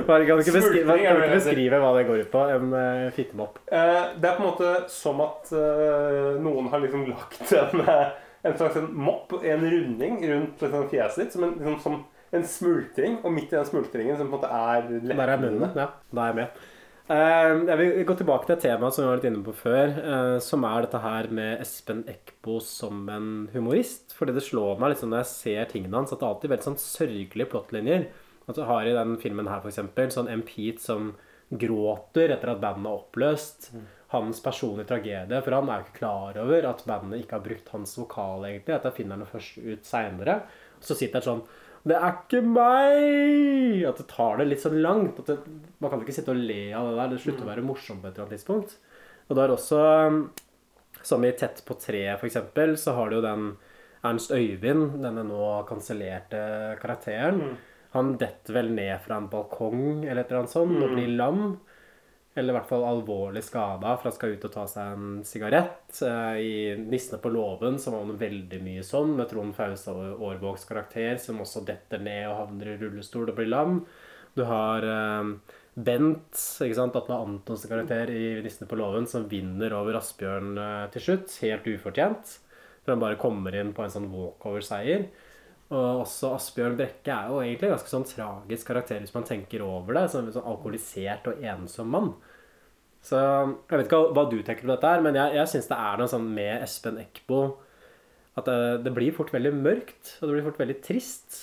Bare 0.07 0.25
Kan 0.25 0.39
du 0.39 0.43
ikke 0.45 0.55
beskrive, 0.55 0.95
kan 1.01 1.19
du 1.19 1.23
ikke 1.25 1.39
beskrive 1.41 1.79
hva 1.83 1.89
det 1.97 2.05
går 2.07 2.21
ut 2.23 2.31
på? 2.31 2.43
En 2.55 2.71
uh, 2.71 3.11
fittemopp. 3.15 3.59
Uh, 3.67 4.15
det 4.15 4.29
er 4.29 4.38
på 4.38 4.45
en 4.45 4.47
måte 4.47 4.71
som 4.93 5.19
at 5.25 5.51
uh, 5.51 6.39
noen 6.39 6.71
har 6.71 6.83
liksom 6.86 7.03
lagt 7.09 7.51
en, 7.59 7.83
eh, 7.83 8.05
en 8.47 8.55
slags 8.55 8.79
en 8.79 8.88
mopp, 8.95 9.36
en 9.41 9.67
runding, 9.75 10.21
rundt 10.31 10.63
liksom 10.63 10.88
fjeset 10.93 11.25
ditt. 11.25 11.36
Som 11.36 11.49
en, 11.49 11.57
liksom, 11.59 11.81
som 11.83 11.99
en 12.31 12.47
smultring. 12.47 13.19
Og 13.25 13.36
midt 13.36 13.51
i 13.51 13.59
den 13.59 13.67
smultringen 13.67 14.15
som 14.15 14.31
på 14.31 14.39
en 14.39 14.39
måte 14.39 14.55
er 14.55 14.88
Der 15.11 15.36
er 15.36 15.43
munnen. 15.43 15.67
Ja, 15.75 15.91
da 16.15 16.29
er 16.29 16.31
jeg 16.31 16.39
med. 16.45 16.63
Eh, 17.06 17.51
jeg 17.70 17.78
vil 17.78 18.06
gå 18.10 18.14
tilbake 18.18 18.47
til 18.47 18.56
et 18.56 18.64
tema 18.66 18.89
som 18.89 19.03
vi 19.03 19.10
var 19.12 19.20
litt 19.20 19.28
inne 19.30 19.43
på 19.45 19.53
før, 19.53 19.91
eh, 19.93 20.38
som 20.41 20.64
er 20.66 20.88
dette 20.88 21.01
her 21.03 21.28
med 21.30 21.60
Espen 21.62 22.01
Eckbo 22.10 22.58
som 22.66 23.03
en 23.14 23.28
humorist. 23.53 24.16
Fordi 24.18 24.34
det 24.34 24.41
slår 24.41 24.80
meg 24.82 24.95
liksom 24.95 25.12
når 25.14 25.22
jeg 25.22 25.34
ser 25.34 25.70
tingene 25.70 25.99
hans, 25.99 26.12
at 26.12 26.20
det 26.20 26.26
er 26.26 26.34
alltid 26.34 26.49
veldig 26.49 26.66
sånn 26.66 26.82
sørgelige 26.82 27.51
plottlinjer. 27.51 28.08
At 28.49 28.58
du 28.58 28.64
har 28.66 28.86
i 28.86 28.95
den 28.97 29.20
filmen 29.22 29.45
her, 29.49 29.62
eksempel, 29.62 30.10
sånn 30.10 30.32
en 30.34 30.41
Pete 30.45 30.82
som 30.82 31.14
gråter 31.53 32.34
etter 32.34 32.56
at 32.56 32.64
bandet 32.64 32.89
er 32.89 32.97
oppløst. 32.97 33.70
Hans 34.10 34.41
personlige 34.41 34.89
tragedie, 34.89 35.43
for 35.43 35.51
han 35.51 35.70
er 35.70 35.82
jo 35.82 35.86
ikke 35.86 35.99
klar 35.99 36.38
over 36.41 36.70
at 36.72 36.84
bandet 36.89 37.22
ikke 37.22 37.38
har 37.38 37.45
brukt 37.45 37.70
hans 37.70 37.93
vokal, 37.99 38.45
egentlig. 38.49 38.74
Dette 38.74 38.93
finner 38.97 39.22
han 39.22 39.30
først 39.30 39.62
ut 39.62 39.86
seinere. 39.86 40.39
Så 40.82 40.97
sitter 40.97 41.22
han 41.22 41.30
sånn 41.30 41.45
det 41.86 41.97
er 41.99 42.15
ikke 42.17 42.41
meg! 42.41 43.83
At 43.86 43.99
det 44.01 44.07
tar 44.09 44.39
det 44.39 44.47
litt 44.49 44.63
sånn 44.63 44.79
langt. 44.81 45.19
Det, 45.27 45.38
man 45.83 45.91
kan 45.91 46.01
ikke 46.01 46.15
sitte 46.15 46.33
og 46.33 46.41
le 46.41 46.73
av 46.73 46.89
det 46.89 46.97
der. 46.97 47.13
Det 47.13 47.21
slutter 47.21 47.45
å 47.45 47.51
være 47.51 47.65
morsomt 47.65 48.01
på 48.01 48.09
et 48.09 48.15
eller 48.15 48.25
annet 48.25 48.39
tidspunkt. 48.39 48.75
Og 49.29 49.38
da 49.38 49.45
er 49.45 49.53
også 49.53 49.83
Som 51.05 51.25
i 51.27 51.31
Tett 51.38 51.61
på 51.67 51.77
treet, 51.77 52.23
eksempel, 52.25 52.73
så 52.81 52.95
har 52.97 53.09
du 53.11 53.19
jo 53.19 53.25
den 53.25 53.51
Ernst 54.05 54.31
Øyvind, 54.33 54.97
denne 55.01 55.23
nå 55.25 55.45
kansellerte 55.69 56.41
karakteren. 56.81 57.55
Han 57.93 58.15
detter 58.21 58.57
vel 58.57 58.71
ned 58.75 58.97
fra 59.05 59.19
en 59.21 59.29
balkong 59.31 60.03
eller 60.03 60.23
et 60.23 60.31
eller 60.31 60.43
annet 60.43 60.53
sånt 60.53 60.81
og 60.81 60.93
blir 60.93 61.13
lam. 61.15 61.43
Eller 62.36 62.51
i 62.51 62.55
hvert 62.57 62.67
fall 62.67 62.83
alvorlig 62.83 63.41
skada, 63.47 63.93
for 63.95 64.09
han 64.09 64.15
skal 64.15 64.33
ut 64.36 64.45
og 64.47 64.51
ta 64.51 64.65
seg 64.67 64.95
en 64.95 65.19
sigarett. 65.23 66.01
Eh, 66.03 66.39
I 66.43 66.55
'Nissene 66.75 67.21
på 67.23 67.31
låven' 67.31 67.79
så 67.79 67.93
var 67.93 68.03
han 68.03 68.17
veldig 68.19 68.59
mye 68.63 68.83
sånn, 68.83 69.15
med 69.15 69.29
Trond 69.29 69.55
Faustad 69.55 70.01
Aarvågs 70.19 70.65
karakter, 70.67 71.15
som 71.17 71.39
også 71.39 71.63
detter 71.65 72.03
ned 72.03 72.27
og 72.27 72.41
havner 72.41 72.73
i 72.73 72.77
rullestol 72.81 73.29
og 73.31 73.38
blir 73.38 73.47
lam. 73.47 73.86
Du 74.36 74.43
har 74.43 74.83
eh, 74.83 75.31
Bent, 75.75 76.36
ikke 76.63 76.75
sant, 76.75 76.95
Atle 76.95 77.15
Antons 77.23 77.65
karakter 77.71 78.11
i 78.11 78.41
'Nissene 78.41 78.67
på 78.67 78.79
låven', 78.79 79.07
som 79.07 79.29
vinner 79.31 79.71
over 79.71 79.95
Asbjørn 79.95 80.57
eh, 80.57 80.89
til 80.91 81.01
slutt, 81.07 81.39
helt 81.39 81.71
ufortjent. 81.71 82.39
For 82.83 82.91
han 82.93 82.99
bare 82.99 83.15
kommer 83.19 83.55
inn 83.55 83.71
på 83.73 83.83
en 83.83 83.95
sånn 83.95 84.11
walkover-seier. 84.11 85.07
Og 85.73 86.03
også 86.03 86.36
Asbjørn 86.36 86.75
Brekke 86.77 87.09
er 87.09 87.31
jo 87.31 87.39
egentlig 87.41 87.69
en 87.69 87.73
ganske 87.73 87.89
sånn 87.89 88.05
tragisk 88.05 88.67
karakter 88.69 88.99
hvis 89.01 89.15
man 89.15 89.25
tenker 89.25 89.63
over 89.65 89.97
det. 89.97 90.05
Som 90.13 90.27
en 90.27 90.36
sånn 90.36 90.45
alkoholisert 90.51 91.25
og 91.31 91.41
ensom 91.41 91.89
mann. 91.95 92.11
Så 93.06 93.20
jeg 93.22 93.78
vet 93.78 93.86
ikke 93.86 93.99
hva 94.18 94.24
du 94.32 94.39
tenker 94.41 94.66
på 94.66 94.72
dette 94.74 94.89
her, 94.95 95.03
men 95.06 95.18
jeg, 95.20 95.36
jeg 95.38 95.51
syns 95.51 95.68
det 95.70 95.78
er 95.78 95.99
noe 96.01 96.10
sånn 96.10 96.26
med 96.34 96.64
Espen 96.66 96.97
Eckbo 97.03 97.41
at 98.36 98.47
det, 98.49 98.56
det 98.84 98.91
blir 98.95 99.14
fort 99.16 99.30
veldig 99.32 99.51
mørkt, 99.56 100.16
og 100.20 100.26
det 100.28 100.34
blir 100.36 100.47
fort 100.49 100.58
veldig 100.60 100.80
trist. 100.84 101.38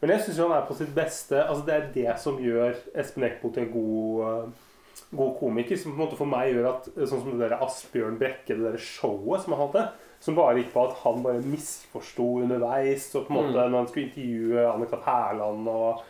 Men 0.00 0.10
jeg 0.14 0.24
syns 0.24 0.40
han 0.42 0.54
er 0.56 0.64
på 0.66 0.74
sitt 0.78 0.90
beste. 0.96 1.42
Altså 1.44 1.66
Det 1.66 1.74
er 1.76 1.86
det 1.94 2.16
som 2.22 2.40
gjør 2.42 2.74
Espen 2.98 3.26
Eckbo 3.28 3.52
til 3.54 3.66
en 3.66 3.70
god, 3.74 4.24
eh, 4.26 5.06
god 5.20 5.32
komiker. 5.38 5.78
Som 5.78 5.92
på 5.92 5.98
en 5.98 6.04
måte 6.06 6.18
for 6.18 6.30
meg 6.30 6.52
gjør 6.54 6.68
at 6.72 6.88
Sånn 6.96 7.22
som 7.22 7.32
det 7.38 7.48
der 7.50 7.62
Asbjørn 7.66 8.18
Brekke, 8.18 8.56
det 8.56 8.64
der 8.64 8.78
showet 8.82 9.44
som 9.44 9.54
han 9.54 9.64
hadde. 9.66 9.84
Som 10.22 10.34
bare 10.38 10.56
gikk 10.62 10.72
på 10.74 10.84
at 10.88 10.96
han 11.04 11.22
bare 11.22 11.42
misforsto 11.46 12.28
underveis. 12.44 13.08
Og 13.18 13.26
på 13.28 13.34
en 13.34 13.38
måte 13.38 13.54
Mm. 13.54 13.70
når 13.70 13.78
han 13.78 13.88
skulle 13.92 14.06
intervjue 14.08 14.66
Anne-Kat. 14.72 15.04
Hærland 15.06 15.68
og 15.74 16.02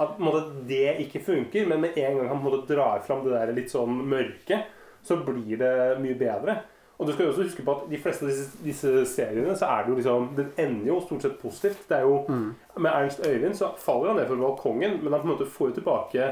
At 0.00 0.20
måte 0.22 0.46
det 0.68 0.96
ikke 1.04 1.20
funker. 1.24 1.66
Men 1.68 1.82
med 1.84 1.98
en 2.00 2.18
gang 2.18 2.30
han 2.32 2.44
måte 2.44 2.64
drar 2.70 3.02
fram 3.06 3.24
det 3.26 3.34
der 3.34 3.52
litt 3.56 3.72
sånn 3.72 3.98
mørke, 4.08 4.62
så 5.02 5.18
blir 5.26 5.58
det 5.60 5.74
mye 6.02 6.16
bedre. 6.18 6.60
Og 7.02 7.08
du 7.08 7.12
skal 7.12 7.24
jo 7.24 7.32
også 7.32 7.42
huske 7.48 7.64
på 7.66 7.72
at 7.74 7.86
de 7.90 7.98
fleste 7.98 8.22
av 8.22 8.30
disse, 8.30 8.58
disse 8.62 8.90
seriene 9.10 9.56
så 9.58 9.66
er 9.72 9.82
det 9.82 9.90
jo 9.90 9.96
liksom 9.98 10.26
Den 10.38 10.50
ender 10.60 10.92
jo 10.92 11.00
stort 11.02 11.24
sett 11.24 11.40
positivt. 11.40 11.88
Det 11.88 11.98
er 11.98 12.06
jo 12.06 12.20
Med 12.28 12.90
Ernst 12.92 13.24
Øyvind 13.26 13.56
så 13.58 13.72
faller 13.78 14.12
han 14.12 14.20
ned 14.20 14.28
fra 14.28 14.38
balkongen, 14.38 15.00
men 15.02 15.12
han 15.12 15.22
på 15.24 15.26
en 15.26 15.32
måte 15.32 15.48
får 15.50 15.72
jo 15.72 15.78
tilbake 15.80 16.28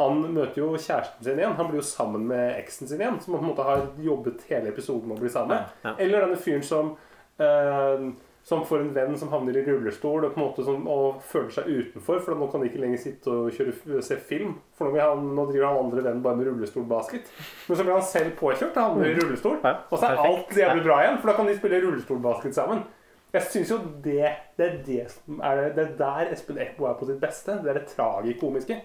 Han 0.00 0.24
møter 0.34 0.62
jo 0.62 0.72
kjæresten 0.72 1.24
sin 1.24 1.38
igjen. 1.38 1.54
Han 1.60 1.68
blir 1.68 1.78
jo 1.78 1.86
sammen 1.86 2.26
med 2.26 2.56
eksen 2.56 2.88
sin 2.88 3.00
igjen, 3.00 3.20
som 3.20 3.36
han 3.36 3.44
på 3.44 3.46
en 3.46 3.52
måte 3.52 3.68
har 3.68 3.86
jobbet 4.00 4.46
hele 4.48 4.72
episoden 4.72 5.10
med 5.10 5.18
å 5.18 5.20
bli 5.20 5.30
sammen 5.30 5.58
med. 5.58 5.74
Ja. 5.84 5.94
Eller 5.98 6.24
denne 6.24 6.40
fyren 6.40 6.64
som 6.64 6.94
eh, 7.36 8.06
som 8.42 8.62
får 8.66 8.80
en 8.82 8.92
venn 8.94 9.16
som 9.20 9.28
havner 9.30 9.58
i 9.60 9.62
rullestol 9.66 10.24
og 10.26 10.60
som, 10.64 10.86
og 10.88 11.20
føler 11.28 11.50
seg 11.54 11.68
utenfor. 11.68 12.22
For 12.24 12.38
nå 12.38 12.48
kan 12.50 12.62
de 12.62 12.70
ikke 12.70 12.80
lenger 12.82 13.02
sitte 13.02 13.32
og 13.32 13.50
kjøre, 13.54 14.00
se 14.04 14.16
film. 14.16 14.54
For 14.78 14.88
nå, 14.88 15.00
han, 15.00 15.26
nå 15.36 15.44
driver 15.50 15.68
han 15.68 15.82
andre 15.84 16.04
vennen 16.06 16.22
bare 16.24 16.38
med 16.38 16.48
rullestolbasket. 16.48 17.28
Men 17.68 17.76
så 17.76 17.84
blir 17.84 17.96
han 17.96 18.06
selv 18.08 18.32
påkjørt 18.40 18.78
og 18.78 18.86
havner 18.86 19.10
i 19.12 19.18
rullestol. 19.18 19.58
Og 19.60 19.98
så 19.98 20.08
er 20.08 20.22
alt 20.24 20.56
jævlig 20.56 20.86
bra 20.86 21.02
igjen, 21.04 21.20
for 21.20 21.30
da 21.30 21.36
kan 21.36 21.50
de 21.50 21.58
spille 21.58 21.82
rullestolbasket 21.84 22.56
sammen. 22.56 22.86
Jeg 23.30 23.46
syns 23.46 23.70
jo 23.70 23.76
det, 24.02 24.30
det 24.58 24.64
er 24.66 24.78
det 24.86 25.02
som 25.12 25.42
er 25.46 25.60
det, 25.60 25.66
det 25.76 25.82
er 25.84 25.92
der 26.00 26.32
Espen 26.34 26.58
Eckbo 26.58 26.88
er 26.90 26.96
på 26.98 27.06
sitt 27.06 27.20
beste. 27.22 27.60
Det 27.62 27.70
er 27.70 27.78
det 27.78 27.90
tragikomiske. 27.92 28.80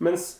Mens, 0.00 0.30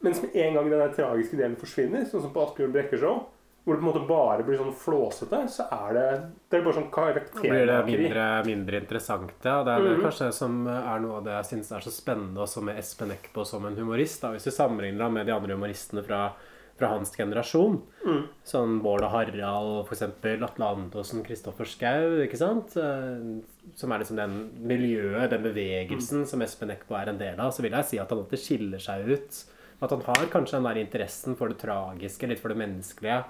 mens 0.00 0.22
med 0.22 0.38
en 0.38 0.54
gang 0.56 0.70
den 0.72 0.94
tragiske 0.96 1.36
delen 1.36 1.58
forsvinner, 1.60 2.06
sånn 2.08 2.24
som 2.24 2.32
på 2.32 2.46
Asbjørn 2.46 2.72
Brekke 2.72 3.00
Show, 3.00 3.26
hvor 3.68 3.76
det 3.76 3.82
på 3.82 3.84
en 3.84 3.92
måte 3.92 4.08
bare 4.08 4.44
blir 4.46 4.56
sånn 4.56 4.72
flåsete, 4.72 5.42
så 5.52 5.66
er 5.76 5.92
det 5.92 6.04
Det 6.48 6.56
er 6.58 6.64
bare 6.64 6.78
sånn 6.78 6.90
karakter. 6.90 7.40
blir 7.44 7.66
det 7.68 7.78
mindre, 7.84 8.26
mindre 8.46 8.80
interessant, 8.80 9.32
ja. 9.44 9.62
Det 9.62 9.72
er 9.74 9.80
vel 9.82 9.96
-hmm. 9.98 10.02
kanskje 10.06 10.26
det 10.26 10.34
som 10.34 10.66
er 10.66 10.98
noe 11.00 11.16
av 11.18 11.24
det 11.24 11.32
jeg 11.36 11.44
syns 11.52 11.72
er 11.72 11.80
så 11.84 11.90
spennende 11.92 12.40
også 12.40 12.62
med 12.62 12.78
Espen 12.78 13.10
Eckbo 13.12 13.44
som 13.44 13.66
en 13.66 13.76
humorist. 13.76 14.22
Da. 14.22 14.32
Hvis 14.32 14.44
du 14.44 14.50
sammenligner 14.50 15.02
ham 15.02 15.12
med 15.12 15.26
de 15.26 15.32
andre 15.34 15.52
humoristene 15.54 16.02
fra, 16.02 16.32
fra 16.78 16.88
hans 16.88 17.14
generasjon, 17.14 17.82
Mm. 18.06 18.24
sånn 18.44 18.80
Bård 18.82 19.02
og 19.02 19.10
Harald, 19.10 19.88
eksempel, 19.90 20.42
Atle 20.44 20.64
Antonsen, 20.64 21.22
Kristoffer 21.22 21.66
Schou, 21.66 22.24
ikke 22.24 22.36
sant? 22.38 22.76
Eh, 22.76 23.42
Som 23.76 23.92
er 23.92 23.98
liksom 23.98 24.16
den 24.16 24.50
miljøet, 24.66 25.28
den 25.28 25.42
bevegelsen 25.42 26.26
som 26.26 26.40
Espen 26.40 26.70
Eckbo 26.70 26.94
er 26.94 27.10
en 27.10 27.18
del 27.18 27.38
av, 27.38 27.52
så 27.52 27.60
vil 27.60 27.72
jeg 27.72 27.84
si 27.84 27.98
at 27.98 28.08
han 28.08 28.18
alltid 28.20 28.38
skiller 28.38 28.78
seg 28.80 29.06
ut. 29.06 29.44
At 29.82 29.90
han 29.90 30.00
har 30.00 30.26
kanskje 30.26 30.52
den 30.52 30.62
der 30.64 30.80
interessen 30.86 31.36
for 31.36 31.48
det 31.48 31.58
tragiske, 31.58 32.26
litt 32.26 32.40
for 32.40 32.48
det 32.48 32.56
menneskelige. 32.56 33.24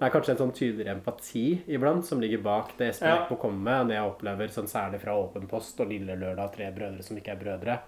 Det 0.00 0.06
er 0.06 0.12
kanskje 0.14 0.32
en 0.32 0.38
sånn 0.40 0.52
tydeligere 0.56 0.94
empati 0.96 1.44
iblant 1.68 2.06
som 2.08 2.22
ligger 2.22 2.40
bak 2.40 2.70
det 2.78 2.94
Espen 2.94 3.10
Ja. 3.10 3.36
Kommer 3.36 3.66
med. 3.66 3.90
Det 3.90 3.98
jeg 3.98 4.08
opplever 4.08 4.48
sånn 4.48 4.70
særlig 4.70 5.00
fra 5.02 5.12
Åpen 5.12 5.44
post 5.46 5.80
og 5.80 5.90
Lille 5.92 6.16
Lørdag, 6.16 6.54
Tre 6.54 6.70
brødre 6.72 7.04
som 7.04 7.18
ikke 7.20 7.34
er 7.34 7.42
brødre. 7.42 7.78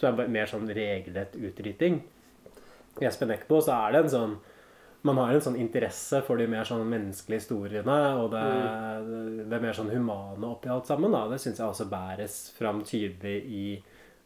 Så 0.00 0.08
er 0.08 0.16
det 0.16 0.30
mer 0.32 0.48
sånn 0.48 0.64
regelrett 0.64 1.36
utryting. 1.36 2.00
I 3.02 3.04
Espen 3.04 3.30
Eckbo 3.34 3.60
så 3.60 3.76
er 3.76 3.92
det 3.92 4.06
en 4.06 4.14
sånn 4.14 4.38
man 5.06 5.18
har 5.20 5.34
en 5.34 5.40
sånn 5.44 5.58
interesse 5.60 6.22
for 6.26 6.40
de 6.40 6.48
mer 6.50 6.66
sånn 6.66 6.88
menneskelige 6.88 7.44
historiene 7.44 7.98
og 8.18 8.32
det, 8.32 9.44
det 9.50 9.60
mer 9.62 9.76
sånn 9.76 9.92
humane 9.92 10.48
oppi 10.48 10.72
alt 10.72 10.88
sammen. 10.90 11.12
da. 11.14 11.28
Det 11.30 11.38
syns 11.42 11.60
jeg 11.60 11.68
også 11.68 11.86
bæres 11.90 12.38
fram 12.58 12.80
tydelig 12.82 13.36
i, 13.46 13.82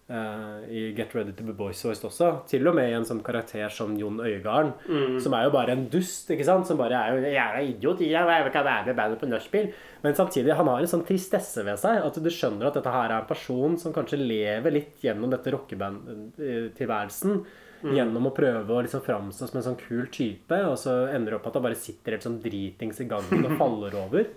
eh, 0.09 0.59
i 0.71 0.81
Get 0.97 1.15
Ready 1.15 1.33
to 1.33 1.45
be 1.45 1.53
Boys 1.53 1.83
Voiced 1.85 2.05
også. 2.05 2.47
Til 2.49 2.67
og 2.69 2.75
med 2.75 2.91
i 2.91 2.95
en 2.97 3.05
sånn 3.05 3.23
karakter 3.23 3.71
som 3.71 3.95
Jon 3.97 4.19
Øigarden, 4.21 4.73
Mm. 4.89 5.21
som 5.23 5.33
er 5.35 5.45
jo 5.45 5.51
bare 5.51 5.71
en 5.73 5.89
dust. 5.89 6.29
ikke 6.31 6.45
sant? 6.45 6.67
Som 6.67 6.77
bare 6.79 6.93
er 6.93 7.13
jo 7.13 7.19
en 7.23 7.33
jævla 7.33 7.63
idiot. 7.69 8.01
Jeg 8.01 8.47
ikke 8.47 8.65
være 8.65 8.87
med 8.87 8.97
bandet 8.97 9.21
på 9.21 9.29
nachspiel. 9.29 9.73
Men 10.03 10.15
samtidig, 10.15 10.55
han 10.57 10.67
har 10.67 10.79
en 10.81 10.87
sånn 10.87 11.07
tristesse 11.07 11.65
ved 11.65 11.79
seg. 11.79 12.05
At 12.05 12.15
du 12.23 12.29
skjønner 12.31 12.67
at 12.67 12.75
dette 12.75 12.91
her 12.93 13.11
er 13.11 13.21
en 13.21 13.27
person 13.27 13.79
som 13.79 13.93
kanskje 13.93 14.19
lever 14.19 14.71
litt 14.73 15.01
gjennom 15.03 15.31
dette 15.31 15.51
rockeband-tilværelsen. 15.53 17.45
Mm. 17.83 17.95
Gjennom 17.97 18.29
å 18.29 18.35
prøve 18.35 18.71
å 18.71 18.83
liksom 18.85 19.03
framstå 19.03 19.49
som 19.49 19.59
en 19.59 19.65
sånn 19.67 19.79
kul 19.81 20.07
type, 20.15 20.55
og 20.55 20.77
så 20.79 21.09
ender 21.13 21.33
det 21.33 21.39
opp 21.41 21.49
at 21.51 21.55
han 21.59 21.65
bare 21.65 21.75
sitter 21.79 22.15
helt 22.15 22.23
sånn 22.29 22.41
dritings 22.43 23.01
i 23.03 23.09
gangen 23.11 23.43
og 23.49 23.57
faller 23.61 23.97
over. 24.05 24.29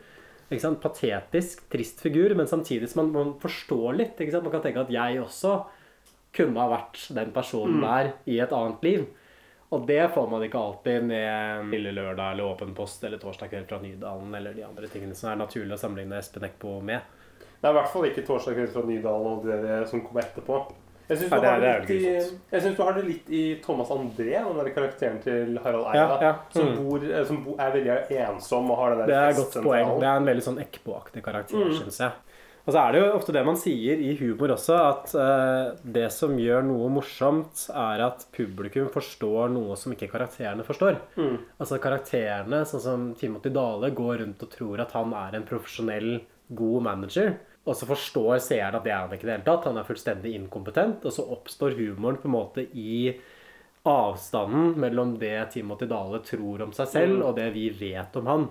Patetisk, 0.49 1.69
trist 1.69 2.01
figur, 2.01 2.35
men 2.35 2.47
samtidig 2.47 2.89
som 2.89 3.05
man, 3.05 3.13
man 3.13 3.33
forstår 3.39 3.95
litt. 3.97 4.19
Man 4.19 4.51
kan 4.51 4.61
tenke 4.61 4.81
at 4.85 4.91
jeg 4.93 5.19
også 5.21 5.65
kunne 6.35 6.59
ha 6.59 6.67
vært 6.69 6.99
den 7.15 7.31
personen 7.31 7.79
Mm. 7.79 7.81
der 7.81 8.13
i 8.27 8.39
et 8.39 8.51
annet 8.51 8.83
liv. 8.83 9.05
Og 9.71 9.87
det 9.87 10.11
får 10.13 10.29
man 10.29 10.43
ikke 10.43 10.59
alltid 10.61 11.03
med 11.03 11.71
Lille 11.71 11.91
Lørdag 11.91 12.33
eller 12.33 12.43
Åpen 12.53 12.75
post 12.75 13.03
eller 13.03 13.17
Torsdag 13.17 13.49
kveld 13.49 13.67
fra 13.67 13.79
Nydalen 13.81 14.35
eller 14.35 14.53
de 14.53 14.63
andre 14.63 14.87
tingene 14.87 15.15
som 15.15 15.31
er 15.31 15.35
naturlig 15.41 15.73
å 15.73 15.79
sammenligne 15.81 16.19
Espen 16.19 16.43
Eckbo 16.43 16.79
med. 16.81 17.01
Det 17.59 17.67
er 17.67 17.73
i 17.73 17.79
hvert 17.79 17.89
fall 17.91 18.05
ikke 18.05 18.25
torsdag 18.27 18.53
kveld 18.53 18.69
fra 18.75 18.83
Nydalen 18.85 19.27
og 19.31 19.45
det, 19.47 19.57
det 19.63 19.89
som 19.89 20.01
kommer 20.05 20.21
etterpå. 20.21 20.59
Jeg 21.09 21.17
syns 21.19 21.29
du, 21.29 22.75
du 22.75 22.83
har 22.83 22.93
det 22.97 23.03
litt 23.05 23.27
i 23.29 23.43
Thomas 23.61 23.89
André, 23.93 24.31
den 24.33 24.57
der 24.57 24.69
karakteren 24.73 25.19
til 25.21 25.57
Harald 25.63 25.85
Eia, 25.91 26.01
Ja, 26.01 26.19
ja. 26.21 26.35
som, 26.51 26.65
Mm. 26.71 26.77
bor, 26.89 27.03
eh, 27.05 27.23
som 27.25 27.43
bor, 27.45 27.55
er 27.59 27.71
veldig 27.71 28.19
ensom 28.27 28.71
og 28.71 28.77
har 28.77 28.89
den 28.95 28.99
der 28.99 29.07
Det 29.07 29.15
er 29.15 29.29
et 29.29 29.35
godt 29.35 29.63
poeng. 29.63 29.99
Det 29.99 30.07
er 30.09 30.17
en 30.17 30.25
veldig 30.25 30.43
sånn 30.47 30.59
Eckbo-aktig 30.65 31.21
karakter, 31.23 31.65
Mm. 31.65 31.75
synes 31.83 31.97
jeg. 31.99 32.11
Og 32.67 32.73
så 32.73 32.79
er 32.81 32.91
det 32.93 33.01
jo 33.03 33.11
ofte 33.19 33.31
det 33.31 33.45
man 33.45 33.55
sier 33.55 33.99
i 34.01 34.15
humor 34.17 34.47
også, 34.49 34.73
at 34.73 35.13
uh, 35.13 35.75
det 35.85 36.11
som 36.11 36.31
gjør 36.35 36.63
noe 36.65 36.89
morsomt, 36.89 37.69
er 37.69 38.01
at 38.07 38.25
publikum 38.33 38.89
forstår 38.89 39.51
noe 39.53 39.75
som 39.77 39.93
ikke 39.93 40.09
karakterene 40.09 40.65
forstår. 40.65 40.97
Mm. 41.15 41.37
Altså 41.61 41.77
karakterene, 41.79 42.65
sånn 42.65 42.81
som 42.81 43.13
Timothy 43.13 43.51
Dale, 43.53 43.91
går 43.93 44.17
rundt 44.25 44.41
og 44.41 44.49
tror 44.49 44.79
at 44.81 44.91
han 44.93 45.13
er 45.13 45.35
en 45.35 45.43
profesjonell, 45.45 46.21
god 46.55 46.81
manager. 46.81 47.37
Og 47.65 47.73
så 47.75 47.87
forstår 47.89 48.37
seeren 48.45 48.75
at 48.77 48.83
det 48.85 48.91
er 48.93 48.99
han 49.07 49.13
ikke 49.15 49.25
i 49.25 49.29
det 49.31 49.37
hele 49.39 49.47
tatt. 49.47 49.65
Han 49.65 49.77
er 49.81 49.87
fullstendig 49.87 50.35
inkompetent. 50.37 51.05
Og 51.05 51.11
så 51.15 51.25
oppstår 51.33 51.73
humoren 51.79 52.19
på 52.21 52.29
en 52.29 52.35
måte 52.35 52.67
i 52.77 53.15
avstanden 53.85 54.73
mellom 54.81 55.15
det 55.21 55.51
Timothy 55.53 55.85
Dale 55.89 56.19
tror 56.25 56.61
om 56.65 56.71
seg 56.73 56.87
selv, 56.89 57.17
Mm. 57.19 57.25
og 57.25 57.35
det 57.35 57.53
vi 57.53 57.69
vet 57.69 58.15
om 58.17 58.25
han. 58.25 58.49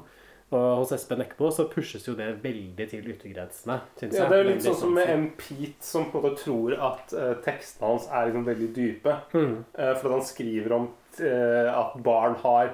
Og 0.52 0.76
hos 0.78 0.92
Espen 0.92 1.20
Eckbo 1.22 1.48
så 1.50 1.64
pushes 1.68 2.04
jo 2.06 2.14
det 2.14 2.40
veldig 2.42 2.88
til 2.90 3.02
yttergrensene, 3.10 3.80
syns 3.98 4.14
Ja, 4.14 4.28
det 4.28 4.36
er 4.38 4.44
jo 4.44 4.50
litt 4.50 4.62
sånn 4.62 4.76
som 4.76 4.94
med 4.94 5.08
en 5.10 5.30
Pete, 5.36 5.82
som 5.82 6.04
på 6.12 6.18
en 6.20 6.22
måte 6.30 6.44
tror 6.44 6.74
at 6.78 7.12
eh, 7.12 7.34
tekstene 7.42 7.88
hans 7.88 8.06
er 8.06 8.26
liksom 8.28 8.44
veldig 8.46 8.68
dype. 8.76 9.16
Mm. 9.32 9.64
Eh, 9.74 9.94
for 9.94 10.06
at 10.06 10.12
han 10.12 10.22
skriver 10.22 10.72
om 10.76 10.88
eh, 11.18 11.72
at 11.74 11.96
barn 12.04 12.36
har 12.44 12.70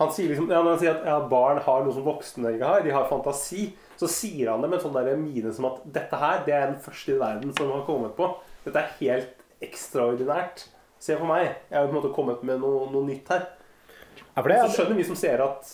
Han 0.00 0.10
sier 0.10 0.32
liksom 0.32 0.48
ja, 0.50 0.58
når 0.58 0.72
han 0.72 0.80
sier 0.82 0.96
at 0.96 1.06
ja, 1.06 1.16
barn 1.30 1.60
har 1.62 1.84
noe 1.84 1.94
som 1.94 2.06
voksne 2.06 2.56
ikke 2.56 2.70
har. 2.70 2.82
De 2.82 2.94
har 2.94 3.06
fantasi. 3.10 3.68
Så 4.00 4.08
sier 4.10 4.50
han 4.50 4.64
det 4.64 4.72
med 4.72 4.80
en 4.80 4.84
sånn 4.88 4.96
der 4.96 5.12
mine 5.20 5.52
som 5.54 5.68
at 5.70 5.84
dette 5.94 6.18
her, 6.18 6.40
det 6.46 6.54
er 6.56 6.66
den 6.72 6.80
første 6.82 7.14
i 7.14 7.20
verden 7.20 7.54
som 7.54 7.70
har 7.70 7.84
kommet 7.86 8.16
på. 8.18 8.32
Dette 8.64 8.80
er 8.80 8.96
helt 8.98 9.44
ekstraordinært. 9.62 10.66
Se 10.98 11.14
for 11.20 11.30
meg. 11.30 11.52
Jeg 11.70 11.78
har 11.78 11.86
på 11.86 11.94
en 11.94 12.00
måte 12.00 12.10
kommet 12.16 12.42
med 12.46 12.58
noe, 12.64 12.88
noe 12.90 13.06
nytt 13.06 13.30
her. 13.30 13.46
Ja, 14.34 14.42
det 14.42 14.58
Så 14.64 14.80
skjønner 14.80 14.98
vi 14.98 15.06
som 15.06 15.18
ser 15.18 15.42
at 15.44 15.72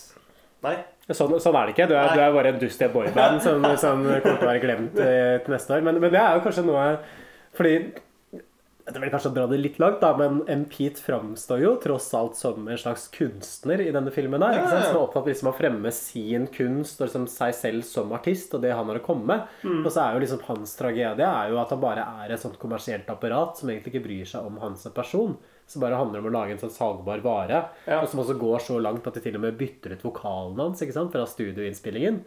Nei. 0.61 0.75
Sånn, 1.09 1.33
sånn 1.41 1.55
er 1.57 1.67
det 1.67 1.73
ikke. 1.73 1.87
Du 1.89 1.95
er, 1.97 2.11
du 2.13 2.21
er 2.21 2.35
bare 2.35 2.51
en 2.53 2.59
dust 2.61 2.81
i 2.83 2.85
et 2.85 2.93
boyband 2.93 3.41
som, 3.41 3.63
som 3.81 4.03
kommer 4.05 4.21
til 4.21 4.45
å 4.45 4.49
være 4.51 4.61
glemt 4.61 4.99
eh, 5.01 5.39
til 5.41 5.55
neste 5.55 5.73
år. 5.73 5.81
Men, 5.87 5.97
men 6.03 6.13
det 6.13 6.19
er 6.21 6.37
jo 6.37 6.43
kanskje 6.45 6.63
noe 6.67 6.83
Fordi 7.57 7.71
Det 8.91 8.99
er 8.99 9.05
vel 9.05 9.11
kanskje 9.13 9.29
å 9.31 9.35
dra 9.35 9.45
det 9.47 9.59
litt 9.61 9.77
langt, 9.79 10.01
da, 10.01 10.11
men 10.19 10.41
M. 10.51 10.65
Pete 10.71 10.99
framstår 10.99 11.61
jo 11.63 11.71
tross 11.79 12.09
alt 12.17 12.35
som 12.35 12.67
en 12.67 12.79
slags 12.79 13.05
kunstner 13.13 13.79
i 13.83 13.91
denne 13.95 14.11
filmen. 14.11 14.43
her, 14.43 14.57
ikke 14.57 14.67
sant? 14.67 14.75
Ja, 14.75 14.81
ja. 14.81 14.89
Som 14.89 14.99
er 14.99 15.05
opptatt 15.05 15.29
liksom 15.31 15.47
av 15.47 15.55
å 15.55 15.59
fremme 15.61 15.93
sin 15.95 16.47
kunst 16.51 16.99
og 16.99 17.07
liksom 17.07 17.27
seg 17.31 17.55
selv 17.55 17.87
som 17.87 18.11
artist 18.17 18.51
og 18.57 18.65
det 18.65 18.73
han 18.75 18.91
har 18.91 18.99
å 18.99 19.05
komme 19.05 19.29
med. 19.31 19.55
Mm. 19.63 19.79
Og 19.85 19.89
så 19.93 20.03
er 20.03 20.17
jo 20.17 20.25
liksom 20.25 20.43
hans 20.49 20.75
tragedie 20.79 21.31
er 21.31 21.53
jo 21.53 21.61
at 21.61 21.71
han 21.71 21.81
bare 21.81 22.05
er 22.25 22.35
et 22.35 22.43
sånt 22.43 22.59
kommersielt 22.59 23.09
apparat 23.13 23.57
som 23.61 23.71
egentlig 23.71 23.95
ikke 23.95 24.05
bryr 24.09 24.31
seg 24.33 24.51
om 24.51 24.59
hans 24.63 24.83
person. 24.95 25.37
Som 25.71 25.85
bare 25.85 25.95
handler 25.95 26.19
om 26.19 26.27
å 26.27 26.35
lage 26.35 26.57
en 26.57 26.59
sånn 26.59 26.73
salgbar 26.75 27.23
vare. 27.23 27.63
Og 28.01 28.09
som 28.11 28.19
også 28.25 28.35
går 28.41 28.63
så 28.65 28.79
langt 28.83 29.07
at 29.07 29.15
de 29.15 29.23
til 29.23 29.39
og 29.39 29.45
med 29.45 29.59
bytter 29.59 29.95
ut 29.95 30.07
vokalen 30.09 30.59
hans 30.59 30.83
ikke 30.83 30.97
sant? 30.97 31.15
fra 31.15 31.23
studioinnspillingen. 31.29 32.25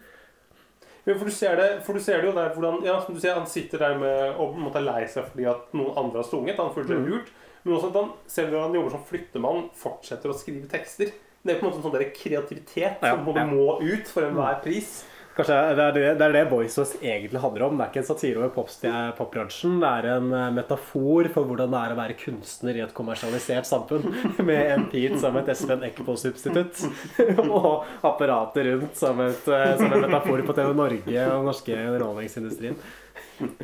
Ja, 1.06 1.14
for 1.18 1.28
du 1.28 1.30
ser 1.36 1.56
det, 1.60 1.82
for 1.84 1.92
du 1.92 2.00
ser 2.00 2.22
det 2.22 2.30
jo 2.30 2.34
der 2.36 2.54
hvordan 2.54 2.84
ja, 2.86 2.94
som 3.04 3.14
du 3.14 3.20
ser, 3.20 3.34
Han 3.36 3.46
sitter 3.46 3.78
der 3.78 3.98
med 4.00 4.38
og 4.40 4.56
er 4.76 4.80
lei 4.86 5.02
seg 5.06 5.26
fordi 5.28 5.44
at 5.50 5.74
noen 5.76 5.96
andre 6.00 6.22
har 6.22 6.28
sunget. 6.30 6.56
Han 6.56 6.72
føler 6.74 6.88
seg 6.94 6.98
Mm. 7.02 7.10
lurt. 7.12 7.32
Men 7.64 7.74
også 7.76 7.88
at 7.88 7.94
han, 8.00 8.10
selv 8.26 8.50
når 8.52 8.60
han 8.66 8.74
jobber 8.74 8.90
som 8.90 9.04
flyttemann, 9.08 9.70
fortsetter 9.74 10.28
å 10.32 10.36
skrive 10.36 10.68
tekster. 10.68 11.12
Det 11.44 11.52
er 11.54 11.60
på 11.60 11.66
en 11.66 11.70
måte 11.72 11.80
en 11.80 11.84
sånn 11.90 12.12
kreativitet 12.16 13.02
Ja, 13.02 13.16
som 13.16 13.24
må 13.24 13.80
ut 13.82 14.06
for 14.08 14.22
enhver 14.24 14.62
pris. 14.64 15.04
Kanskje 15.34 15.54
det 15.74 15.82
er 15.82 15.94
det, 15.96 16.02
det, 16.20 16.26
er 16.28 16.34
det 16.36 16.42
Boys 16.46 16.76
egentlig 17.02 17.40
handler 17.42 17.64
om. 17.66 17.78
Det 17.78 17.82
er 17.82 17.90
ikke 17.90 18.00
en 18.04 18.06
satire 18.06 18.38
over 18.38 18.52
popbransjen. 19.18 19.80
Det 19.82 19.88
er 19.90 20.06
en 20.12 20.28
eh, 20.30 20.52
metafor 20.54 21.28
for 21.34 21.48
hvordan 21.48 21.74
det 21.74 21.80
er 21.80 21.94
å 21.94 21.98
være 21.98 22.16
kunstner 22.20 22.78
i 22.78 22.84
et 22.84 22.94
kommersialisert 22.94 23.66
samfunn. 23.66 24.06
Med 24.48 24.70
en 24.76 24.86
Pete 24.92 25.18
som 25.18 25.34
et 25.40 25.50
Espen 25.50 25.82
Eckbo-substitutt. 25.88 26.84
Og 27.48 27.82
apparatet 28.06 28.68
rundt 28.68 29.00
som, 29.00 29.24
et, 29.26 29.50
eh, 29.50 29.74
som 29.80 29.90
en 29.90 30.06
metafor 30.06 30.46
på 30.46 30.54
TV 30.54 30.70
Norge 30.78 31.26
og 31.34 31.50
norske 31.50 31.80
underholdningsindustrien. 31.82 32.78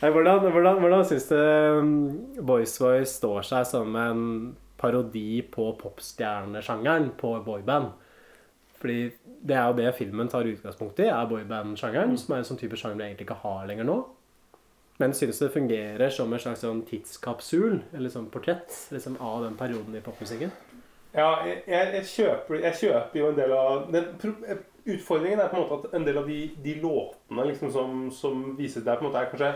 Hvordan, 0.00 0.46
hvordan, 0.48 0.78
hvordan 0.80 1.02
syns 1.04 1.26
du 1.28 1.36
Voice 1.36 2.40
Boys 2.48 2.78
Voice 2.80 3.10
står 3.18 3.44
seg 3.44 3.66
som 3.68 3.98
en 4.00 4.22
parodi 4.80 5.42
på 5.44 5.66
popstjernesjangeren, 5.76 7.10
på 7.20 7.34
boyband? 7.44 7.90
Fordi 8.80 9.10
det 9.44 9.56
er 9.56 9.68
jo 9.68 9.76
det 9.76 9.92
filmen 9.98 10.30
tar 10.32 10.48
utgangspunkt 10.48 11.02
i, 11.02 11.10
er 11.12 11.28
boyband-sjangeren, 11.28 12.16
som 12.20 12.34
er 12.34 12.42
en 12.42 12.48
sånn 12.48 12.60
type 12.60 12.78
sjanger 12.80 12.96
vi 13.00 13.06
egentlig 13.10 13.28
ikke 13.28 13.42
har 13.42 13.68
lenger 13.68 13.88
nå. 13.88 13.98
Men 15.00 15.14
synes 15.16 15.40
det 15.40 15.52
fungerer 15.52 16.12
som 16.12 16.32
en 16.32 16.40
slags 16.42 16.64
sånn 16.64 16.82
tidskapsul, 16.88 17.78
eller 17.96 18.12
sånn 18.12 18.28
portrett, 18.32 18.72
liksom 18.92 19.16
av 19.24 19.46
den 19.46 19.56
perioden 19.60 19.96
i 19.96 20.02
popmusikken. 20.04 20.52
Ja, 21.14 21.40
jeg, 21.46 21.62
jeg, 21.66 21.86
jeg, 21.96 22.08
kjøper, 22.12 22.60
jeg 22.62 22.78
kjøper 22.82 23.18
jo 23.18 23.30
en 23.30 23.38
del 23.38 23.54
av 23.56 23.88
den, 23.92 24.10
Utfordringen 24.90 25.40
er 25.42 25.50
på 25.50 25.58
en 25.58 25.66
måte 25.66 25.90
at 25.90 25.96
en 25.98 26.06
del 26.06 26.16
av 26.16 26.28
de, 26.30 26.38
de 26.64 26.72
låtene 26.80 27.44
liksom 27.50 27.72
som, 27.74 28.06
som 28.14 28.38
vises 28.56 28.84
der, 28.84 28.96
på 28.96 29.04
en 29.04 29.10
måte 29.10 29.20
er 29.20 29.28
kanskje 29.28 29.50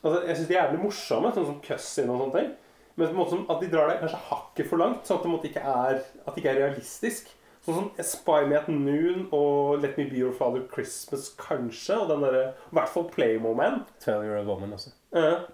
altså 0.00 0.22
Jeg 0.26 0.36
syns 0.36 0.48
de 0.48 0.56
er 0.56 0.58
jævlig 0.64 0.80
morsomme, 0.82 1.30
sånn 1.36 1.46
som 1.46 1.60
Cussin 1.62 2.10
og 2.10 2.22
sånne 2.22 2.34
ting. 2.38 2.48
Men 2.96 3.04
på 3.04 3.12
en 3.12 3.18
måte 3.20 3.34
som 3.34 3.44
at 3.52 3.60
de 3.62 3.68
drar 3.70 3.90
det 3.90 3.98
kanskje 4.00 4.22
hakket 4.30 4.70
for 4.70 4.82
langt, 4.82 5.04
sånn 5.06 5.20
at 5.20 5.44
det 5.44 5.50
ikke 5.52 5.74
er, 5.74 6.00
at 6.00 6.30
det 6.32 6.42
ikke 6.42 6.52
er 6.54 6.60
realistisk. 6.64 7.30
Sånn 7.66 7.76
som 7.76 8.04
Spy 8.08 8.46
Me 8.48 8.56
at 8.56 8.68
Noon 8.72 9.26
og 9.36 9.82
Let 9.82 9.98
Me 10.00 10.06
Be 10.08 10.22
Your 10.22 10.32
Father 10.36 10.62
Christmas, 10.72 11.28
kanskje. 11.40 11.98
Og 12.00 12.08
den 12.08 12.24
derre 12.24 12.44
I 12.54 12.76
hvert 12.78 12.92
fall 12.92 13.08
Playmo 13.12 13.52
Man. 13.56 13.82
Tell 14.00 14.24
You're 14.24 14.40
a 14.40 14.46
Woman 14.46 14.72
også. 14.78 14.94
Uh, 15.12 15.44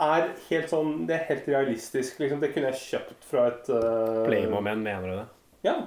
er 0.00 0.30
helt 0.48 0.70
sånn 0.72 1.04
Det 1.08 1.16
er 1.18 1.26
helt 1.28 1.48
realistisk. 1.50 2.20
Liksom. 2.22 2.40
Det 2.40 2.52
kunne 2.54 2.72
jeg 2.72 2.82
kjøpt 2.86 3.28
fra 3.28 3.48
et 3.52 3.72
uh, 3.72 4.22
Playmo-menn, 4.28 4.84
mener 4.86 5.08
du 5.08 5.16
det? 5.18 5.26
Ja. 5.68 5.78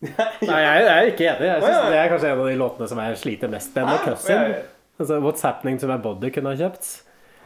Nei, 0.00 0.14
jeg, 0.62 0.84
jeg 0.86 0.90
er 0.94 1.08
ikke 1.10 1.26
enig. 1.28 1.48
Jeg 1.50 1.62
synes. 1.64 1.80
Det 1.90 1.98
er 1.98 2.12
kanskje 2.14 2.30
en 2.30 2.38
av 2.38 2.46
de 2.48 2.58
låtene 2.62 2.86
som 2.88 3.00
jeg 3.02 3.18
sliter 3.20 3.50
mest 3.52 3.74
med. 3.76 3.90
Med 3.90 4.04
Cousin. 4.06 4.54
Altså, 5.00 5.18
What's 5.24 5.44
Happening 5.44 5.80
To 5.82 5.90
My 5.90 5.98
Body 6.00 6.30
kunne 6.32 6.54
jeg 6.54 6.62
kjøpt. 6.62 6.92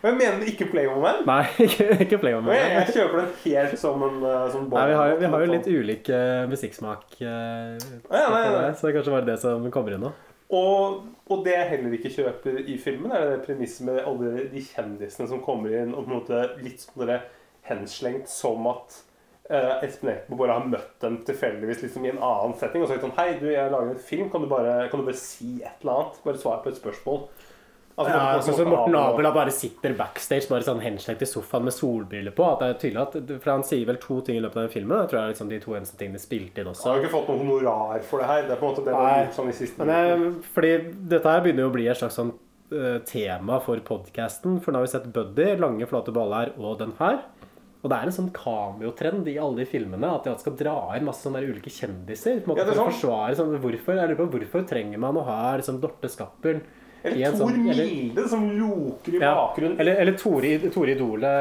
Men 0.05 0.19
mener 0.21 0.43
du 0.43 0.51
ikke 0.51 0.67
Playmo 0.69 0.99
Man? 1.01 1.23
Nei, 1.25 1.45
ikke, 1.65 1.87
ikke 2.05 2.19
Playmo-menn. 2.21 2.59
Jeg, 2.59 2.73
jeg 2.77 2.95
kjøper 2.99 3.23
den 3.23 3.31
helt 3.47 3.79
som 3.81 4.03
en 4.05 4.19
uh, 4.21 4.43
som 4.53 4.67
Nei, 4.69 4.85
vi 4.91 4.99
har, 5.01 5.13
jo- 5.15 5.19
vi 5.23 5.31
har 5.33 5.45
jo 5.45 5.53
litt 5.55 5.69
ulik 5.73 6.11
eh, 6.13 6.43
musikksmak, 6.51 7.07
uh, 7.23 7.79
ja, 8.13 8.27
nei, 8.29 8.43
nei. 8.53 8.67
så 8.77 8.85
det 8.85 8.91
er 8.91 8.97
kanskje 8.99 9.15
bare 9.17 9.29
det 9.31 9.39
som 9.41 9.65
kommer 9.73 9.97
inn 9.97 10.05
nå. 10.05 10.13
Og, 10.55 11.01
og 11.33 11.41
det 11.47 11.55
jeg 11.55 11.71
heller 11.71 11.97
ikke 11.97 12.13
kjøper 12.13 12.61
i 12.69 12.77
filmen, 12.79 13.15
er 13.17 13.31
det 13.33 13.41
premisset 13.47 13.87
med 13.89 14.03
alle 14.05 14.45
de 14.53 14.61
kjendisene 14.67 15.27
som 15.31 15.41
kommer 15.43 15.73
inn 15.81 15.95
og 15.97 16.05
på 16.05 16.11
en 16.13 16.19
måte 16.19 16.43
litt 16.61 16.85
sånn 16.85 17.15
henslengt 17.65 18.29
som 18.29 18.69
at 18.69 18.99
uh, 19.49 19.81
Espen 19.87 20.13
Eckbo 20.13 20.37
bare 20.37 20.59
har 20.59 20.69
møtt 20.69 20.99
dem 21.03 21.23
tilfeldigvis 21.27 21.81
liksom, 21.87 22.05
i 22.05 22.13
en 22.13 22.21
annen 22.21 22.55
setting 22.61 22.85
og 22.85 22.93
sagt 22.93 23.07
sånn 23.07 23.17
Hei, 23.17 23.31
du, 23.41 23.49
jeg 23.55 23.73
lager 23.73 23.95
en 23.95 24.05
film. 24.13 24.29
Kan 24.33 24.45
du 24.45 24.51
bare, 24.53 24.83
kan 24.93 25.01
du 25.01 25.09
bare 25.09 25.19
si 25.19 25.57
et 25.63 25.81
eller 25.81 25.97
annet? 25.97 26.21
Bare 26.29 26.45
svar 26.45 26.61
på 26.61 26.71
et 26.73 26.79
spørsmål. 26.81 27.25
Altså, 27.95 28.11
ja, 28.11 28.39
sånn 28.43 28.67
Morten 28.73 28.97
Abel 28.99 29.29
bare 29.31 29.53
sitter 29.55 29.93
backstage 29.95 30.49
bare 30.51 30.67
sånn 30.67 30.81
henslengt 30.83 31.21
i 31.23 31.29
sofaen 31.31 31.69
med 31.69 31.75
solbriller 31.77 32.35
på. 32.35 32.47
At 32.51 32.63
det 32.65 32.71
er 32.71 32.81
tydelig 32.83 33.03
at, 33.05 33.35
For 33.45 33.51
han 33.53 33.63
sier 33.67 33.87
vel 33.87 34.01
to 34.03 34.17
ting 34.27 34.41
i 34.41 34.43
løpet 34.43 34.59
av 34.59 34.67
den 34.67 34.73
filmen. 34.73 34.97
Jeg 35.05 35.13
tror 35.13 35.19
det 35.21 35.23
er 35.23 35.35
liksom 35.37 35.53
de 35.53 35.61
to 35.63 35.77
eneste 35.79 36.01
tingene 36.01 36.23
spilte 36.23 36.65
inn 36.65 36.73
også. 36.73 36.89
Jeg 36.89 36.97
har 36.97 37.05
ikke 37.05 37.15
fått 37.15 37.31
noe 37.31 37.43
honorar 37.45 38.09
for 38.09 38.25
det 38.25 38.31
her. 38.33 38.43
Det 38.49 38.57
er 38.57 38.59
på 38.59 38.67
en 38.67 38.75
måte 38.75 38.87
det 38.89 38.97
Nei. 38.99 39.31
sånn 39.39 39.53
i 39.53 39.55
siste 39.61 39.87
Men 39.87 39.95
jeg, 39.95 40.33
fordi 40.57 40.75
dette 41.15 41.37
her 41.37 41.47
begynner 41.47 41.67
jo 41.67 41.71
å 41.71 41.77
bli 41.79 41.89
et 41.93 42.03
slags 42.03 42.19
sånn 42.19 42.35
uh, 42.75 42.99
tema 43.07 43.63
for 43.63 43.87
podcasten. 43.87 44.59
For 44.59 44.75
nå 44.75 44.83
har 44.83 44.89
vi 44.89 44.95
sett 44.97 45.11
Buddy, 45.15 45.53
Lange, 45.63 45.87
flate 45.87 46.19
baller 46.19 46.51
og 46.59 46.81
den 46.83 46.99
her. 46.99 47.23
Og 47.85 47.91
det 47.93 47.97
er 48.01 48.09
en 48.09 48.17
sånn 48.17 48.35
cameo-trend 48.35 49.27
i 49.31 49.39
alle 49.39 49.61
de 49.63 49.71
filmene 49.71 50.09
at 50.17 50.27
de 50.27 50.35
skal 50.41 50.57
dra 50.59 50.79
inn 50.97 51.05
masse 51.07 51.23
sånne 51.23 51.45
ulike 51.45 51.71
kjendiser. 51.71 52.41
På 52.43 52.51
en 52.51 52.57
måte 52.57 52.65
Ja, 52.65 52.73
for 52.73 52.89
å 52.89 52.91
forsvare 52.91 53.37
sånn, 53.39 53.55
hvorfor, 53.61 54.01
jeg 54.01 54.11
lurer 54.11 54.25
på, 54.25 54.33
hvorfor 54.35 54.65
trenger 54.67 54.99
man 54.99 55.21
å 55.21 55.29
ha 55.29 55.43
liksom, 55.61 55.79
Dorte 55.85 56.11
Skappel 56.11 56.65
Eller 57.05 57.31
Tor 57.35 57.39
sånn- 57.51 57.69
eller- 57.71 57.85
Milde 57.85 58.23
som 58.29 58.45
loker 58.59 59.15
i 59.15 59.19
Ja, 59.21 59.35
bakgrunnen. 59.37 59.79
Eller, 59.81 59.97
eller 60.01 60.13
Tore, 60.17 60.53
Tore 60.73 60.95
Idole 60.95 61.33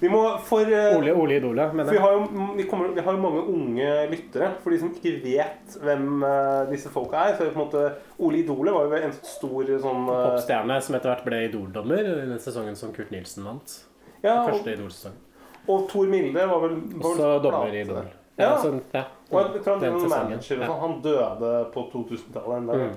Vi 0.00 0.08
må 0.10 0.22
for 0.42 0.66
uh, 0.66 0.96
Ole, 0.98 1.12
Ole 1.14 1.36
Idole, 1.38 1.68
mener 1.72 1.90
vi 1.92 1.96
jeg. 1.96 2.02
har, 2.02 2.12
jo, 2.16 2.46
vi, 2.56 2.64
kommer, 2.70 2.88
vi 2.96 3.00
har 3.06 3.12
jo 3.14 3.20
mange 3.22 3.42
unge 3.52 3.90
lyttere. 4.10 4.48
For 4.64 4.70
de 4.74 4.78
som 4.82 4.90
ikke 4.90 5.12
vet 5.22 5.76
hvem 5.84 6.08
uh, 6.26 6.64
disse 6.72 6.90
folka 6.90 7.22
er. 7.28 7.36
Så 7.36 7.44
er 7.44 7.50
det 7.50 7.54
på 7.54 7.60
en 7.62 7.66
måte 7.68 7.84
Ole 8.18 8.40
Idole 8.42 8.74
var 8.74 8.88
jo 8.90 9.02
en 9.06 9.12
stor 9.22 9.70
sånn 9.86 10.08
uh, 10.10 10.16
Popstjerne 10.32 10.80
som 10.82 10.98
etter 10.98 11.12
hvert 11.14 11.24
ble 11.30 11.44
Idol-dommer 11.46 12.02
i 12.02 12.16
den 12.32 12.42
sesongen 12.42 12.74
som 12.76 12.90
Kurt 12.96 13.14
Nilsen 13.14 13.46
vant. 13.46 13.76
Ja, 14.22 14.40
den 14.42 14.50
Første 14.50 14.74
Idol-sesong. 14.74 15.14
Og 15.70 15.86
Tor 15.92 16.10
Milde 16.10 16.42
var 16.50 16.58
vel 16.66 16.74
var 16.98 17.06
Også 17.12 17.30
dommer 17.46 17.70
i 17.70 17.84
Idol. 17.84 18.02
Ja. 18.02 18.18
Ja, 18.42 18.52
sånn, 18.58 18.78
ja. 18.96 19.04
Og 19.30 19.52
jeg 19.54 19.62
tror 19.62 19.78
han 19.78 20.08
manager 20.10 20.58
Ja. 20.58 20.66
sånn. 20.66 20.80
Han 20.80 20.94
døde 21.04 21.50
på 21.70 21.82
2000-tallet. 21.92 22.56
en 22.56 22.66
dag. 22.66 22.76
Mm. 22.80 22.96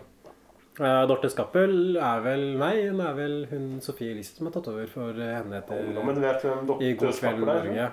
Eh, 0.75 1.01
Dorte 1.07 1.29
Skappel 1.31 1.95
er 1.95 2.23
vel 2.25 2.41
Nei, 2.59 2.73
hun 2.89 2.99
er 2.99 3.13
vel 3.15 3.35
hun 3.47 3.67
Sofie 3.83 4.11
Elise 4.11 4.35
som 4.35 4.49
har 4.49 4.55
tatt 4.57 4.67
over 4.73 4.89
for 4.91 5.15
eh, 5.15 5.37
henne 5.37 5.61
etter 5.61 5.85
Ungdommen 5.85 6.19
vet 6.19 6.43
hvem 6.43 6.65
Dorte 6.67 6.83
I 6.83 6.97
God 6.99 7.15
kveld 7.15 7.45
Norge. 7.47 7.85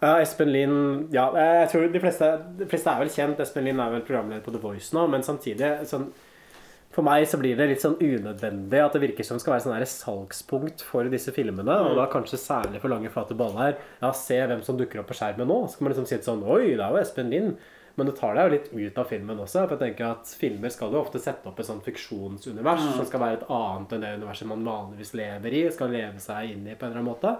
Ja, 0.00 0.14
Espen 0.20 0.52
Lind 0.52 1.12
Ja, 1.16 1.26
jeg 1.36 1.68
tror 1.72 1.84
de 1.92 2.00
fleste, 2.00 2.30
de 2.56 2.68
fleste 2.70 2.92
er 2.92 3.02
vel 3.04 3.12
kjent. 3.12 3.42
Espen 3.44 3.68
Lind 3.68 3.84
er 3.84 3.92
vel 3.92 4.06
programleder 4.06 4.44
på 4.46 4.54
The 4.54 4.62
Voice 4.62 4.96
nå, 4.96 5.04
men 5.12 5.26
samtidig 5.26 5.70
sånn, 5.90 6.08
For 6.96 7.04
meg 7.04 7.26
så 7.28 7.36
blir 7.36 7.58
det 7.58 7.68
litt 7.68 7.84
sånn 7.84 7.98
unødvendig 8.00 8.80
at 8.80 8.96
det 8.96 9.02
virker 9.02 9.26
som 9.26 9.36
det 9.36 9.44
skal 9.44 9.58
være 9.58 9.66
sånn 9.66 9.88
salgspunkt 9.92 10.84
for 10.88 11.04
disse 11.12 11.34
filmene. 11.36 11.80
Og 11.90 11.98
da 12.00 12.06
kanskje 12.08 12.40
særlig 12.40 12.80
for 12.80 12.88
Lange 12.92 13.12
flate 13.12 13.36
baller. 13.36 13.76
Ja, 14.00 14.14
se 14.16 14.40
hvem 14.40 14.62
som 14.64 14.80
dukker 14.80 15.02
opp 15.02 15.10
på 15.12 15.18
skjermen 15.18 15.52
nå. 15.52 15.66
Så 15.68 15.76
kan 15.76 15.84
man 15.84 15.92
liksom 15.92 16.08
si 16.08 16.16
sånn 16.24 16.46
Oi, 16.48 16.70
det 16.78 16.80
er 16.80 16.96
jo 16.96 17.02
Espen 17.02 17.28
Lind. 17.34 17.58
Men 17.96 18.06
det 18.10 18.16
tar 18.18 18.34
deg 18.36 18.44
jo 18.44 18.52
litt 18.56 18.90
ut 18.92 18.98
av 18.98 19.06
filmen 19.08 19.38
også. 19.40 19.62
For 19.68 19.76
jeg 19.76 19.80
tenker 19.96 20.10
at 20.10 20.32
Filmer 20.38 20.68
skal 20.74 20.92
jo 20.92 21.00
ofte 21.00 21.18
sette 21.22 21.48
opp 21.48 21.60
et 21.60 21.66
sånt 21.66 21.84
fiksjonsunivers 21.86 22.82
Mm. 22.84 22.92
som 22.98 23.06
skal 23.08 23.20
være 23.20 23.38
et 23.40 23.46
annet 23.48 23.92
enn 23.96 24.00
det 24.04 24.10
universet 24.20 24.46
man 24.50 24.64
vanligvis 24.64 25.14
lever 25.14 25.52
i. 25.54 25.70
Skal 25.72 25.88
leve 25.90 26.20
seg 26.20 26.50
inn 26.50 26.66
i 26.68 26.74
på 26.74 26.84
en 26.84 26.92
eller 26.92 27.00
annen 27.00 27.14
måte. 27.14 27.36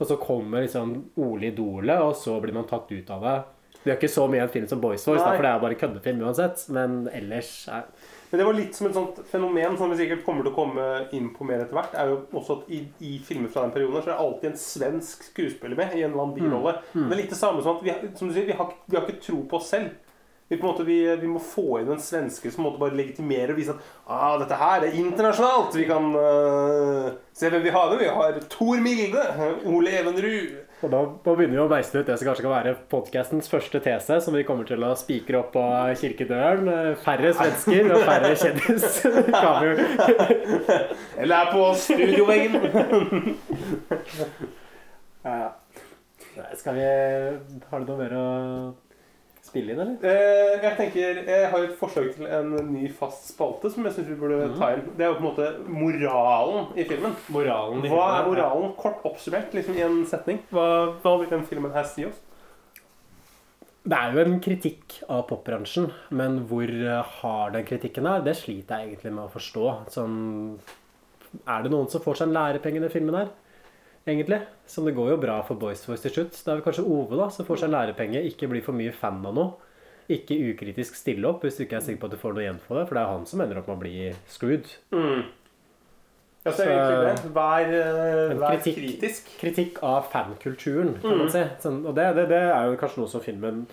Og 0.00 0.06
så 0.06 0.16
kommer 0.18 0.62
liksom 0.62 1.10
Ole 1.16 1.50
Idolet, 1.52 2.00
og 2.00 2.14
så 2.16 2.40
blir 2.40 2.54
man 2.54 2.64
tatt 2.64 2.90
ut 2.90 3.10
av 3.10 3.20
det. 3.22 3.36
Det 3.84 3.92
gjør 3.92 3.98
ikke 3.98 4.14
så 4.14 4.28
mye 4.30 4.42
en 4.42 4.48
film 4.48 4.66
som 4.66 4.80
Boys 4.80 5.04
Voice, 5.06 5.22
for 5.22 5.42
det 5.42 5.50
er 5.50 5.60
bare 5.60 5.74
køddefilm 5.74 6.22
uansett. 6.24 6.68
Men 6.70 7.08
ellers 7.12 7.68
er 7.68 7.84
Men 8.30 8.40
det 8.40 8.46
var 8.46 8.56
litt 8.58 8.76
som 8.76 8.88
et 8.88 8.96
sånt 8.96 9.20
fenomen 9.30 9.76
som 9.80 9.92
vi 9.92 10.00
sikkert 10.02 10.24
kommer 10.26 10.44
til 10.44 10.52
å 10.52 10.56
komme 10.58 10.88
inn 11.16 11.30
på 11.32 11.46
mer 11.48 11.62
etter 11.62 11.78
hvert. 11.78 11.94
er 11.96 12.10
jo 12.10 12.18
også 12.36 12.58
at 12.58 12.74
I, 12.76 12.82
i 13.00 13.14
filmer 13.24 13.48
fra 13.52 13.64
den 13.64 13.72
perioden 13.72 14.02
så 14.02 14.10
er 14.10 14.12
det 14.12 14.26
alltid 14.26 14.50
en 14.50 14.60
svensk 14.60 15.24
skuespiller 15.30 15.78
med 15.78 15.94
i 15.96 16.02
en 16.02 16.12
eller 16.12 16.26
annen 16.26 16.36
birolle. 16.36 16.74
Mm. 16.92 17.06
Det 17.06 17.16
er 17.16 17.22
litt 17.22 17.32
det 17.32 17.40
samme 17.40 17.64
som 17.64 17.78
at 17.78 17.86
vi, 17.86 17.94
som 18.18 18.28
du 18.28 18.36
sier, 18.36 18.50
vi, 18.50 18.58
har, 18.58 18.76
vi 18.84 18.98
har 18.98 19.08
ikke 19.08 19.24
tro 19.24 19.40
på 19.48 19.60
oss 19.60 19.72
selv. 19.72 19.96
Vi, 20.48 20.56
på 20.56 20.64
måte, 20.64 20.84
vi, 20.84 21.16
vi 21.20 21.28
må 21.28 21.40
få 21.44 21.80
inn 21.80 21.90
en 21.92 22.00
svenske 22.00 22.52
som 22.52 22.68
bare 22.80 22.96
legitimerer 22.96 23.52
og 23.52 23.58
viser 23.60 23.76
at 23.76 24.12
ah, 24.16 24.36
dette 24.40 24.56
her 24.56 24.86
er 24.86 24.96
internasjonalt. 24.96 25.76
Vi 25.76 25.84
kan 25.88 26.08
uh, 26.16 27.10
se 27.36 27.50
hvem 27.52 27.64
vi 27.66 27.74
har 27.74 27.90
med. 27.92 28.00
Vi 28.00 28.14
har 28.16 28.38
Tor 28.48 28.80
Milde, 28.80 29.24
Ole 29.68 29.92
Evenrud. 30.00 30.67
Og 30.78 30.92
da, 30.92 30.98
da 31.24 31.32
begynner 31.34 31.56
vi 31.56 31.62
å 31.64 31.70
beiste 31.70 31.98
ut 31.98 32.06
det 32.06 32.14
som 32.20 32.28
kanskje 32.28 32.44
kan 32.44 32.52
være 32.52 32.72
podcastens 32.92 33.48
første 33.50 33.80
tese, 33.82 34.20
som 34.22 34.34
vi 34.36 34.44
kommer 34.46 34.64
til 34.68 34.84
å 34.86 34.92
spikre 34.98 35.40
opp 35.40 35.50
på 35.56 35.62
kirkedøren. 35.98 36.68
Færre 37.02 37.32
svensker 37.34 37.88
og 37.96 38.04
færre 38.06 38.30
kjendis. 38.38 38.84
Eller 41.18 41.34
er 41.34 41.50
på 41.50 41.74
studioveggen. 41.82 42.54
ja. 45.26 45.50
Skal 46.54 46.78
vi 46.78 46.86
Har 47.72 47.82
du 47.82 47.90
noe 47.90 47.98
mer 47.98 48.12
å 48.14 48.22
spille 49.58 49.74
inn, 49.74 49.80
eller? 49.82 49.96
Eh, 50.06 50.62
jeg 50.62 50.76
tenker, 50.78 51.20
jeg 51.26 51.50
har 51.52 51.66
et 51.66 51.74
forslag 51.78 52.12
til 52.14 52.28
en 52.38 52.54
ny 52.70 52.86
fast 52.94 53.32
spalte 53.32 53.70
som 53.72 53.86
jeg 53.86 53.96
syns 53.96 54.08
vi 54.12 54.18
burde 54.20 54.38
mm. 54.52 54.56
ta 54.58 54.70
inn. 54.76 54.86
Det 54.94 55.04
er 55.04 55.12
jo 55.12 55.18
på 55.18 55.24
en 55.24 55.28
måte 55.28 55.48
moralen 55.66 56.70
i 56.78 56.86
filmen. 56.88 57.16
Moralen 57.34 57.82
i 57.82 57.90
Hva 57.90 57.98
er 57.98 58.28
moralen, 58.28 58.30
moralen? 58.30 58.72
Kort 58.78 59.04
oppsummert 59.08 59.54
liksom 59.56 59.78
i 59.78 59.84
en 59.86 60.00
setning. 60.08 60.40
Hva, 60.54 60.68
hva 61.02 61.14
vil 61.20 61.30
den 61.32 61.46
filmen 61.48 61.74
her 61.74 61.86
si 61.88 62.06
oss? 62.08 62.24
Det 63.88 63.96
er 63.96 64.12
jo 64.12 64.20
en 64.20 64.40
kritikk 64.44 64.98
av 65.08 65.22
popbransjen, 65.30 65.88
men 66.12 66.42
hvor 66.50 66.68
eh, 66.68 67.12
hard 67.22 67.56
den 67.56 67.66
kritikken 67.68 68.08
er, 68.10 68.24
det 68.26 68.36
sliter 68.36 68.82
jeg 68.82 68.92
egentlig 68.92 69.14
med 69.16 69.24
å 69.24 69.32
forstå. 69.32 69.66
Sånn, 69.94 70.16
er 71.40 71.64
det 71.64 71.72
noen 71.72 71.88
som 71.90 72.04
får 72.04 72.20
seg 72.20 72.28
en 72.28 72.36
lærepenge 72.36 72.82
i 72.82 72.84
den 72.84 72.92
filmen 72.92 73.16
her? 73.16 73.30
Egentlig. 74.08 74.40
Som 74.68 74.86
det 74.88 74.94
går 74.96 75.10
jo 75.12 75.16
bra 75.20 75.38
for 75.44 75.60
Boys 75.60 75.82
Voice 75.88 76.00
til 76.06 76.14
slutt. 76.14 76.36
Det 76.40 76.48
er 76.48 76.56
vel 76.58 76.64
kanskje 76.64 76.84
Ove 76.88 77.18
da, 77.20 77.26
som 77.34 77.44
får 77.48 77.60
seg 77.64 77.72
lærepenge. 77.74 78.22
Ikke 78.30 78.48
bli 78.48 78.62
for 78.64 78.76
mye 78.76 78.92
fan 78.96 79.20
av 79.28 79.34
noe. 79.36 79.50
Ikke 80.08 80.38
ukritisk 80.48 80.96
stille 80.96 81.28
opp 81.28 81.42
hvis 81.44 81.58
du 81.58 81.66
ikke 81.66 81.76
er 81.76 81.84
sikker 81.84 82.00
på 82.00 82.08
at 82.08 82.14
du 82.16 82.20
får 82.22 82.32
noe 82.38 82.44
igjen 82.46 82.60
for 82.64 82.80
det. 82.80 82.86
For 82.88 82.96
det 82.96 83.02
er 83.02 83.10
han 83.12 83.26
som 83.28 83.42
ender 83.44 83.60
opp 83.60 83.68
med 83.68 83.76
å 83.76 83.82
bli 83.82 83.96
screwed. 84.32 84.70
Mm. 84.96 85.26
Ja, 86.46 86.52
så 86.54 86.64
det. 86.64 87.28
Vær, 87.34 87.68
eh, 87.76 88.32
vær 88.38 88.54
kritikk, 88.56 88.78
kritisk. 88.78 89.28
kritikk 89.42 89.82
av 89.84 90.06
fankulturen, 90.12 90.94
kan 91.02 91.10
Mm. 91.12 91.18
man 91.18 91.30
si. 91.34 91.42
Sånn, 91.60 91.82
og 91.84 91.94
det, 91.98 92.06
det, 92.16 92.28
det 92.30 92.38
er 92.54 92.70
jo 92.70 92.78
kanskje 92.80 93.02
noe 93.02 93.10
som 93.12 93.20
filmen 93.20 93.66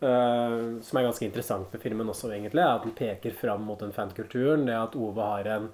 uh, 0.00 0.80
Som 0.80 0.98
er 0.98 1.04
ganske 1.10 1.24
interessant 1.26 1.72
med 1.72 1.82
filmen 1.82 2.08
også, 2.08 2.30
egentlig, 2.32 2.62
er 2.62 2.78
at 2.78 2.82
den 2.86 2.92
peker 2.96 3.34
fram 3.36 3.66
mot 3.68 3.78
den 3.80 3.92
fankulturen. 3.92 4.64
Det 4.64 4.74
at 4.78 4.96
Ove 4.96 5.20
har 5.20 5.44
en, 5.58 5.68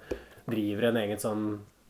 driver 0.49 0.89
en 0.89 0.97
egen 1.05 1.17
sånn 1.21 1.45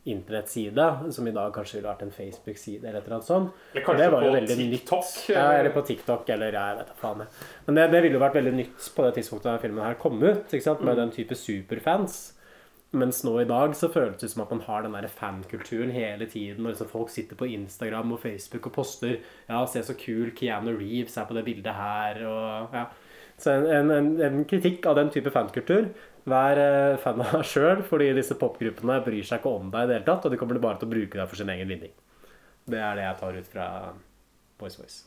internettside, 0.05 1.11
som 1.13 1.27
i 1.27 1.31
dag 1.31 1.53
kanskje 1.53 1.77
ville 1.79 1.89
vært 1.91 2.01
en 2.07 2.11
Facebook-side 2.11 2.83
eller 2.87 2.99
et 2.99 3.05
eller 3.05 3.15
annet 3.19 3.27
sånt. 3.27 3.51
Eller 3.73 3.85
kanskje 3.85 3.97
det 4.03 4.11
var 4.11 4.23
jo 4.25 4.29
på 4.31 4.35
veldig 4.39 4.57
nytt. 4.57 4.79
TikTok, 4.79 5.29
Ja, 5.29 5.39
eller- 5.39 5.59
eller 5.59 5.69
på 5.75 5.85
TikTok, 5.87 6.29
eller 6.29 6.51
jeg 6.51 6.77
vet 6.77 6.87
da 6.87 6.93
faen. 7.01 7.17
jeg. 7.19 7.27
Men 7.67 7.75
det, 7.75 7.91
det 7.91 8.01
ville 8.03 8.13
jo 8.17 8.25
vært 8.25 8.33
veldig 8.39 8.53
nytt 8.53 8.89
på 8.95 9.03
det 9.03 9.13
tidspunktet 9.15 9.43
denne 9.43 9.61
filmen 9.61 9.83
her 9.85 9.93
kom 9.95 10.23
ut, 10.23 10.51
med 10.51 10.77
Mm. 10.81 10.95
den 10.95 11.11
type 11.11 11.35
superfans. 11.35 12.33
Mens 12.93 13.23
nå 13.23 13.39
i 13.39 13.45
dag 13.45 13.71
så 13.73 13.87
føles 13.89 14.17
det 14.19 14.29
som 14.31 14.41
at 14.41 14.49
man 14.49 14.59
har 14.61 14.81
den 14.81 14.91
der 14.91 15.07
fankulturen 15.07 15.91
hele 15.91 16.25
tiden. 16.25 16.65
Og 16.65 16.73
liksom 16.73 16.87
folk 16.89 17.09
sitter 17.09 17.35
på 17.37 17.45
Instagram 17.49 18.11
og 18.11 18.19
Facebook 18.19 18.65
og 18.67 18.73
poster 18.73 19.19
Ja, 19.49 19.65
se 19.65 19.79
så 19.81 19.93
kul 19.97 20.31
Keanu 20.31 20.75
Reeves 20.77 21.15
er 21.17 21.23
på 21.25 21.33
det 21.33 21.45
bildet 21.45 21.73
her. 21.73 22.25
Og, 22.27 22.69
ja. 22.73 22.85
Så 23.37 23.51
en, 23.51 23.65
en, 23.65 23.91
en, 23.91 24.21
en 24.21 24.45
kritikk 24.45 24.85
av 24.85 24.95
den 24.95 25.09
type 25.09 25.31
fankultur. 25.31 25.87
Vær 26.29 26.59
eh, 26.61 26.97
fan 27.01 27.21
av 27.23 27.31
deg 27.39 27.45
sjøl, 27.49 27.79
fordi 27.87 28.11
disse 28.13 28.35
popgruppene 28.37 28.99
bryr 29.05 29.23
seg 29.25 29.39
ikke 29.41 29.53
om 29.57 29.71
deg 29.73 29.87
i 29.87 29.89
det 29.89 29.95
hele 29.99 30.05
tatt. 30.11 30.25
Og 30.27 30.31
de 30.33 30.37
kommer 30.41 30.59
bare 30.61 30.77
til 30.81 30.89
å 30.89 30.93
bruke 30.93 31.17
deg 31.17 31.29
for 31.31 31.39
sin 31.39 31.49
egen 31.49 31.71
vinning. 31.71 31.93
Det 32.69 32.77
er 32.77 32.99
det 32.99 33.07
jeg 33.07 33.17
tar 33.23 33.39
ut 33.39 33.47
fra 33.55 33.69
Boys 34.61 34.77
Voice. 34.77 34.99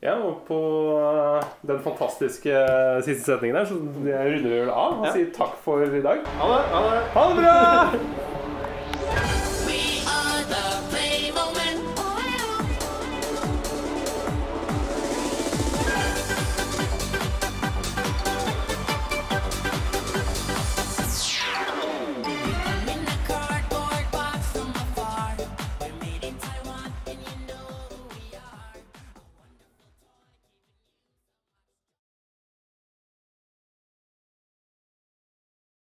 Ja, 0.00 0.14
og 0.24 0.46
på 0.46 0.58
eh, 0.96 1.48
den 1.68 1.82
fantastiske 1.84 2.54
eh, 2.54 3.00
siste 3.04 3.34
setningen 3.34 3.58
der, 3.58 3.66
så 3.68 3.76
runder 3.76 4.46
vi 4.48 4.60
vel 4.62 4.70
av 4.72 5.00
og 5.02 5.08
Ja. 5.10 5.12
sier 5.16 5.32
takk 5.36 5.58
for 5.60 5.82
i 5.84 6.00
dag. 6.06 6.22
Ha 6.38 6.52
det! 6.54 6.62
Ha 6.72 6.84
det! 6.86 7.02
Ha 7.16 7.26
det 7.28 7.40
bra! 7.42 8.36